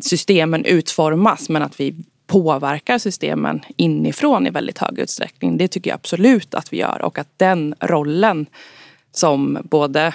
systemen 0.00 0.64
utformas 0.64 1.48
men 1.48 1.62
att 1.62 1.80
vi 1.80 1.94
påverkar 2.26 2.98
systemen 2.98 3.60
inifrån 3.76 4.46
i 4.46 4.50
väldigt 4.50 4.78
hög 4.78 4.98
utsträckning. 4.98 5.56
Det 5.56 5.68
tycker 5.68 5.90
jag 5.90 5.94
absolut 5.94 6.54
att 6.54 6.72
vi 6.72 6.76
gör 6.76 7.02
och 7.02 7.18
att 7.18 7.28
den 7.36 7.74
rollen 7.80 8.46
som 9.12 9.58
både 9.64 10.14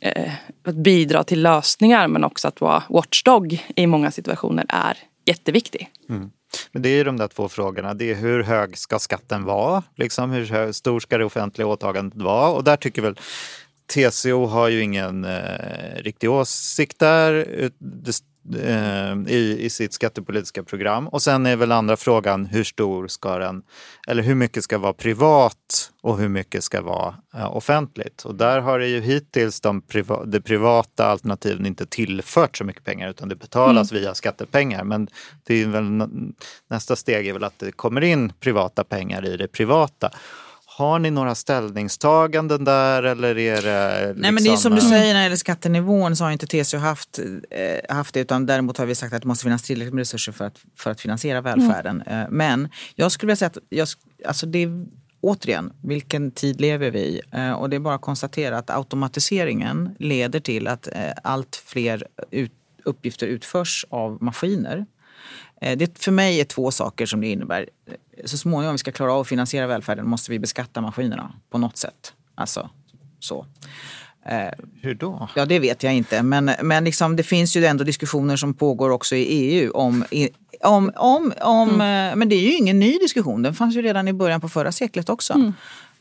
eh, 0.00 0.32
att 0.62 0.74
bidra 0.74 1.24
till 1.24 1.42
lösningar 1.42 2.08
men 2.08 2.24
också 2.24 2.48
att 2.48 2.60
vara 2.60 2.82
watchdog 2.88 3.66
i 3.76 3.86
många 3.86 4.10
situationer 4.10 4.66
är 4.68 4.98
jätteviktig. 5.26 5.90
Mm. 6.08 6.30
Men 6.72 6.82
det 6.82 6.88
är 6.88 6.96
ju 6.96 7.04
de 7.04 7.16
där 7.16 7.28
två 7.28 7.48
frågorna. 7.48 7.94
Det 7.94 8.10
är 8.10 8.14
hur 8.14 8.42
hög 8.42 8.78
ska 8.78 8.98
skatten 8.98 9.44
vara? 9.44 9.82
Liksom, 9.96 10.30
hur 10.30 10.72
stor 10.72 11.00
ska 11.00 11.18
det 11.18 11.24
offentliga 11.24 11.66
åtagandet 11.66 12.22
vara? 12.22 12.48
Och 12.48 12.64
där 12.64 12.76
tycker 12.76 13.02
väl 13.02 13.16
TCO 13.94 14.46
har 14.46 14.68
ju 14.68 14.80
ingen 14.82 15.24
eh, 15.24 15.94
riktig 15.96 16.30
åsikt 16.30 16.98
där 16.98 17.32
det- 17.78 18.22
i, 19.28 19.56
i 19.60 19.70
sitt 19.70 19.92
skattepolitiska 19.92 20.62
program. 20.62 21.08
Och 21.08 21.22
sen 21.22 21.46
är 21.46 21.56
väl 21.56 21.72
andra 21.72 21.96
frågan 21.96 22.46
hur 22.46 22.64
stor 22.64 23.08
ska 23.08 23.38
den, 23.38 23.62
eller 24.08 24.22
hur 24.22 24.34
mycket 24.34 24.64
ska 24.64 24.78
vara 24.78 24.92
privat 24.92 25.92
och 26.02 26.18
hur 26.18 26.28
mycket 26.28 26.64
ska 26.64 26.82
vara 26.82 27.14
eh, 27.34 27.56
offentligt? 27.56 28.22
Och 28.22 28.34
där 28.34 28.60
har 28.60 28.78
det 28.78 28.86
ju 28.86 29.00
hittills 29.00 29.60
de 29.60 29.80
priva, 29.82 30.24
de 30.24 30.40
privata 30.40 31.06
alternativen 31.06 31.66
inte 31.66 31.86
tillfört 31.86 32.56
så 32.56 32.64
mycket 32.64 32.84
pengar 32.84 33.10
utan 33.10 33.28
det 33.28 33.36
betalas 33.36 33.92
via 33.92 34.14
skattepengar. 34.14 34.84
Men 34.84 35.08
det 35.44 35.62
är 35.62 35.66
väl, 35.66 35.90
nä- 35.90 36.08
nästa 36.70 36.96
steg 36.96 37.26
är 37.28 37.32
väl 37.32 37.44
att 37.44 37.58
det 37.58 37.72
kommer 37.72 38.04
in 38.04 38.32
privata 38.40 38.84
pengar 38.84 39.26
i 39.26 39.36
det 39.36 39.48
privata. 39.48 40.10
Har 40.76 40.98
ni 40.98 41.10
några 41.10 41.34
ställningstaganden 41.34 42.64
där 42.64 43.02
eller 43.02 43.38
är 43.38 43.62
det 43.62 44.06
liksom, 44.06 44.22
Nej 44.22 44.32
men 44.32 44.44
det 44.44 44.50
är 44.50 44.56
som 44.56 44.74
du 44.74 44.80
säger 44.80 45.14
när 45.14 45.14
det 45.14 45.22
gäller 45.22 45.36
skattenivån 45.36 46.16
så 46.16 46.24
har 46.24 46.30
inte 46.30 46.46
TCO 46.46 46.76
haft, 46.76 47.18
eh, 47.50 47.96
haft 47.96 48.14
det 48.14 48.20
utan 48.20 48.46
däremot 48.46 48.78
har 48.78 48.86
vi 48.86 48.94
sagt 48.94 49.14
att 49.14 49.22
det 49.22 49.28
måste 49.28 49.42
finnas 49.42 49.62
tillräckligt 49.62 49.94
med 49.94 50.00
resurser 50.00 50.32
för 50.32 50.44
att, 50.44 50.58
för 50.78 50.90
att 50.90 51.00
finansiera 51.00 51.40
välfärden. 51.40 52.02
Eh, 52.02 52.24
men 52.30 52.68
jag 52.94 53.12
skulle 53.12 53.28
vilja 53.28 53.36
säga 53.36 53.46
att 53.46 53.58
jag, 53.68 53.88
alltså 54.26 54.46
det 54.46 54.62
är, 54.62 54.86
återigen, 55.20 55.72
vilken 55.82 56.30
tid 56.30 56.60
lever 56.60 56.90
vi 56.90 57.00
i? 57.00 57.20
Eh, 57.32 57.52
och 57.52 57.70
det 57.70 57.76
är 57.76 57.80
bara 57.80 57.94
att 57.94 58.00
konstatera 58.00 58.58
att 58.58 58.70
automatiseringen 58.70 59.96
leder 59.98 60.40
till 60.40 60.68
att 60.68 60.88
eh, 60.92 61.10
allt 61.22 61.62
fler 61.66 62.06
ut, 62.30 62.52
uppgifter 62.84 63.26
utförs 63.26 63.86
av 63.90 64.22
maskiner. 64.22 64.86
Eh, 65.60 65.78
Det 65.78 65.98
för 65.98 66.12
mig 66.12 66.40
är 66.40 66.44
två 66.44 66.70
saker 66.70 67.06
som 67.06 67.20
det 67.20 67.26
innebär. 67.26 67.68
Så 68.24 68.38
småningom 68.38 68.66
om 68.68 68.74
vi 68.74 68.78
ska 68.78 68.92
klara 68.92 69.12
av 69.12 69.20
att 69.20 69.28
finansiera 69.28 69.66
välfärden 69.66 70.08
måste 70.08 70.30
vi 70.30 70.38
beskatta 70.38 70.80
maskinerna 70.80 71.32
på 71.50 71.58
något 71.58 71.76
sätt. 71.76 72.12
Alltså 72.34 72.70
så. 73.20 73.46
Eh, 74.26 74.48
Hur 74.82 74.94
då? 74.94 75.28
Ja, 75.36 75.46
det 75.46 75.58
vet 75.58 75.82
jag 75.82 75.94
inte. 75.94 76.22
Men, 76.22 76.50
men 76.62 76.84
liksom, 76.84 77.16
det 77.16 77.22
finns 77.22 77.56
ju 77.56 77.64
ändå 77.66 77.84
diskussioner 77.84 78.36
som 78.36 78.54
pågår 78.54 78.90
också 78.90 79.16
i 79.16 79.22
EU 79.22 79.70
om... 79.72 80.04
om, 80.64 80.92
om, 80.96 81.32
om 81.40 81.70
eh, 81.70 82.16
Men 82.16 82.28
det 82.28 82.34
är 82.36 82.40
ju 82.40 82.52
ingen 82.52 82.78
ny 82.78 82.98
diskussion. 82.98 83.42
Den 83.42 83.54
fanns 83.54 83.76
ju 83.76 83.82
redan 83.82 84.08
i 84.08 84.12
början 84.12 84.40
på 84.40 84.48
förra 84.48 84.72
seklet 84.72 85.08
också. 85.08 85.52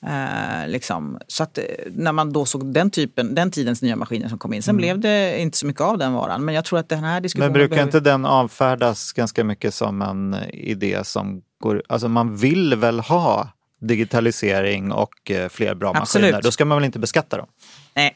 Eh, 0.07 0.67
liksom. 0.67 1.19
Så 1.27 1.43
att 1.43 1.57
eh, 1.57 1.63
när 1.91 2.11
man 2.11 2.33
då 2.33 2.45
såg 2.45 2.73
den 2.73 2.89
typen, 2.91 3.35
den 3.35 3.51
tidens 3.51 3.81
nya 3.81 3.95
maskiner 3.95 4.29
som 4.29 4.37
kom 4.37 4.53
in, 4.53 4.63
sen 4.63 4.71
Mm. 4.75 4.77
blev 4.81 4.99
det 4.99 5.41
inte 5.41 5.57
så 5.57 5.65
mycket 5.65 5.81
av 5.81 5.97
den 5.97 6.13
varan. 6.13 6.45
Men 6.45 6.55
jag 6.55 6.65
tror 6.65 6.79
att 6.79 6.89
den 6.89 7.03
här 7.03 7.21
diskussionen 7.21 7.47
Men 7.47 7.53
brukar 7.53 7.69
behöver- 7.69 7.87
inte 7.87 7.99
den 7.99 8.25
avfärdas 8.25 9.13
ganska 9.13 9.43
mycket 9.43 9.73
som 9.73 10.01
en 10.01 10.35
idé 10.53 10.99
som 11.03 11.41
går... 11.59 11.83
Alltså 11.89 12.07
man 12.07 12.35
vill 12.37 12.75
väl 12.75 12.99
ha 12.99 13.49
digitalisering 13.81 14.91
och 14.91 15.31
eh, 15.31 15.49
fler 15.49 15.75
bra 15.75 15.93
Absolut. 15.95 16.23
maskiner. 16.25 16.41
Då 16.41 16.51
ska 16.51 16.65
man 16.65 16.77
väl 16.77 16.85
inte 16.85 16.99
beskatta 16.99 17.37
dem? 17.37 17.47
Nej. 17.93 18.15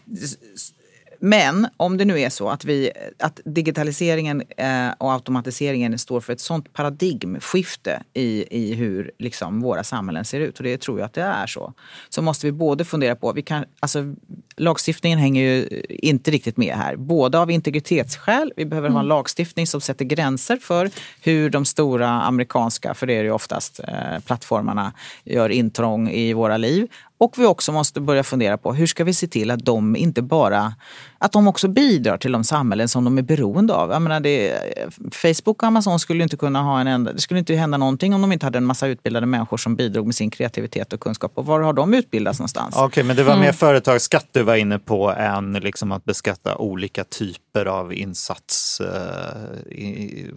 Men 1.20 1.68
om 1.78 1.98
det 1.98 2.06
nu 2.06 2.20
är 2.20 2.30
så 2.30 2.50
att, 2.50 2.66
vi, 2.66 2.92
att 3.20 3.40
digitaliseringen 3.46 4.44
eh, 4.58 4.90
och 4.98 5.14
automatiseringen 5.14 6.00
står 6.00 6.22
för 6.22 6.34
ett 6.34 6.40
sånt 6.40 6.74
paradigmskifte 6.74 8.04
i, 8.14 8.46
i 8.52 8.74
hur 8.74 9.12
liksom, 9.20 9.62
våra 9.62 9.84
samhällen 9.84 10.26
ser 10.26 10.40
ut, 10.40 10.58
och 10.58 10.64
det 10.64 10.82
tror 10.82 11.00
jag 11.00 11.06
att 11.06 11.14
det 11.14 11.22
är 11.22 11.48
så, 11.48 11.74
så 12.10 12.22
måste 12.22 12.46
vi 12.46 12.52
både 12.52 12.86
fundera 12.86 13.16
på, 13.16 13.34
vi 13.34 13.42
kan, 13.42 13.66
alltså, 13.80 14.16
lagstiftningen 14.58 15.20
hänger 15.20 15.44
ju 15.44 15.84
inte 15.90 16.32
riktigt 16.32 16.58
med 16.58 16.76
här, 16.76 16.96
både 16.96 17.40
av 17.40 17.52
integritetsskäl, 17.52 18.54
vi 18.56 18.66
behöver 18.66 18.90
ha 18.90 19.00
en 19.00 19.08
lagstiftning 19.08 19.68
som 19.68 19.82
sätter 19.82 20.06
gränser 20.06 20.58
för 20.58 20.90
hur 21.22 21.50
de 21.50 21.66
stora 21.66 22.10
amerikanska, 22.10 22.94
för 22.94 23.08
det 23.08 23.14
är 23.14 23.20
det 23.20 23.28
ju 23.28 23.32
oftast, 23.32 23.80
eh, 23.80 24.20
plattformarna 24.26 24.94
gör 25.24 25.50
intrång 25.50 26.10
i 26.10 26.34
våra 26.34 26.58
liv. 26.58 26.88
Och 27.22 27.34
vi 27.38 27.46
också 27.46 27.72
måste 27.72 28.02
börja 28.02 28.24
fundera 28.24 28.58
på 28.58 28.74
hur 28.74 28.88
ska 28.88 29.04
vi 29.04 29.14
se 29.14 29.28
till 29.28 29.52
att 29.52 29.66
de 29.66 29.96
inte 29.96 30.22
bara, 30.22 30.74
att 31.18 31.32
de 31.32 31.48
också 31.48 31.68
bidrar 31.68 32.18
till 32.18 32.32
de 32.32 32.44
samhällen 32.44 32.88
som 32.88 33.04
de 33.04 33.18
är 33.18 33.22
beroende 33.22 33.74
av. 33.74 33.92
Jag 33.92 34.02
menar 34.02 34.20
det, 34.20 34.60
Facebook 35.12 35.64
och 35.64 35.68
Amazon 35.68 36.00
skulle 36.00 36.24
inte 36.24 36.38
kunna 36.38 36.62
ha 36.62 36.80
en 36.82 36.88
enda, 36.88 37.14
det 37.14 37.20
skulle 37.22 37.40
inte 37.40 37.56
hända 37.56 37.78
någonting 37.78 38.14
om 38.14 38.22
de 38.22 38.32
inte 38.32 38.46
hade 38.46 38.58
en 38.58 38.66
massa 38.66 38.88
utbildade 38.88 39.26
människor 39.26 39.58
som 39.58 39.76
bidrog 39.76 40.06
med 40.06 40.16
sin 40.16 40.30
kreativitet 40.32 40.94
och 40.94 41.00
kunskap. 41.00 41.32
Och 41.36 41.46
var 41.46 41.60
har 41.62 41.74
de 41.74 41.94
utbildats 41.94 42.40
någonstans? 42.40 42.76
Okej, 42.78 43.04
men 43.04 43.16
det 43.16 43.24
var 43.24 43.34
Mm. 43.34 43.46
mer 43.46 43.52
företagsskatt 43.52 44.28
du 44.32 44.44
var 44.44 44.56
inne 44.56 44.80
på 44.80 45.10
än 45.12 45.54
liksom 45.54 45.92
att 45.92 46.06
beskatta 46.06 46.58
olika 46.58 47.04
typer 47.04 47.66
av 47.66 47.94
insats 47.94 48.82
eh, 48.82 49.72
i, 49.72 50.32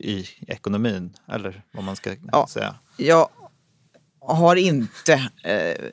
i 0.00 0.24
ekonomin, 0.46 1.12
eller 1.32 1.62
vad 1.72 1.84
man 1.84 1.96
ska 1.96 2.10
Ja. 2.32 2.46
säga. 2.50 2.74
Jag 2.96 3.28
har 4.26 4.56
inte 4.56 5.12
eh, 5.44 5.84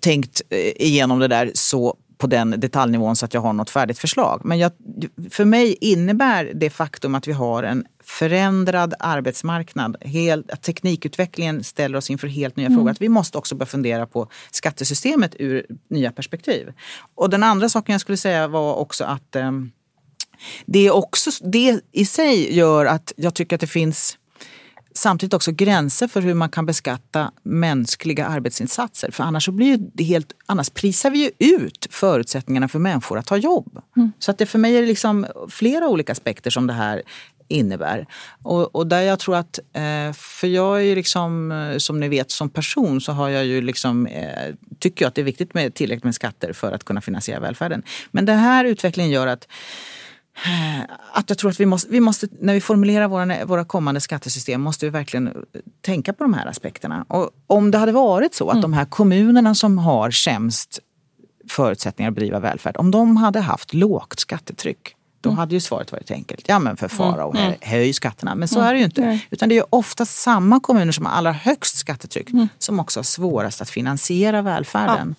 tänkt 0.00 0.42
eh, 0.50 0.58
igenom 0.58 1.18
det 1.18 1.28
där 1.28 1.50
så 1.54 1.96
på 2.22 2.26
den 2.26 2.60
detaljnivån 2.60 3.16
så 3.16 3.24
att 3.24 3.34
jag 3.34 3.40
har 3.40 3.52
något 3.52 3.70
färdigt 3.70 3.98
förslag. 3.98 4.40
Men 4.44 4.58
jag, 4.58 4.72
för 5.30 5.44
mig 5.44 5.76
innebär 5.80 6.52
det 6.54 6.70
faktum 6.70 7.14
att 7.14 7.28
vi 7.28 7.32
har 7.32 7.62
en 7.62 7.84
förändrad 8.04 8.94
arbetsmarknad, 8.98 9.96
helt, 10.00 10.50
att 10.50 10.62
teknikutvecklingen 10.62 11.64
ställer 11.64 11.98
oss 11.98 12.10
inför 12.10 12.28
helt 12.28 12.56
nya 12.56 12.68
frågor. 12.68 12.90
Att 12.90 13.02
vi 13.02 13.08
måste 13.08 13.38
också 13.38 13.54
börja 13.54 13.66
fundera 13.66 14.06
på 14.06 14.28
skattesystemet 14.50 15.36
ur 15.38 15.66
nya 15.90 16.12
perspektiv. 16.12 16.72
Och 17.14 17.30
den 17.30 17.42
andra 17.42 17.68
saken 17.68 17.92
jag 17.92 18.00
skulle 18.00 18.18
säga 18.18 18.48
var 18.48 18.74
också 18.74 19.04
att 19.04 19.36
ehm, 19.36 19.70
det, 20.66 20.86
är 20.86 20.90
också, 20.90 21.30
det 21.44 21.80
i 21.92 22.04
sig 22.04 22.56
gör 22.56 22.86
att 22.86 23.12
jag 23.16 23.34
tycker 23.34 23.56
att 23.56 23.60
det 23.60 23.66
finns 23.66 24.18
samtidigt 24.94 25.34
också 25.34 25.52
gränser 25.52 26.08
för 26.08 26.20
hur 26.20 26.34
man 26.34 26.48
kan 26.48 26.66
beskatta 26.66 27.32
mänskliga 27.42 28.26
arbetsinsatser. 28.26 29.10
För 29.10 29.24
annars, 29.24 29.44
så 29.44 29.52
blir 29.52 29.78
det 29.94 30.04
helt, 30.04 30.32
annars 30.46 30.70
prisar 30.70 31.10
vi 31.10 31.18
ju 31.18 31.30
ut 31.54 31.86
förutsättningarna 31.90 32.68
för 32.68 32.78
människor 32.78 33.18
att 33.18 33.28
ha 33.28 33.36
jobb. 33.36 33.80
Så 34.18 34.30
att 34.30 34.38
det 34.38 34.46
för 34.46 34.58
mig 34.58 34.76
är 34.76 34.80
det 34.80 34.86
liksom 34.86 35.26
flera 35.48 35.88
olika 35.88 36.12
aspekter 36.12 36.50
som 36.50 36.66
det 36.66 36.72
här 36.72 37.02
innebär. 37.52 38.06
Och, 38.42 38.76
och 38.76 38.86
där 38.86 39.00
jag 39.00 39.18
tror 39.18 39.36
att, 39.36 39.58
eh, 39.58 40.12
för 40.12 40.46
jag 40.46 40.76
är 40.76 40.82
ju 40.82 40.94
liksom, 40.94 41.52
eh, 41.52 41.78
som 41.78 42.00
ni 42.00 42.08
vet 42.08 42.30
som 42.30 42.50
person 42.50 43.00
så 43.00 43.12
har 43.12 43.28
jag 43.28 43.44
ju 43.44 43.62
liksom, 43.62 44.06
eh, 44.06 44.54
tycker 44.78 45.04
jag 45.04 45.08
att 45.08 45.14
det 45.14 45.20
är 45.20 45.24
viktigt 45.24 45.54
med 45.54 45.74
tillräckligt 45.74 46.04
med 46.04 46.14
skatter 46.14 46.52
för 46.52 46.72
att 46.72 46.84
kunna 46.84 47.00
finansiera 47.00 47.40
välfärden. 47.40 47.82
Men 48.10 48.24
den 48.24 48.38
här 48.38 48.64
utvecklingen 48.64 49.12
gör 49.12 49.26
att 49.26 49.48
att 51.12 51.30
jag 51.30 51.38
tror 51.38 51.50
att 51.50 51.60
vi 51.60 51.66
måste, 51.66 51.90
vi 51.90 52.00
måste 52.00 52.28
när 52.40 52.54
vi 52.54 52.60
formulerar 52.60 53.08
våra, 53.08 53.44
våra 53.44 53.64
kommande 53.64 54.00
skattesystem 54.00 54.60
måste 54.60 54.86
vi 54.86 54.90
verkligen 54.90 55.44
tänka 55.80 56.12
på 56.12 56.24
de 56.24 56.34
här 56.34 56.46
aspekterna. 56.46 57.04
Och 57.08 57.30
om 57.46 57.70
det 57.70 57.78
hade 57.78 57.92
varit 57.92 58.34
så 58.34 58.50
att 58.50 58.62
de 58.62 58.72
här 58.72 58.84
kommunerna 58.84 59.54
som 59.54 59.78
har 59.78 60.10
sämst 60.10 60.78
förutsättningar 61.48 62.10
att 62.10 62.14
bedriva 62.14 62.40
välfärd, 62.40 62.76
om 62.76 62.90
de 62.90 63.16
hade 63.16 63.40
haft 63.40 63.74
lågt 63.74 64.20
skattetryck, 64.20 64.96
då 65.22 65.30
hade 65.30 65.54
ju 65.54 65.60
svaret 65.60 65.92
varit 65.92 66.10
enkelt. 66.10 66.44
Ja 66.48 66.58
men 66.58 66.76
för 66.76 66.88
fara 66.88 67.24
och 67.24 67.36
hö- 67.36 67.54
höj 67.60 67.92
skatterna. 67.92 68.34
Men 68.34 68.48
så 68.48 68.60
är 68.60 68.72
det 68.72 68.78
ju 68.78 68.84
inte. 68.84 69.18
Utan 69.30 69.48
det 69.48 69.54
är 69.54 69.56
ju 69.56 69.64
ofta 69.70 70.06
samma 70.06 70.60
kommuner 70.60 70.92
som 70.92 71.06
har 71.06 71.12
allra 71.12 71.32
högst 71.32 71.76
skattetryck 71.76 72.28
som 72.58 72.80
också 72.80 72.98
har 72.98 73.04
svårast 73.04 73.62
att 73.62 73.70
finansiera 73.70 74.42
välfärden. 74.42 75.14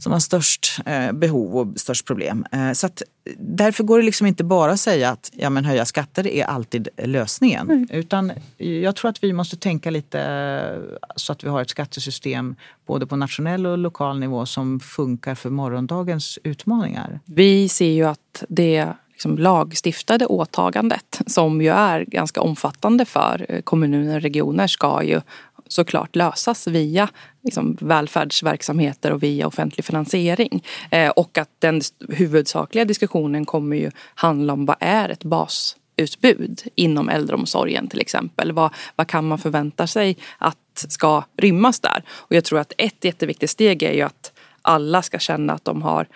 Som 0.00 0.12
har 0.12 0.20
störst 0.20 0.80
eh, 0.86 1.12
behov 1.12 1.56
och 1.56 1.80
störst 1.80 2.06
problem. 2.06 2.46
Eh, 2.52 2.72
så 2.72 2.86
att, 2.86 3.02
därför 3.38 3.84
går 3.84 3.98
det 3.98 4.04
liksom 4.04 4.26
inte 4.26 4.44
bara 4.44 4.72
att 4.72 4.80
säga 4.80 5.10
att 5.10 5.30
ja, 5.32 5.50
men 5.50 5.64
höja 5.64 5.84
skatter 5.84 6.26
är 6.26 6.44
alltid 6.44 6.88
lösningen. 7.04 7.88
Utan 7.90 8.32
jag 8.56 8.96
tror 8.96 9.08
att 9.10 9.24
vi 9.24 9.32
måste 9.32 9.56
tänka 9.56 9.90
lite 9.90 10.20
eh, 10.20 10.96
så 11.16 11.32
att 11.32 11.44
vi 11.44 11.48
har 11.48 11.62
ett 11.62 11.70
skattesystem 11.70 12.56
både 12.86 13.06
på 13.06 13.16
nationell 13.16 13.66
och 13.66 13.78
lokal 13.78 14.18
nivå 14.18 14.46
som 14.46 14.80
funkar 14.80 15.34
för 15.34 15.50
morgondagens 15.50 16.38
utmaningar. 16.44 17.20
Vi 17.24 17.68
ser 17.68 17.90
ju 17.90 18.04
att 18.04 18.44
det 18.48 18.88
liksom 19.16 19.38
lagstiftade 19.38 20.26
åtagandet 20.26 21.20
som 21.26 21.62
ju 21.62 21.68
är 21.68 22.04
ganska 22.04 22.40
omfattande 22.40 23.04
för 23.04 23.46
eh, 23.48 23.60
kommuner 23.60 24.16
och 24.16 24.22
regioner 24.22 24.66
ska 24.66 25.02
ju 25.02 25.20
såklart 25.68 26.16
lösas 26.16 26.66
via 26.66 27.08
liksom, 27.42 27.76
välfärdsverksamheter 27.80 29.12
och 29.12 29.22
via 29.22 29.46
offentlig 29.46 29.84
finansiering. 29.84 30.64
Eh, 30.90 31.08
och 31.08 31.38
att 31.38 31.50
den 31.58 31.80
huvudsakliga 32.08 32.84
diskussionen 32.84 33.44
kommer 33.44 33.76
ju 33.76 33.90
handla 34.14 34.52
om 34.52 34.66
vad 34.66 34.76
är 34.80 35.08
ett 35.08 35.24
basutbud 35.24 36.62
inom 36.74 37.08
äldreomsorgen 37.08 37.88
till 37.88 38.00
exempel. 38.00 38.52
Vad, 38.52 38.74
vad 38.96 39.08
kan 39.08 39.28
man 39.28 39.38
förvänta 39.38 39.86
sig 39.86 40.16
att 40.38 40.86
ska 40.88 41.24
rymmas 41.36 41.80
där? 41.80 42.04
Och 42.08 42.36
jag 42.36 42.44
tror 42.44 42.58
att 42.58 42.72
ett 42.78 43.04
jätteviktigt 43.04 43.50
steg 43.50 43.82
är 43.82 43.92
ju 43.92 44.02
att 44.02 44.32
alla 44.62 45.02
ska 45.02 45.18
känna 45.18 45.52
att 45.52 45.64
de 45.64 45.82
har 45.82 46.06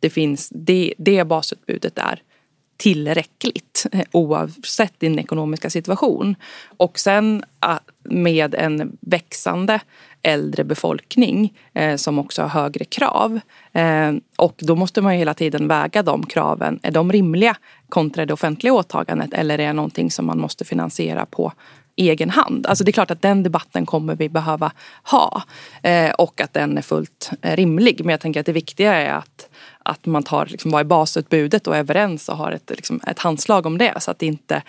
det 0.00 0.10
finns, 0.10 0.48
det, 0.54 0.94
det 0.98 1.24
basutbudet 1.24 1.98
är 1.98 2.22
tillräckligt 2.80 3.86
eh, 3.92 4.02
oavsett 4.12 5.00
din 5.00 5.18
ekonomiska 5.18 5.70
situation. 5.70 6.36
Och 6.76 6.98
sen 6.98 7.44
ah, 7.60 7.78
med 8.04 8.54
en 8.54 8.96
växande 9.00 9.80
äldre 10.22 10.64
befolkning 10.64 11.58
eh, 11.74 11.96
som 11.96 12.18
också 12.18 12.42
har 12.42 12.48
högre 12.48 12.84
krav. 12.84 13.40
Eh, 13.72 14.12
och 14.36 14.54
då 14.58 14.76
måste 14.76 15.02
man 15.02 15.12
ju 15.12 15.18
hela 15.18 15.34
tiden 15.34 15.68
väga 15.68 16.02
de 16.02 16.26
kraven. 16.26 16.80
Är 16.82 16.90
de 16.90 17.12
rimliga 17.12 17.56
kontra 17.88 18.26
det 18.26 18.32
offentliga 18.32 18.72
åtagandet 18.72 19.34
eller 19.34 19.58
är 19.58 19.66
det 19.66 19.72
någonting 19.72 20.10
som 20.10 20.26
man 20.26 20.40
måste 20.40 20.64
finansiera 20.64 21.26
på 21.26 21.52
egen 21.96 22.30
hand. 22.30 22.66
Alltså 22.66 22.84
det 22.84 22.90
är 22.90 22.92
klart 22.92 23.10
att 23.10 23.22
den 23.22 23.42
debatten 23.42 23.86
kommer 23.86 24.14
vi 24.14 24.28
behöva 24.28 24.72
ha 25.02 25.42
eh, 25.82 26.10
och 26.10 26.40
att 26.40 26.52
den 26.52 26.78
är 26.78 26.82
fullt 26.82 27.30
eh, 27.42 27.56
rimlig. 27.56 28.04
Men 28.04 28.10
jag 28.10 28.20
tänker 28.20 28.40
att 28.40 28.46
det 28.46 28.52
viktiga 28.52 28.94
är 28.94 29.12
att, 29.12 29.49
att 29.84 30.06
man 30.06 30.22
tar 30.22 30.46
liksom, 30.46 30.70
vad 30.70 30.80
är 30.80 30.84
basutbudet 30.84 31.66
och 31.66 31.76
är 31.76 31.80
överens 31.80 32.28
och 32.28 32.36
har 32.36 32.52
ett, 32.52 32.70
liksom, 32.70 33.00
ett 33.06 33.18
handslag 33.18 33.66
om 33.66 33.78
det 33.78 33.94
så 34.00 34.10
att 34.10 34.22
inte 34.22 34.62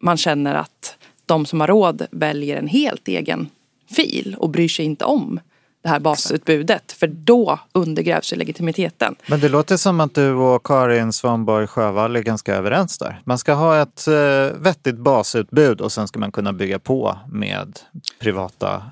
man 0.00 0.16
känner 0.16 0.54
att 0.54 0.96
de 1.26 1.46
som 1.46 1.60
har 1.60 1.68
råd 1.68 2.06
väljer 2.10 2.56
en 2.56 2.68
helt 2.68 3.08
egen 3.08 3.48
fil 3.90 4.36
och 4.38 4.50
bryr 4.50 4.68
sig 4.68 4.84
inte 4.84 5.04
om 5.04 5.40
det 5.84 5.90
här 5.90 6.00
basutbudet. 6.00 6.92
För 6.92 7.06
då 7.06 7.58
undergrävs 7.72 8.32
ju 8.32 8.36
legitimiteten. 8.36 9.14
Men 9.26 9.40
det 9.40 9.48
låter 9.48 9.76
som 9.76 10.00
att 10.00 10.14
du 10.14 10.32
och 10.32 10.66
Karin 10.66 11.12
Svanborg 11.12 11.66
Sjövall 11.66 12.16
är 12.16 12.22
ganska 12.22 12.54
överens 12.54 12.98
där. 12.98 13.20
Man 13.24 13.38
ska 13.38 13.52
ha 13.52 13.82
ett 13.82 14.06
eh, 14.08 14.14
vettigt 14.58 14.96
basutbud 14.96 15.80
och 15.80 15.92
sen 15.92 16.08
ska 16.08 16.18
man 16.18 16.32
kunna 16.32 16.52
bygga 16.52 16.78
på 16.78 17.18
med 17.28 17.78
privata 18.18 18.82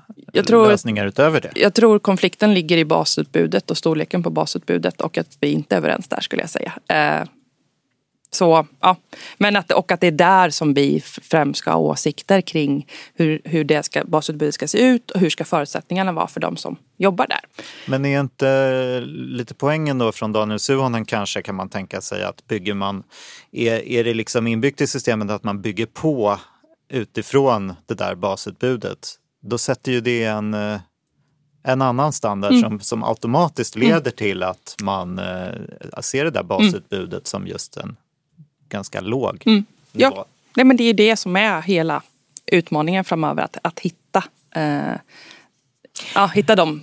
tror- 0.47 0.67
lösningar 0.67 1.05
utöver 1.05 1.41
det. 1.41 1.51
Jag 1.55 1.73
tror 1.73 1.99
konflikten 1.99 2.53
ligger 2.53 2.77
i 2.77 2.85
basutbudet 2.85 3.71
och 3.71 3.77
storleken 3.77 4.23
på 4.23 4.29
basutbudet 4.29 5.01
och 5.01 5.17
att 5.17 5.37
vi 5.39 5.51
inte 5.51 5.75
är 5.75 5.77
överens 5.77 6.07
där 6.07 6.21
skulle 6.21 6.41
jag 6.41 6.49
säga. 6.49 6.73
Eh, 6.87 7.27
så, 8.35 8.67
ja. 8.79 8.95
Men 9.37 9.55
att, 9.55 9.71
och 9.71 9.91
att 9.91 10.01
det 10.01 10.07
är 10.07 10.11
där 10.11 10.49
som 10.49 10.73
vi 10.73 11.03
främst 11.21 11.59
ska 11.59 11.71
ha 11.71 11.77
åsikter 11.77 12.41
kring 12.41 12.87
hur, 13.13 13.41
hur 13.43 13.63
det 13.63 13.83
ska, 13.83 14.03
basutbudet 14.05 14.53
ska 14.53 14.67
se 14.67 14.81
ut 14.81 15.11
och 15.11 15.19
hur 15.19 15.29
ska 15.29 15.45
förutsättningarna 15.45 16.11
vara 16.11 16.27
för 16.27 16.39
de 16.39 16.57
som 16.57 16.75
jobbar 16.97 17.27
där. 17.27 17.39
Men 17.87 18.05
är 18.05 18.19
inte 18.19 19.01
lite 19.05 19.53
poängen 19.53 19.97
då 19.97 20.11
från 20.11 20.31
Daniel 20.31 20.59
Suhonen 20.59 21.05
kanske 21.05 21.41
kan 21.41 21.55
man 21.55 21.69
tänka 21.69 22.01
sig 22.01 22.23
att 22.23 22.47
bygger 22.47 22.73
man, 22.73 23.03
är, 23.51 23.87
är 23.87 24.03
det 24.03 24.13
liksom 24.13 24.47
inbyggt 24.47 24.81
i 24.81 24.87
systemet 24.87 25.31
att 25.31 25.43
man 25.43 25.61
bygger 25.61 25.85
på 25.85 26.39
utifrån 26.89 27.73
det 27.85 27.93
där 27.93 28.15
basutbudet, 28.15 29.15
då 29.41 29.57
sätter 29.57 29.91
ju 29.91 30.01
det 30.01 30.23
en, 30.23 30.53
eh, 30.53 30.79
en 31.63 31.81
annan 31.81 32.13
standard 32.13 32.51
Mm. 32.51 32.61
som, 32.61 32.79
som 32.79 33.03
automatiskt 33.03 33.75
leder 33.75 34.11
till 34.11 34.43
att 34.43 34.75
man 34.83 35.19
eh, 35.19 35.99
ser 36.01 36.23
det 36.23 36.31
där 36.31 36.43
basutbudet 36.43 37.27
som 37.27 37.47
just 37.47 37.77
en 37.77 37.95
ganska 38.73 39.01
låg 39.01 39.43
Mm. 39.45 39.65
nivå. 39.91 40.11
Ja, 40.15 40.25
Nej, 40.55 40.65
men 40.65 40.77
det 40.77 40.83
är 40.83 40.93
det 40.93 41.17
som 41.17 41.35
är 41.35 41.61
hela 41.61 42.01
utmaningen 42.45 43.03
framöver. 43.03 43.43
Att, 43.43 43.57
att 43.61 43.79
hitta, 43.79 44.23
eh, 44.55 44.93
ja, 46.15 46.25
hitta 46.27 46.55
dem. 46.55 46.81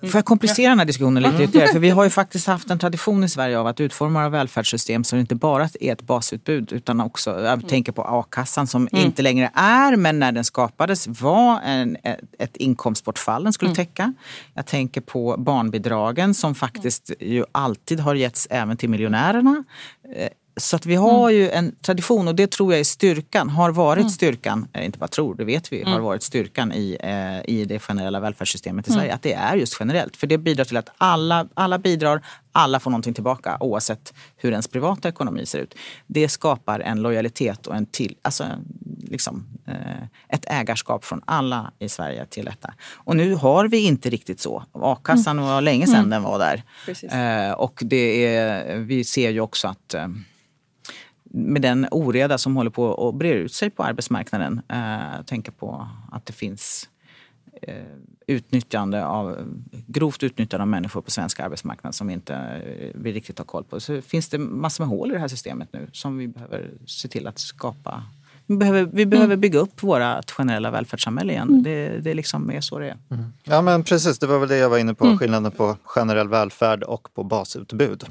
Får 0.00 0.14
jag 0.18 0.24
komplicera 0.24 0.68
den 0.68 0.78
här 0.78 0.86
diskussionen 0.86 1.22
lite 1.22 1.42
ytterligare? 1.44 1.72
För 1.72 1.78
vi 1.78 1.90
har 1.90 2.04
ju 2.04 2.10
faktiskt 2.10 2.46
haft 2.46 2.70
en 2.70 2.78
tradition 2.78 3.24
i 3.24 3.28
Sverige 3.28 3.58
av 3.58 3.66
att 3.66 3.80
utforma 3.80 4.18
våra 4.20 4.28
välfärdssystem 4.28 5.04
så 5.04 5.16
det 5.16 5.20
inte 5.20 5.34
bara 5.34 5.68
är 5.80 5.92
ett 5.92 6.02
basutbud 6.02 6.72
utan 6.72 7.00
också, 7.00 7.40
jag 7.40 7.68
tänker 7.68 7.92
på 7.92 8.02
a-kassan 8.02 8.66
som 8.66 8.88
inte 8.92 9.22
längre 9.22 9.50
är, 9.54 9.96
men 9.96 10.18
när 10.18 10.32
den 10.32 10.44
skapades 10.44 11.06
var 11.06 11.60
en, 11.60 11.96
ett 12.38 12.56
inkomstbortfall 12.56 13.44
den 13.44 13.52
skulle 13.52 13.74
täcka. 13.74 14.14
Jag 14.54 14.66
tänker 14.66 15.00
på 15.00 15.36
barnbidragen 15.38 16.34
som 16.34 16.54
faktiskt 16.54 17.10
ju 17.20 17.44
alltid 17.52 18.00
har 18.00 18.14
getts 18.14 18.46
även 18.50 18.76
till 18.76 18.88
miljonärerna. 18.88 19.64
Så 20.56 20.76
att 20.76 20.86
vi 20.86 20.94
har 20.94 21.30
ju 21.30 21.50
en 21.50 21.76
tradition 21.76 22.28
och 22.28 22.34
det 22.34 22.50
tror 22.50 22.72
jag 22.72 22.80
är 22.80 22.84
styrkan, 22.84 23.50
har 23.50 23.70
varit 23.70 24.12
styrkan, 24.12 24.68
eh, 24.72 24.84
inte 24.84 24.98
bara 24.98 25.08
tror, 25.08 25.34
det 25.34 25.44
vet 25.44 25.72
vi, 25.72 25.82
har 25.82 26.00
varit 26.00 26.22
styrkan 26.22 26.72
i, 26.72 26.96
eh, 27.00 27.54
i 27.54 27.64
det 27.64 27.78
generella 27.78 28.20
välfärdssystemet 28.20 28.88
i 28.88 28.92
Sverige. 28.92 29.14
Att 29.14 29.22
det 29.22 29.32
är 29.32 29.56
just 29.56 29.76
generellt. 29.80 30.16
För 30.16 30.26
det 30.26 30.38
bidrar 30.38 30.64
till 30.64 30.76
att 30.76 30.88
alla, 30.98 31.46
alla 31.54 31.78
bidrar, 31.78 32.26
alla 32.52 32.80
får 32.80 32.90
någonting 32.90 33.14
tillbaka 33.14 33.56
oavsett 33.60 34.14
hur 34.36 34.50
ens 34.50 34.68
privata 34.68 35.08
ekonomi 35.08 35.46
ser 35.46 35.58
ut. 35.58 35.74
Det 36.06 36.28
skapar 36.28 36.80
en 36.80 37.02
lojalitet 37.02 37.66
och 37.66 37.76
en 37.76 37.86
till, 37.86 38.16
alltså, 38.22 38.44
liksom, 39.08 39.46
eh, 39.66 40.02
ett 40.28 40.44
ägarskap 40.46 41.04
från 41.04 41.22
alla 41.24 41.72
i 41.78 41.88
Sverige 41.88 42.26
till 42.26 42.44
detta. 42.44 42.74
Och 42.94 43.16
nu 43.16 43.34
har 43.34 43.68
vi 43.68 43.78
inte 43.86 44.10
riktigt 44.10 44.40
så. 44.40 44.64
A-kassan 44.72 45.40
var 45.40 45.60
länge 45.60 45.86
sedan 45.86 46.10
den 46.10 46.22
var 46.22 46.38
där. 46.38 46.62
Eh, 47.48 47.52
och 47.52 47.82
det 47.84 48.26
är, 48.36 48.76
vi 48.76 49.04
ser 49.04 49.30
ju 49.30 49.40
också 49.40 49.68
att 49.68 49.94
eh, 49.94 50.08
med 51.36 51.62
den 51.62 51.88
oreda 51.90 52.38
som 52.38 52.56
håller 52.56 52.70
på 52.70 53.08
att 53.08 53.14
breda 53.14 53.34
ut 53.34 53.52
sig 53.52 53.70
på 53.70 53.82
arbetsmarknaden. 53.82 54.60
Eh, 54.68 55.22
tänker 55.26 55.52
på 55.52 55.88
att 56.12 56.26
det 56.26 56.32
finns 56.32 56.88
eh, 57.62 57.74
utnyttjande 58.26 59.06
av, 59.06 59.36
grovt 59.86 60.22
utnyttjande 60.22 60.62
av 60.62 60.68
människor 60.68 61.00
på 61.00 61.10
svensk 61.10 61.40
arbetsmarknad 61.40 61.94
som 61.94 62.10
inte 62.10 62.34
eh, 62.34 62.90
vi 62.94 63.12
riktigt 63.12 63.38
har 63.38 63.44
koll 63.44 63.64
på. 63.64 63.80
Så 63.80 64.02
finns 64.02 64.28
det 64.28 64.38
massor 64.38 64.84
med 64.84 64.88
hål 64.88 65.10
i 65.10 65.14
det 65.14 65.20
här 65.20 65.28
systemet 65.28 65.68
nu 65.72 65.88
som 65.92 66.18
vi 66.18 66.28
behöver 66.28 66.70
se 66.86 67.08
till 67.08 67.26
att 67.26 67.38
skapa. 67.38 68.02
Vi 68.46 68.56
behöver, 68.56 68.90
vi 68.92 69.06
behöver 69.06 69.36
bygga 69.36 69.58
upp 69.58 69.82
vårt 69.82 70.30
generella 70.30 70.70
välfärdssamhälle 70.70 71.32
igen. 71.32 71.62
Det, 71.62 71.88
det 71.88 72.14
liksom 72.14 72.50
är 72.50 72.60
så 72.60 72.78
det 72.78 72.88
är. 72.88 72.96
Ja 73.44 73.62
men 73.62 73.84
precis, 73.84 74.18
det 74.18 74.26
var 74.26 74.38
väl 74.38 74.48
det 74.48 74.56
jag 74.56 74.70
var 74.70 74.78
inne 74.78 74.94
på. 74.94 75.18
Skillnaden 75.18 75.52
på 75.52 75.76
generell 75.84 76.28
välfärd 76.28 76.82
och 76.82 77.14
på 77.14 77.24
basutbud. 77.24 78.04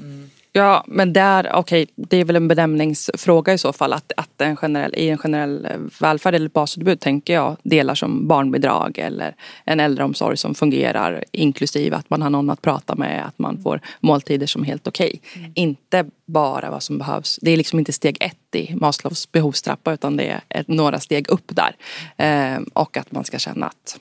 Ja, 0.56 0.84
men 0.86 1.12
där, 1.12 1.50
okej, 1.54 1.86
det 1.96 2.16
är 2.16 2.24
väl 2.24 2.36
en 2.36 2.48
benämningsfråga 2.48 3.52
i 3.52 3.58
så 3.58 3.72
fall. 3.72 3.92
Att, 3.92 4.12
att 4.16 4.40
en 4.40 4.56
generell, 4.56 4.94
I 4.96 5.08
en 5.08 5.18
generell 5.18 5.68
välfärd 6.00 6.34
eller 6.34 6.48
basutbud 6.48 7.00
tänker 7.00 7.34
jag 7.34 7.56
delar 7.62 7.94
som 7.94 8.28
barnbidrag 8.28 8.98
eller 8.98 9.34
en 9.64 9.80
äldreomsorg 9.80 10.36
som 10.36 10.54
fungerar 10.54 11.24
inklusive 11.32 11.96
att 11.96 12.10
man 12.10 12.22
har 12.22 12.30
någon 12.30 12.50
att 12.50 12.62
prata 12.62 12.94
med, 12.94 13.26
att 13.26 13.38
man 13.38 13.62
får 13.62 13.80
måltider 14.00 14.46
som 14.46 14.62
är 14.62 14.66
helt 14.66 14.88
okej. 14.88 15.20
Inte 15.54 16.04
bara 16.26 16.70
vad 16.70 16.82
som 16.82 16.98
behövs. 16.98 17.38
Det 17.42 17.50
är 17.50 17.56
liksom 17.56 17.78
inte 17.78 17.92
steg 17.92 18.16
ett 18.20 18.54
i 18.54 18.74
Maslows 18.74 19.32
behovstrappa 19.32 19.92
utan 19.92 20.16
det 20.16 20.24
är 20.24 20.40
ett, 20.48 20.68
några 20.68 21.00
steg 21.00 21.28
upp 21.28 21.52
där. 21.54 21.76
Eh, 22.16 22.60
och 22.72 22.96
att 22.96 23.12
man 23.12 23.24
ska 23.24 23.38
känna 23.38 23.66
att 23.66 23.98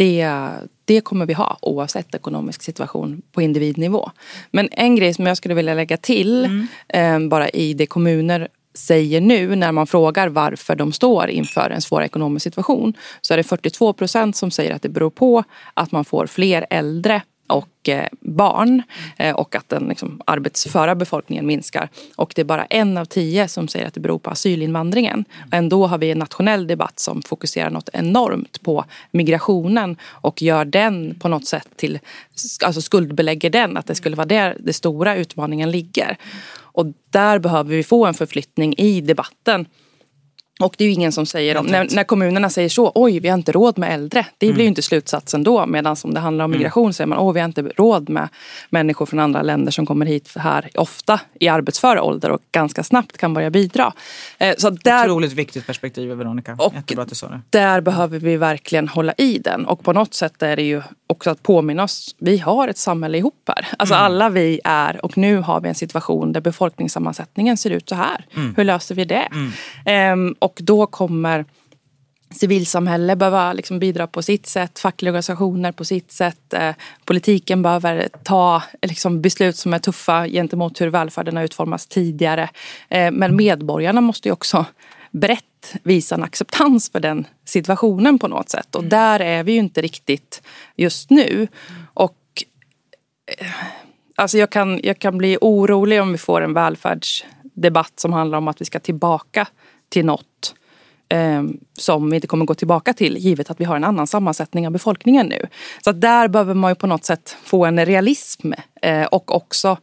det, 0.00 0.28
det 0.84 1.00
kommer 1.00 1.26
vi 1.26 1.32
ha 1.32 1.58
oavsett 1.62 2.14
ekonomisk 2.14 2.62
situation 2.62 3.22
på 3.32 3.42
individnivå. 3.42 4.10
Men 4.50 4.68
en 4.72 4.96
grej 4.96 5.14
som 5.14 5.26
jag 5.26 5.36
skulle 5.36 5.54
vilja 5.54 5.74
lägga 5.74 5.96
till 5.96 6.44
eh, 6.88 7.18
bara 7.18 7.48
i 7.48 7.74
det 7.74 7.86
kommuner 7.86 8.48
säger 8.74 9.20
nu 9.20 9.56
när 9.56 9.72
man 9.72 9.86
frågar 9.86 10.28
varför 10.28 10.76
de 10.76 10.92
står 10.92 11.30
inför 11.30 11.70
en 11.70 11.80
svår 11.80 12.02
ekonomisk 12.02 12.44
situation 12.44 12.94
så 13.20 13.32
är 13.32 13.36
det 13.36 13.42
42 13.42 13.92
procent 13.92 14.36
som 14.36 14.50
säger 14.50 14.74
att 14.74 14.82
det 14.82 14.88
beror 14.88 15.10
på 15.10 15.44
att 15.74 15.92
man 15.92 16.04
får 16.04 16.26
fler 16.26 16.66
äldre 16.70 17.22
och 17.50 17.88
eh, 17.88 18.06
barn 18.20 18.82
eh, 19.16 19.34
och 19.34 19.56
att 19.56 19.68
den 19.68 19.84
liksom, 19.88 20.20
arbetsföra 20.26 20.94
befolkningen 20.94 21.46
minskar. 21.46 21.88
Och 22.16 22.32
det 22.36 22.40
är 22.40 22.44
bara 22.44 22.64
en 22.64 22.96
av 22.96 23.04
tio 23.04 23.48
som 23.48 23.68
säger 23.68 23.86
att 23.86 23.94
det 23.94 24.00
beror 24.00 24.18
på 24.18 24.30
asylinvandringen. 24.30 25.24
Ändå 25.52 25.86
har 25.86 25.98
vi 25.98 26.10
en 26.10 26.18
nationell 26.18 26.66
debatt 26.66 26.98
som 26.98 27.22
fokuserar 27.22 27.70
något 27.70 27.88
enormt 27.92 28.62
på 28.62 28.84
migrationen 29.10 29.96
och 30.04 30.42
gör 30.42 30.64
den 30.64 31.14
på 31.20 31.28
något 31.28 31.46
sätt 31.46 31.68
till, 31.76 31.98
alltså 32.64 32.82
skuldbelägger 32.82 33.50
den, 33.50 33.76
att 33.76 33.86
det 33.86 33.94
skulle 33.94 34.16
vara 34.16 34.26
där 34.26 34.56
den 34.60 34.74
stora 34.74 35.16
utmaningen 35.16 35.70
ligger. 35.70 36.16
Och 36.72 36.86
där 37.10 37.38
behöver 37.38 37.76
vi 37.76 37.82
få 37.82 38.06
en 38.06 38.14
förflyttning 38.14 38.74
i 38.78 39.00
debatten. 39.00 39.66
Och 40.60 40.74
det 40.78 40.84
är 40.84 40.88
ju 40.88 40.94
ingen 40.94 41.12
som 41.12 41.26
säger, 41.26 41.56
om, 41.56 41.66
när, 41.66 41.88
när 41.94 42.04
kommunerna 42.04 42.50
säger 42.50 42.68
så, 42.68 42.92
oj 42.94 43.20
vi 43.20 43.28
har 43.28 43.38
inte 43.38 43.52
råd 43.52 43.78
med 43.78 43.94
äldre. 43.94 44.26
Det 44.38 44.52
blir 44.52 44.62
ju 44.64 44.68
inte 44.68 44.82
slutsatsen 44.82 45.42
då. 45.42 45.66
Medan 45.66 45.96
om 46.04 46.14
det 46.14 46.20
handlar 46.20 46.44
om 46.44 46.50
migration 46.50 46.92
säger 46.94 47.08
man, 47.08 47.18
oj 47.20 47.34
vi 47.34 47.40
har 47.40 47.44
inte 47.44 47.62
råd 47.62 48.08
med 48.08 48.28
människor 48.70 49.06
från 49.06 49.20
andra 49.20 49.42
länder 49.42 49.72
som 49.72 49.86
kommer 49.86 50.06
hit 50.06 50.32
här 50.36 50.70
ofta 50.74 51.20
i 51.40 51.48
arbetsför 51.48 52.00
ålder 52.00 52.30
och 52.30 52.40
ganska 52.52 52.82
snabbt 52.82 53.16
kan 53.18 53.34
börja 53.34 53.50
bidra. 53.50 53.92
Eh, 54.38 54.54
Så 54.58 54.70
där, 54.70 55.04
Otroligt 55.04 55.32
viktigt 55.32 55.66
perspektiv 55.66 56.08
Veronica. 56.08 56.56
Och- 56.58 56.74
Jättebra 56.74 57.02
att 57.02 57.08
du 57.08 57.14
sa 57.14 57.28
det. 57.28 57.40
där 57.50 57.80
behöver 57.80 58.18
vi 58.18 58.36
verkligen 58.36 58.88
hålla 58.88 59.12
i 59.18 59.38
den. 59.38 59.66
Och 59.66 59.82
på 59.84 59.92
något 59.92 60.14
sätt 60.14 60.42
är 60.42 60.56
det 60.56 60.62
ju 60.62 60.82
också 61.06 61.30
att 61.30 61.42
påminna 61.42 61.82
oss, 61.82 62.14
vi 62.18 62.38
har 62.38 62.68
ett 62.68 62.78
samhälle 62.78 63.18
ihop 63.18 63.42
här. 63.46 63.66
Alltså 63.78 63.94
alla 63.94 64.28
vi 64.28 64.60
är 64.64 65.04
och 65.04 65.18
nu 65.18 65.36
har 65.36 65.60
vi 65.60 65.68
en 65.68 65.74
situation 65.74 66.32
där 66.32 66.40
befolkningssammansättningen 66.40 67.56
ser 67.56 67.70
ut 67.70 67.88
så 67.88 67.94
här. 67.94 68.24
Hur 68.56 68.64
löser 68.64 68.94
vi 68.94 69.04
det? 69.04 69.28
Ehm, 69.86 70.34
och 70.38 70.49
då 70.56 70.86
kommer 70.86 71.44
civilsamhälle 72.30 73.16
behöva 73.16 73.52
liksom 73.52 73.78
bidra 73.78 74.06
på 74.06 74.22
sitt 74.22 74.46
sätt, 74.46 74.78
fackliga 74.78 75.10
organisationer 75.10 75.72
på 75.72 75.84
sitt 75.84 76.12
sätt. 76.12 76.54
Eh, 76.54 76.74
politiken 77.04 77.62
behöver 77.62 78.08
ta 78.22 78.62
liksom, 78.82 79.20
beslut 79.20 79.56
som 79.56 79.74
är 79.74 79.78
tuffa 79.78 80.28
gentemot 80.28 80.80
hur 80.80 80.88
välfärden 80.88 81.36
har 81.36 81.44
utformats 81.44 81.86
tidigare. 81.86 82.50
Eh, 82.88 83.10
men 83.10 83.36
medborgarna 83.36 84.00
måste 84.00 84.28
ju 84.28 84.32
också 84.32 84.66
brett 85.10 85.74
visa 85.82 86.14
en 86.14 86.22
acceptans 86.22 86.90
för 86.90 87.00
den 87.00 87.26
situationen 87.44 88.18
på 88.18 88.28
något 88.28 88.48
sätt. 88.48 88.74
Och 88.74 88.84
där 88.84 89.20
är 89.20 89.44
vi 89.44 89.52
ju 89.52 89.58
inte 89.58 89.82
riktigt 89.82 90.42
just 90.76 91.10
nu. 91.10 91.48
Och 91.94 92.16
eh, 93.38 93.46
Alltså 94.20 94.38
jag 94.38 94.50
kan, 94.50 94.80
jag 94.82 94.98
kan 94.98 95.18
bli 95.18 95.38
orolig 95.40 96.02
om 96.02 96.12
vi 96.12 96.18
får 96.18 96.40
en 96.40 96.54
välfärdsdebatt 96.54 98.00
som 98.00 98.12
handlar 98.12 98.38
om 98.38 98.48
att 98.48 98.60
vi 98.60 98.64
ska 98.64 98.80
tillbaka 98.80 99.46
till 99.90 100.04
något 100.04 100.54
eh, 101.08 101.42
som 101.78 102.10
vi 102.10 102.16
inte 102.16 102.26
kommer 102.26 102.44
gå 102.44 102.54
tillbaka 102.54 102.92
till 102.92 103.16
givet 103.16 103.50
att 103.50 103.60
vi 103.60 103.64
har 103.64 103.76
en 103.76 103.84
annan 103.84 104.06
sammansättning 104.06 104.66
av 104.66 104.72
befolkningen 104.72 105.26
nu. 105.26 105.46
Så 105.84 105.90
att 105.90 106.00
där 106.00 106.28
behöver 106.28 106.54
man 106.54 106.70
ju 106.70 106.74
på 106.74 106.86
något 106.86 107.04
sätt 107.04 107.36
få 107.42 107.64
en 107.64 107.86
realism 107.86 108.52
eh, 108.82 109.04
och 109.04 109.34
också 109.34 109.76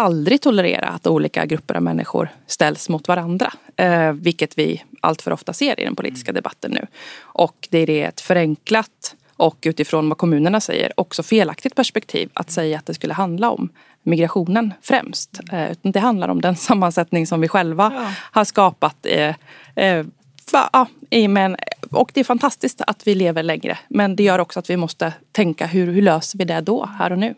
aldrig 0.00 0.40
tolerera 0.40 0.88
att 0.88 1.06
olika 1.06 1.46
grupper 1.46 1.74
av 1.74 1.82
människor 1.82 2.28
ställs 2.46 2.88
mot 2.88 3.08
varandra. 3.08 3.52
Eh, 3.76 4.12
vilket 4.12 4.58
vi 4.58 4.84
allt 5.00 5.22
för 5.22 5.30
ofta 5.30 5.52
ser 5.52 5.80
i 5.80 5.84
den 5.84 5.96
politiska 5.96 6.32
debatten 6.32 6.70
nu. 6.70 6.86
Och 7.20 7.68
det 7.70 7.78
är 7.78 7.86
det 7.86 8.02
ett 8.02 8.20
förenklat 8.20 9.14
och 9.36 9.58
utifrån 9.62 10.08
vad 10.08 10.18
kommunerna 10.18 10.60
säger 10.60 10.92
också 10.96 11.22
felaktigt 11.22 11.74
perspektiv 11.74 12.30
att 12.32 12.50
säga 12.50 12.78
att 12.78 12.86
det 12.86 12.94
skulle 12.94 13.14
handla 13.14 13.50
om 13.50 13.68
migrationen 14.08 14.74
främst. 14.82 15.40
Eh, 15.52 15.70
utan 15.70 15.92
det 15.92 16.00
handlar 16.00 16.28
om 16.28 16.40
den 16.40 16.56
sammansättning 16.68 17.26
som 17.26 17.40
vi 17.40 17.48
själva 17.48 18.12
har 18.32 18.44
skapat. 18.44 18.96
Eh, 19.06 19.34
eh, 19.76 20.06
va, 20.52 20.70
ja, 20.72 20.86
i- 21.10 21.28
men, 21.28 21.56
och 21.90 22.10
det 22.14 22.20
är 22.20 22.24
fantastiskt 22.24 22.80
att 22.86 23.06
vi 23.06 23.14
lever 23.14 23.42
längre. 23.42 23.78
Men 23.88 24.16
det 24.16 24.22
gör 24.22 24.38
också 24.38 24.58
att 24.58 24.70
vi 24.70 24.76
måste 24.76 25.12
tänka 25.32 25.66
hur, 25.66 25.92
hur 25.92 26.02
löser 26.02 26.38
vi 26.38 26.44
det 26.44 26.60
då, 26.60 26.86
här 26.98 27.12
och 27.12 27.18
nu? 27.18 27.34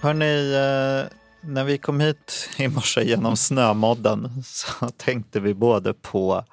Hörni, 0.00 0.52
när 1.40 1.64
vi 1.64 1.78
kom 1.78 2.00
hit 2.00 2.50
i 2.56 2.68
morse 2.68 3.02
genom 3.02 3.36
snömodden 3.36 4.42
så 4.46 4.88
tänkte 4.96 5.40
vi 5.40 5.54
både 5.54 5.92
på 5.94 6.44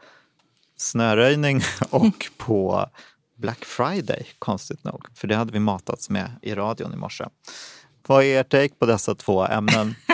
snöröjning 0.77 1.61
och 1.89 2.25
på 2.37 2.89
Black 3.37 3.65
Friday, 3.65 4.25
konstigt 4.39 4.83
nog. 4.83 5.05
För 5.13 5.27
det 5.27 5.35
hade 5.35 5.51
vi 5.51 5.59
matats 5.59 6.09
med 6.09 6.31
i 6.41 6.55
radion 6.55 6.93
i 6.93 6.97
morse. 6.97 7.25
Vad 8.07 8.23
är 8.23 8.27
er 8.27 8.43
take 8.43 8.75
på 8.79 8.85
dessa 8.85 9.15
två 9.15 9.45
ämnen? 9.45 9.95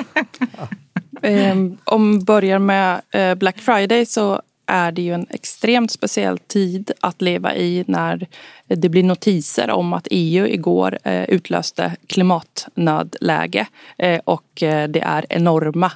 Ehm, 1.26 1.78
om 1.84 2.20
vi 2.20 2.26
börjar 2.26 2.60
med 2.60 3.02
eh, 3.12 3.36
Black 3.36 3.60
Friday 3.60 4.06
så 4.06 4.42
är 4.66 4.92
det 4.92 5.02
ju 5.02 5.14
en 5.14 5.28
extremt 5.30 5.92
speciell 5.92 6.38
tid 6.38 6.92
att 7.00 7.22
leva 7.22 7.56
i 7.56 7.84
när 7.88 8.28
det 8.68 8.90
blir 8.90 9.04
notiser 9.04 9.70
om 9.70 9.94
att 9.94 10.08
EU 10.12 10.48
igår 10.48 11.00
eh, 11.04 11.24
utlöste 11.24 11.96
klimatnödläge. 12.08 13.68
Eh, 13.98 14.20
och 14.26 14.48
det 14.90 15.04
är 15.06 15.26
enorma 15.30 15.92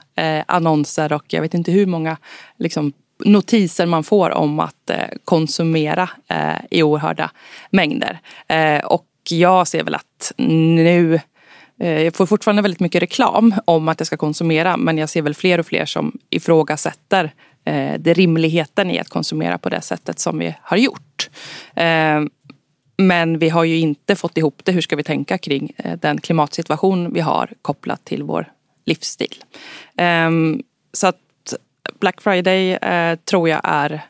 annonser 0.48 1.14
och 1.14 1.24
jag 1.28 1.42
vet 1.42 1.54
inte 1.54 1.72
hur 1.72 1.86
många 1.86 2.18
liksom, 2.58 2.94
notiser 3.26 3.86
man 3.86 4.04
får 4.04 4.30
om 4.30 4.60
att 4.60 4.90
eh, 4.90 4.98
konsumera 5.26 6.10
eh, 6.28 6.56
i 6.72 6.84
oerhörda 6.84 7.32
mängder. 7.70 8.20
Eh, 8.48 8.86
och 8.86 9.08
jag 9.30 9.68
ser 9.68 9.84
väl 9.84 9.96
att 9.96 10.32
nu 10.38 11.20
Jag 11.80 12.16
får 12.16 12.26
fortfarande 12.26 12.62
väldigt 12.62 12.80
mycket 12.80 13.02
reklam 13.02 13.56
om 13.66 13.88
att 13.88 14.00
jag 14.00 14.08
ska 14.08 14.18
konsumera 14.18 14.78
men 14.78 14.98
jag 14.98 15.10
ser 15.10 15.22
väl 15.22 15.34
fler 15.34 15.60
och 15.60 15.66
fler 15.66 15.86
som 15.86 16.18
ifrågasätter 16.30 17.34
eh, 17.66 17.94
det 18.00 18.14
rimligheten 18.14 18.92
i 18.92 19.00
att 19.00 19.10
konsumera 19.10 19.58
på 19.58 19.70
det 19.70 19.82
sättet 19.82 20.20
som 20.20 20.40
vi 20.40 20.56
har 20.62 20.78
gjort. 20.78 21.30
Eh, 21.76 22.22
Men 22.98 23.40
vi 23.40 23.50
har 23.50 23.64
ju 23.64 23.78
inte 23.78 24.16
fått 24.16 24.38
ihop 24.38 24.62
det. 24.64 24.72
Hur 24.72 24.82
ska 24.82 24.96
vi 24.96 25.04
tänka 25.04 25.38
kring 25.38 25.72
eh, 25.78 25.98
den 26.00 26.22
klimatsituation 26.22 27.14
vi 27.14 27.20
har 27.20 27.54
kopplat 27.62 28.06
till 28.06 28.24
vår 28.24 28.52
livsstil? 28.86 29.44
Ehm, 29.98 30.62
så 30.94 31.08
att 31.08 31.18
Black 32.00 32.22
Friday 32.22 32.72
eh, 32.72 33.16
tror 33.16 33.50
jag 33.50 33.62
är 33.64 34.06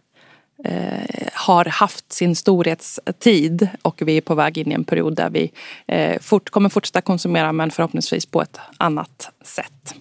eh, 0.63 1.27
har 1.33 1.65
haft 1.65 2.13
sin 2.13 2.35
storhetstid 2.35 3.69
och 3.81 4.01
vi 4.05 4.17
är 4.17 4.21
på 4.21 4.35
väg 4.35 4.57
in 4.57 4.71
i 4.71 4.75
en 4.75 4.83
period 4.83 5.15
där 5.15 5.29
vi 5.29 5.51
fort, 6.21 6.49
kommer 6.49 6.69
fortsätta 6.69 7.01
konsumera 7.01 7.51
men 7.51 7.71
förhoppningsvis 7.71 8.25
på 8.25 8.41
ett 8.41 8.59
annat 8.77 9.29
sätt. 9.41 9.95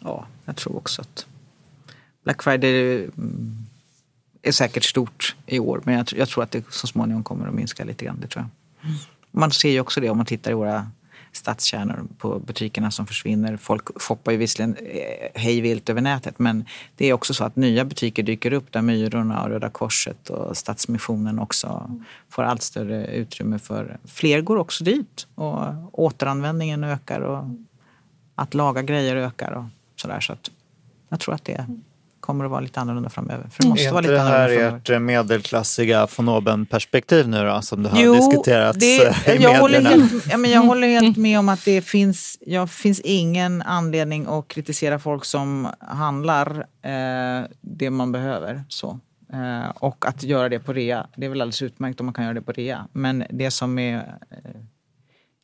Ja, 0.00 0.26
jag 0.44 0.56
tror 0.56 0.76
också 0.76 1.02
att 1.02 1.26
Black 2.24 2.42
Friday 2.42 3.04
mm, 3.04 3.66
är 4.42 4.52
säkert 4.52 4.84
stort 4.84 5.36
i 5.46 5.58
år 5.58 5.80
men 5.84 5.94
jag, 5.94 6.06
jag, 6.16 6.28
tror 6.28 6.42
att 6.42 6.50
det 6.50 6.64
så 6.70 6.86
småningom 6.86 7.24
kommer 7.24 7.48
att 7.48 7.54
minska 7.54 7.84
lite 7.84 8.04
grann. 8.04 8.18
Det 8.20 8.26
tror 8.26 8.44
jag. 8.44 8.90
Man 9.30 9.50
ser 9.50 9.70
ju 9.70 9.80
också 9.80 10.00
det 10.00 10.10
om 10.10 10.16
man 10.16 10.26
tittar 10.26 10.50
i 10.50 10.54
våra 10.54 10.86
stadskärnor 11.32 12.04
på 12.18 12.38
butikerna 12.38 12.90
som 12.90 13.06
försvinner. 13.06 13.56
Folk 13.56 14.02
shoppar 14.02 14.32
ju 14.32 14.38
visserligen 14.38 14.76
eh, 14.76 15.40
hejvilt 15.40 15.88
över 15.88 16.00
nätet 16.00 16.38
men 16.38 16.64
det 16.96 17.06
är 17.06 17.12
också 17.12 17.34
så 17.34 17.44
att 17.44 17.56
nya 17.56 17.84
butiker 17.84 18.22
dyker 18.22 18.52
upp 18.52 18.72
där 18.72 18.82
Myrorna 18.82 19.42
och 19.42 19.48
Röda 19.48 19.70
Korset 19.70 20.30
och 20.30 20.56
Stadsmissionen 20.56 21.38
också 21.38 21.90
får 22.28 22.42
allt 22.42 22.62
större 22.62 23.06
utrymme 23.06 23.58
för. 23.58 23.98
Fler 24.04 24.40
går 24.40 24.56
också 24.56 24.84
dit 24.84 25.26
och 25.34 25.60
återanvändningen 25.92 26.84
ökar 26.84 27.20
och 27.20 27.44
att 28.34 28.54
laga 28.54 28.82
grejer 28.82 29.16
ökar 29.16 29.52
och 29.52 29.64
sådär. 29.96 30.20
Så 30.20 30.32
att 30.32 30.50
jag 31.08 31.20
tror 31.20 31.34
att 31.34 31.44
det 31.44 31.66
kommer 32.22 32.44
att 32.44 32.50
vara 32.50 32.60
lite 32.60 32.80
annorlunda 32.80 33.10
framöver. 33.10 33.48
För 33.50 33.62
det 33.62 33.68
måste 33.68 33.86
är 33.86 33.90
vara 33.90 34.00
lite 34.00 34.14
inte 34.14 34.24
det 34.24 34.30
här 34.30 34.48
ert 34.50 35.02
medelklassiga 35.02 36.08
von 36.16 36.28
oben-perspektiv 36.28 37.28
nu 37.28 37.44
då, 37.44 37.62
som 37.62 37.82
det 37.82 37.88
har 37.88 38.02
Jo, 38.02 38.14
diskuterats 38.14 38.78
det, 38.78 39.06
eh, 39.06 39.34
i 39.34 39.42
jag, 39.42 39.60
håller 39.60 39.82
medierna? 39.82 40.04
helt, 40.04 40.26
ja, 40.30 40.36
men 40.36 40.50
jag 40.50 40.62
håller 40.62 40.88
helt 40.88 41.16
med 41.16 41.38
om 41.38 41.48
att 41.48 41.64
det 41.64 41.82
finns, 41.82 42.38
ja, 42.40 42.66
finns 42.66 43.00
ingen 43.00 43.62
anledning 43.62 44.26
att 44.28 44.48
kritisera 44.48 44.98
folk 44.98 45.24
som 45.24 45.68
handlar 45.78 46.66
eh, 46.82 47.46
det 47.60 47.90
man 47.90 48.12
behöver. 48.12 48.64
Så. 48.68 49.00
Eh, 49.32 49.70
och 49.74 50.08
att 50.08 50.22
göra 50.22 50.48
det 50.48 50.58
på 50.58 50.72
rea, 50.72 51.06
det 51.16 51.26
är 51.26 51.30
väl 51.30 51.40
alldeles 51.40 51.62
utmärkt 51.62 52.00
om 52.00 52.06
man 52.06 52.14
kan 52.14 52.24
göra 52.24 52.34
det 52.34 52.42
på 52.42 52.52
rea. 52.52 52.88
Men 52.92 53.24
det 53.30 53.50
som 53.50 53.78
är 53.78 53.96
eh, 54.30 54.60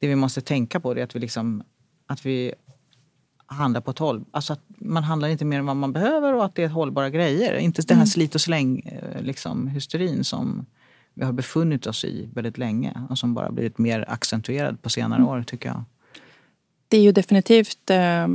det 0.00 0.08
vi 0.08 0.16
måste 0.16 0.40
tänka 0.40 0.80
på 0.80 0.92
är 0.92 1.02
att 1.02 1.16
vi, 1.16 1.20
liksom, 1.20 1.62
att 2.06 2.26
vi 2.26 2.54
handlar 3.48 3.80
på 3.80 3.90
ett 3.90 3.98
håll. 3.98 4.24
Alltså 4.30 4.52
att 4.52 4.62
man 4.68 5.04
handlar 5.04 5.28
inte 5.28 5.44
mer 5.44 5.58
än 5.58 5.66
vad 5.66 5.76
man 5.76 5.92
behöver 5.92 6.34
och 6.34 6.44
att 6.44 6.54
det 6.54 6.64
är 6.64 6.68
hållbara 6.68 7.10
grejer. 7.10 7.56
Inte 7.56 7.82
den 7.82 7.98
här 7.98 8.06
slit 8.06 8.34
och 8.34 8.40
släng 8.40 8.80
eh, 8.80 9.22
liksom, 9.22 9.68
hysterin 9.68 10.24
som 10.24 10.66
vi 11.14 11.24
har 11.24 11.32
befunnit 11.32 11.86
oss 11.86 12.04
i 12.04 12.28
väldigt 12.34 12.58
länge 12.58 13.02
och 13.10 13.18
som 13.18 13.34
bara 13.34 13.50
blivit 13.50 13.78
mer 13.78 14.04
accentuerad 14.08 14.82
på 14.82 14.90
senare 14.90 15.24
år 15.24 15.42
tycker 15.42 15.68
jag. 15.68 15.84
Det 16.88 16.96
är 16.96 17.02
ju 17.02 17.12
definitivt 17.12 17.90
eh, 17.90 18.28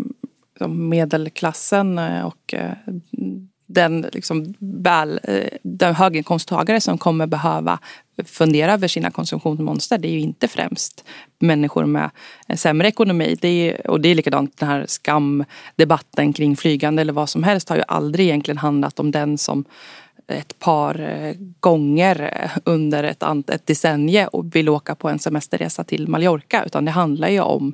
medelklassen 0.67 1.99
eh, 1.99 2.25
och 2.25 2.53
eh, 2.53 2.71
den, 3.65 4.05
liksom, 4.13 4.53
väl, 4.59 5.19
eh, 5.23 5.47
den 5.63 5.95
höginkomsttagare 5.95 6.81
som 6.81 6.97
kommer 6.97 7.27
behöva 7.27 7.79
fundera 8.25 8.73
över 8.73 8.87
sina 8.87 9.11
konsumtionsmonster 9.11 9.97
Det 9.97 10.07
är 10.07 10.11
ju 10.11 10.19
inte 10.19 10.47
främst 10.47 11.03
människor 11.39 11.85
med 11.85 12.09
eh, 12.47 12.55
sämre 12.55 12.87
ekonomi. 12.87 13.37
Det 13.41 13.47
är, 13.47 13.87
och 13.89 14.01
det 14.01 14.09
är 14.09 14.15
likadant 14.15 14.57
den 14.57 14.69
här 14.69 14.85
skamdebatten 14.87 16.33
kring 16.33 16.57
flygande 16.57 17.01
eller 17.01 17.13
vad 17.13 17.29
som 17.29 17.43
helst 17.43 17.69
har 17.69 17.75
ju 17.75 17.83
aldrig 17.87 18.25
egentligen 18.25 18.57
handlat 18.57 18.99
om 18.99 19.11
den 19.11 19.37
som 19.37 19.65
ett 20.27 20.59
par 20.59 21.01
eh, 21.01 21.35
gånger 21.59 22.49
under 22.65 23.03
ett, 23.03 23.23
ett 23.49 23.67
decennium 23.67 24.27
och 24.31 24.55
vill 24.55 24.69
åka 24.69 24.95
på 24.95 25.09
en 25.09 25.19
semesterresa 25.19 25.83
till 25.83 26.07
Mallorca. 26.07 26.63
Utan 26.65 26.85
det 26.85 26.91
handlar 26.91 27.29
ju 27.29 27.39
om 27.39 27.73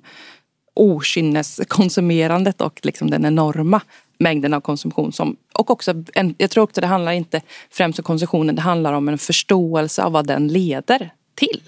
okynneskonsumerandet 0.76 2.62
och 2.62 2.80
liksom 2.84 3.10
den 3.10 3.26
enorma 3.26 3.82
mängden 4.20 4.54
av 4.54 4.62
konsumtion. 4.62 5.12
Som, 5.12 5.38
och 5.54 5.72
också 5.72 6.04
en, 6.14 6.36
jag 6.38 6.50
tror 6.50 6.64
också 6.64 6.82
det 6.82 6.88
handlar 6.88 7.12
inte 7.12 7.42
främst 7.70 8.00
om 8.00 8.04
konsumtionen, 8.04 8.56
det 8.56 8.62
handlar 8.62 8.94
om 8.94 9.10
en 9.10 9.18
förståelse 9.18 10.04
av 10.04 10.12
vad 10.12 10.28
den 10.28 10.48
leder 10.48 11.14
till. 11.36 11.62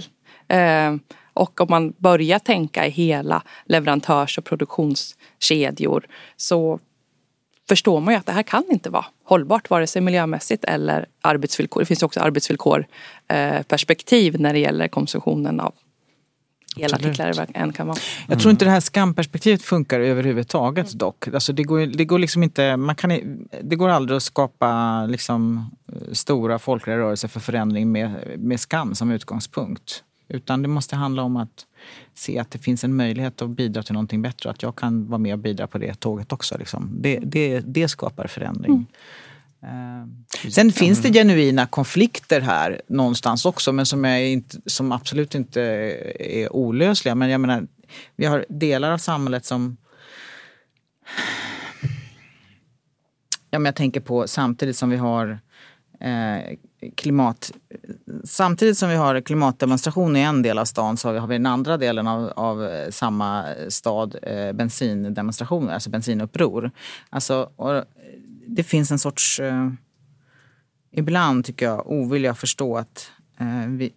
Eh, 0.47 0.95
och 1.33 1.61
om 1.61 1.67
man 1.69 1.93
börjar 1.97 2.39
tänka 2.39 2.87
i 2.87 2.89
hela 2.89 3.43
leverantörs 3.65 4.37
och 4.37 4.45
produktionskedjor 4.45 6.07
så 6.37 6.79
förstår 7.69 7.99
man 7.99 8.13
ju 8.13 8.19
att 8.19 8.25
det 8.25 8.31
här 8.31 8.43
kan 8.43 8.63
inte 8.69 8.89
vara 8.89 9.05
hållbart 9.23 9.69
vare 9.69 9.87
sig 9.87 10.01
miljömässigt 10.01 10.65
eller 10.65 11.05
arbetsvillkor. 11.21 11.81
Det 11.81 11.85
finns 11.85 12.03
också 12.03 12.19
arbetsvillkor 12.19 12.85
eh, 13.27 13.61
perspektiv 13.61 14.39
när 14.39 14.53
det 14.53 14.59
gäller 14.59 14.87
konsumtionen 14.87 15.59
av 15.59 15.73
elartiklar 16.77 17.47
än 17.53 17.73
kan 17.73 17.87
vara. 17.87 17.97
Jag 18.27 18.39
tror 18.39 18.51
inte 18.51 18.65
det 18.65 18.71
här 18.71 18.79
skamperspektivet 18.79 19.61
funkar 19.61 19.99
överhuvudtaget 19.99 20.93
dock. 20.93 21.27
Alltså 21.27 21.53
det, 21.53 21.63
går, 21.63 21.85
det 21.85 22.05
går 22.05 22.19
liksom 22.19 22.43
inte, 22.43 22.77
man 22.77 22.95
kan, 22.95 23.19
det 23.61 23.75
går 23.75 23.89
aldrig 23.89 24.17
att 24.17 24.23
skapa 24.23 25.05
liksom, 25.05 25.71
stora 26.11 26.59
folkliga 26.59 26.97
rörelser 26.97 27.27
för 27.27 27.39
förändring 27.39 27.91
med, 27.91 28.11
med 28.37 28.59
skam 28.59 28.95
som 28.95 29.11
utgångspunkt. 29.11 30.03
Utan 30.33 30.61
det 30.61 30.67
måste 30.67 30.95
handla 30.95 31.23
om 31.23 31.37
att 31.37 31.65
se 32.13 32.39
att 32.39 32.51
det 32.51 32.59
finns 32.59 32.83
en 32.83 32.95
möjlighet 32.95 33.41
att 33.41 33.49
bidra 33.49 33.83
till 33.83 33.93
någonting 33.93 34.21
bättre. 34.21 34.49
Att 34.49 34.63
jag 34.63 34.75
kan 34.75 35.07
vara 35.07 35.17
med 35.17 35.33
och 35.33 35.39
bidra 35.39 35.67
på 35.67 35.77
det 35.77 35.99
tåget 35.99 36.33
också. 36.33 36.57
Liksom. 36.57 36.89
Det, 37.01 37.19
det, 37.23 37.59
det 37.59 37.87
skapar 37.87 38.27
förändring. 38.27 38.71
Mm. 38.71 38.85
Sen 40.51 40.71
finns 40.71 41.01
det 41.01 41.13
genuina 41.13 41.67
konflikter 41.67 42.41
här 42.41 42.81
någonstans 42.87 43.45
också 43.45 43.71
men 43.71 43.85
som, 43.85 44.05
är 44.05 44.19
inte, 44.19 44.57
som 44.65 44.91
absolut 44.91 45.35
inte 45.35 45.61
är 46.19 46.55
olösliga. 46.55 47.15
Men 47.15 47.29
jag 47.29 47.41
menar, 47.41 47.67
vi 48.15 48.25
har 48.25 48.45
delar 48.49 48.91
av 48.91 48.97
samhället 48.97 49.45
som... 49.45 49.77
Ja, 53.49 53.59
men 53.59 53.65
jag 53.65 53.75
tänker 53.75 54.01
på 54.01 54.27
samtidigt 54.27 54.77
som 54.77 54.89
vi 54.89 54.97
har 54.97 55.39
eh, 55.99 56.57
klimat... 56.95 57.51
Samtidigt 58.23 58.77
som 58.77 58.89
vi 58.89 58.95
har 58.95 59.21
klimatdemonstration 59.21 60.15
i 60.15 60.19
en 60.19 60.41
del 60.41 60.57
av 60.57 60.65
stan 60.65 60.97
så 60.97 61.17
har 61.17 61.27
vi 61.27 61.35
den 61.35 61.45
andra 61.45 61.77
delen 61.77 62.07
av, 62.07 62.33
av 62.35 62.69
samma 62.89 63.45
stad 63.69 64.15
eh, 64.21 64.53
bensindemonstrationer, 64.53 65.73
alltså 65.73 65.89
bensinuppror. 65.89 66.71
Alltså, 67.09 67.49
och, 67.55 67.85
det 68.55 68.63
finns 68.63 68.91
en 68.91 68.99
sorts, 68.99 69.39
eh, 69.39 69.71
ibland 70.91 71.45
tycker 71.45 71.65
jag, 71.65 71.91
ovilja 71.91 72.31
att 72.31 72.37
förstå 72.37 72.77
att 72.77 73.11
eh, 73.37 73.67
vi, 73.67 73.93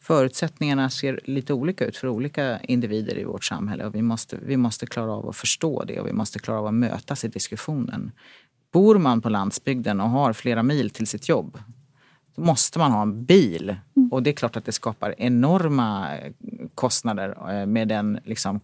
förutsättningarna 0.00 0.90
ser 0.90 1.20
lite 1.24 1.52
olika 1.54 1.84
ut 1.84 1.96
för 1.96 2.08
olika 2.08 2.60
individer 2.60 3.18
i 3.18 3.24
vårt 3.24 3.44
samhälle. 3.44 3.84
Och 3.84 3.94
vi, 3.94 4.02
måste, 4.02 4.38
vi 4.42 4.56
måste 4.56 4.86
klara 4.86 5.12
av 5.12 5.28
att 5.28 5.36
förstå 5.36 5.84
det 5.84 6.00
och 6.00 6.06
vi 6.06 6.12
måste 6.12 6.38
klara 6.38 6.58
av 6.58 6.66
att 6.66 6.74
mötas 6.74 7.24
i 7.24 7.28
diskussionen. 7.28 8.12
Bor 8.72 8.98
man 8.98 9.20
på 9.20 9.28
landsbygden 9.28 10.00
och 10.00 10.10
har 10.10 10.32
flera 10.32 10.62
mil 10.62 10.90
till 10.90 11.06
sitt 11.06 11.28
jobb 11.28 11.58
då 12.34 12.42
måste 12.42 12.78
man 12.78 12.92
ha 12.92 13.02
en 13.02 13.24
bil. 13.24 13.76
Mm. 13.96 14.12
Och 14.12 14.22
det 14.22 14.30
är 14.30 14.34
klart 14.34 14.56
att 14.56 14.64
det 14.64 14.72
skapar 14.72 15.14
enorma 15.18 16.08
kostnader 16.74 17.50
eh, 17.50 17.66
med 17.66 17.88
den 17.88 18.18
liksom, 18.24 18.60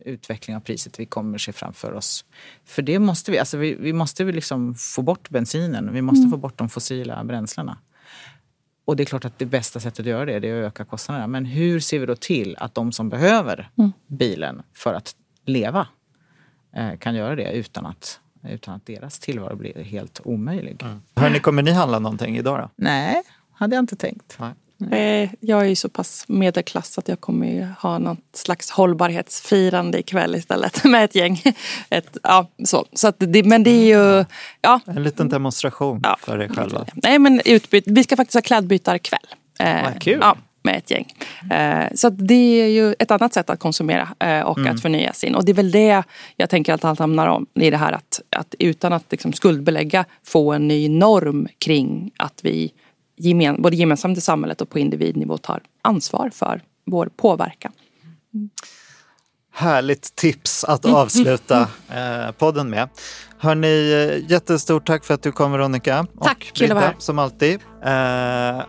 utveckling 0.00 0.56
av 0.56 0.60
priset 0.60 1.00
vi 1.00 1.06
kommer 1.06 1.38
se 1.38 1.52
framför 1.52 1.92
oss. 1.92 2.24
För 2.64 2.82
det 2.82 2.98
måste 2.98 3.30
vi, 3.30 3.38
alltså 3.38 3.56
vi, 3.56 3.74
vi 3.74 3.92
måste 3.92 4.24
liksom 4.24 4.74
få 4.74 5.02
bort 5.02 5.30
bensinen, 5.30 5.92
vi 5.92 6.02
måste 6.02 6.20
mm. 6.20 6.30
få 6.30 6.36
bort 6.36 6.58
de 6.58 6.68
fossila 6.68 7.24
bränslena. 7.24 7.78
Och 8.84 8.96
det 8.96 9.02
är 9.02 9.04
klart 9.04 9.24
att 9.24 9.38
det 9.38 9.46
bästa 9.46 9.80
sättet 9.80 10.00
att 10.00 10.06
göra 10.06 10.24
det, 10.24 10.38
det 10.38 10.48
är 10.48 10.62
att 10.62 10.66
öka 10.66 10.84
kostnaderna. 10.84 11.26
Men 11.26 11.44
hur 11.44 11.80
ser 11.80 11.98
vi 11.98 12.06
då 12.06 12.16
till 12.16 12.56
att 12.58 12.74
de 12.74 12.92
som 12.92 13.08
behöver 13.08 13.70
mm. 13.78 13.92
bilen 14.06 14.62
för 14.72 14.94
att 14.94 15.16
leva 15.44 15.88
eh, 16.72 16.96
kan 16.96 17.14
göra 17.14 17.36
det 17.36 17.52
utan 17.52 17.86
att, 17.86 18.20
utan 18.48 18.74
att 18.74 18.86
deras 18.86 19.18
tillvaro 19.18 19.56
blir 19.56 19.84
helt 19.84 20.20
omöjlig. 20.24 20.82
Mm. 20.82 21.02
Hörni, 21.16 21.40
kommer 21.40 21.62
ni 21.62 21.70
handla 21.70 21.98
någonting 21.98 22.36
idag 22.36 22.60
då? 22.60 22.70
Nej, 22.76 23.22
hade 23.52 23.76
jag 23.76 23.82
inte 23.82 23.96
tänkt. 23.96 24.36
Nej. 24.40 24.52
Nej. 24.76 25.34
Jag 25.40 25.60
är 25.60 25.64
ju 25.64 25.74
så 25.74 25.88
pass 25.88 26.24
medelklass 26.28 26.98
att 26.98 27.08
jag 27.08 27.20
kommer 27.20 27.74
ha 27.80 27.98
något 27.98 28.18
slags 28.32 28.70
hållbarhetsfirande 28.70 29.98
ikväll 29.98 30.34
istället 30.34 30.84
med 30.94 31.04
ett 31.04 31.14
gäng. 31.14 31.42
Ett, 31.90 32.16
ja, 32.22 32.50
så. 32.64 32.86
Så 32.92 33.12
det, 33.18 33.42
men 33.42 33.62
det 33.62 33.70
är 33.70 33.84
ju... 33.84 34.24
Ja. 34.60 34.80
En 34.86 35.02
liten 35.02 35.28
demonstration 35.28 36.00
ja. 36.02 36.16
för 36.20 36.42
er 36.42 36.48
själva. 36.48 36.86
Nej 36.94 37.18
men 37.18 37.40
utbyt, 37.44 37.84
vi 37.86 38.04
ska 38.04 38.16
faktiskt 38.16 38.34
ha 38.34 38.42
klädbytarkväll. 38.42 39.26
Eh, 39.58 39.98
kul. 40.00 40.18
Ja, 40.20 40.36
med 40.62 40.76
ett 40.76 40.90
gäng. 40.90 41.12
Eh, 41.50 41.94
så 41.94 42.10
det 42.10 42.60
är 42.62 42.68
ju 42.68 42.94
ett 42.98 43.10
annat 43.10 43.34
sätt 43.34 43.50
att 43.50 43.58
konsumera 43.58 44.08
eh, 44.18 44.40
och 44.40 44.58
mm. 44.58 44.74
att 44.74 44.82
förnya 44.82 45.12
sin. 45.12 45.34
Och 45.34 45.44
det 45.44 45.52
är 45.52 45.56
väl 45.56 45.70
det 45.70 46.02
jag 46.36 46.50
tänker 46.50 46.74
att 46.74 46.84
allt 46.84 46.98
hamnar 46.98 47.26
om. 47.26 47.46
I 47.54 47.70
det 47.70 47.76
här 47.76 47.92
att, 47.92 48.20
att 48.30 48.54
utan 48.58 48.92
att 48.92 49.04
liksom 49.10 49.32
skuldbelägga 49.32 50.04
få 50.22 50.52
en 50.52 50.68
ny 50.68 50.88
norm 50.88 51.48
kring 51.58 52.10
att 52.16 52.40
vi 52.42 52.72
gemen, 53.16 53.62
både 53.62 53.76
gemensamt 53.76 54.18
i 54.18 54.20
samhället 54.20 54.60
och 54.60 54.70
på 54.70 54.78
individnivå 54.78 55.38
tar 55.38 55.62
ansvar 55.82 56.30
för 56.30 56.62
vår 56.86 57.10
påverkan. 57.16 57.72
Mm. 58.34 58.50
härligt 59.52 60.16
tips 60.16 60.64
att 60.64 60.84
avsluta 60.84 61.60
eh, 61.90 62.32
podden 62.38 62.70
med. 62.70 62.88
Hörni, 63.38 63.92
eh, 63.92 64.30
jättestort 64.30 64.86
tack 64.86 65.04
för 65.04 65.14
att 65.14 65.22
du 65.22 65.32
kom 65.32 65.52
Veronica. 65.52 66.06
Tack, 66.22 66.50
kul 66.54 66.70
att 66.70 66.74
vara 66.74 66.86
här. 66.86 66.94
Som 66.98 67.18
alltid. 67.18 67.54
Eh, 67.84 67.90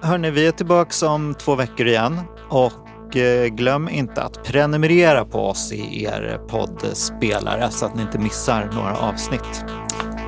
hörni, 0.01 0.31
vi 0.31 0.47
är 0.47 0.51
tillbaka 0.51 1.07
om 1.07 1.35
två 1.39 1.55
veckor 1.55 1.87
igen. 1.87 2.19
Och 2.49 3.17
eh, 3.17 3.47
glöm 3.47 3.89
inte 3.89 4.23
att 4.23 4.43
prenumerera 4.43 5.25
på 5.25 5.39
oss 5.39 5.71
i 5.71 6.03
er 6.03 6.39
poddspelare 6.47 7.71
så 7.71 7.85
att 7.85 7.95
ni 7.95 8.01
inte 8.01 8.19
missar 8.19 8.69
några 8.73 8.97
avsnitt. 8.97 9.65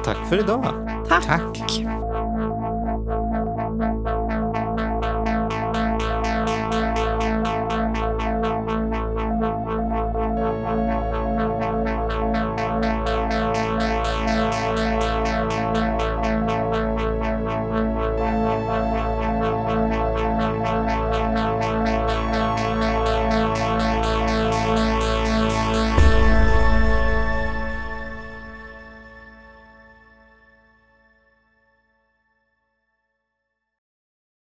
Tack 0.05 0.29
för 0.29 0.39
idag. 0.39 0.89
Tack. 1.09 1.25
Tack. 1.25 2.06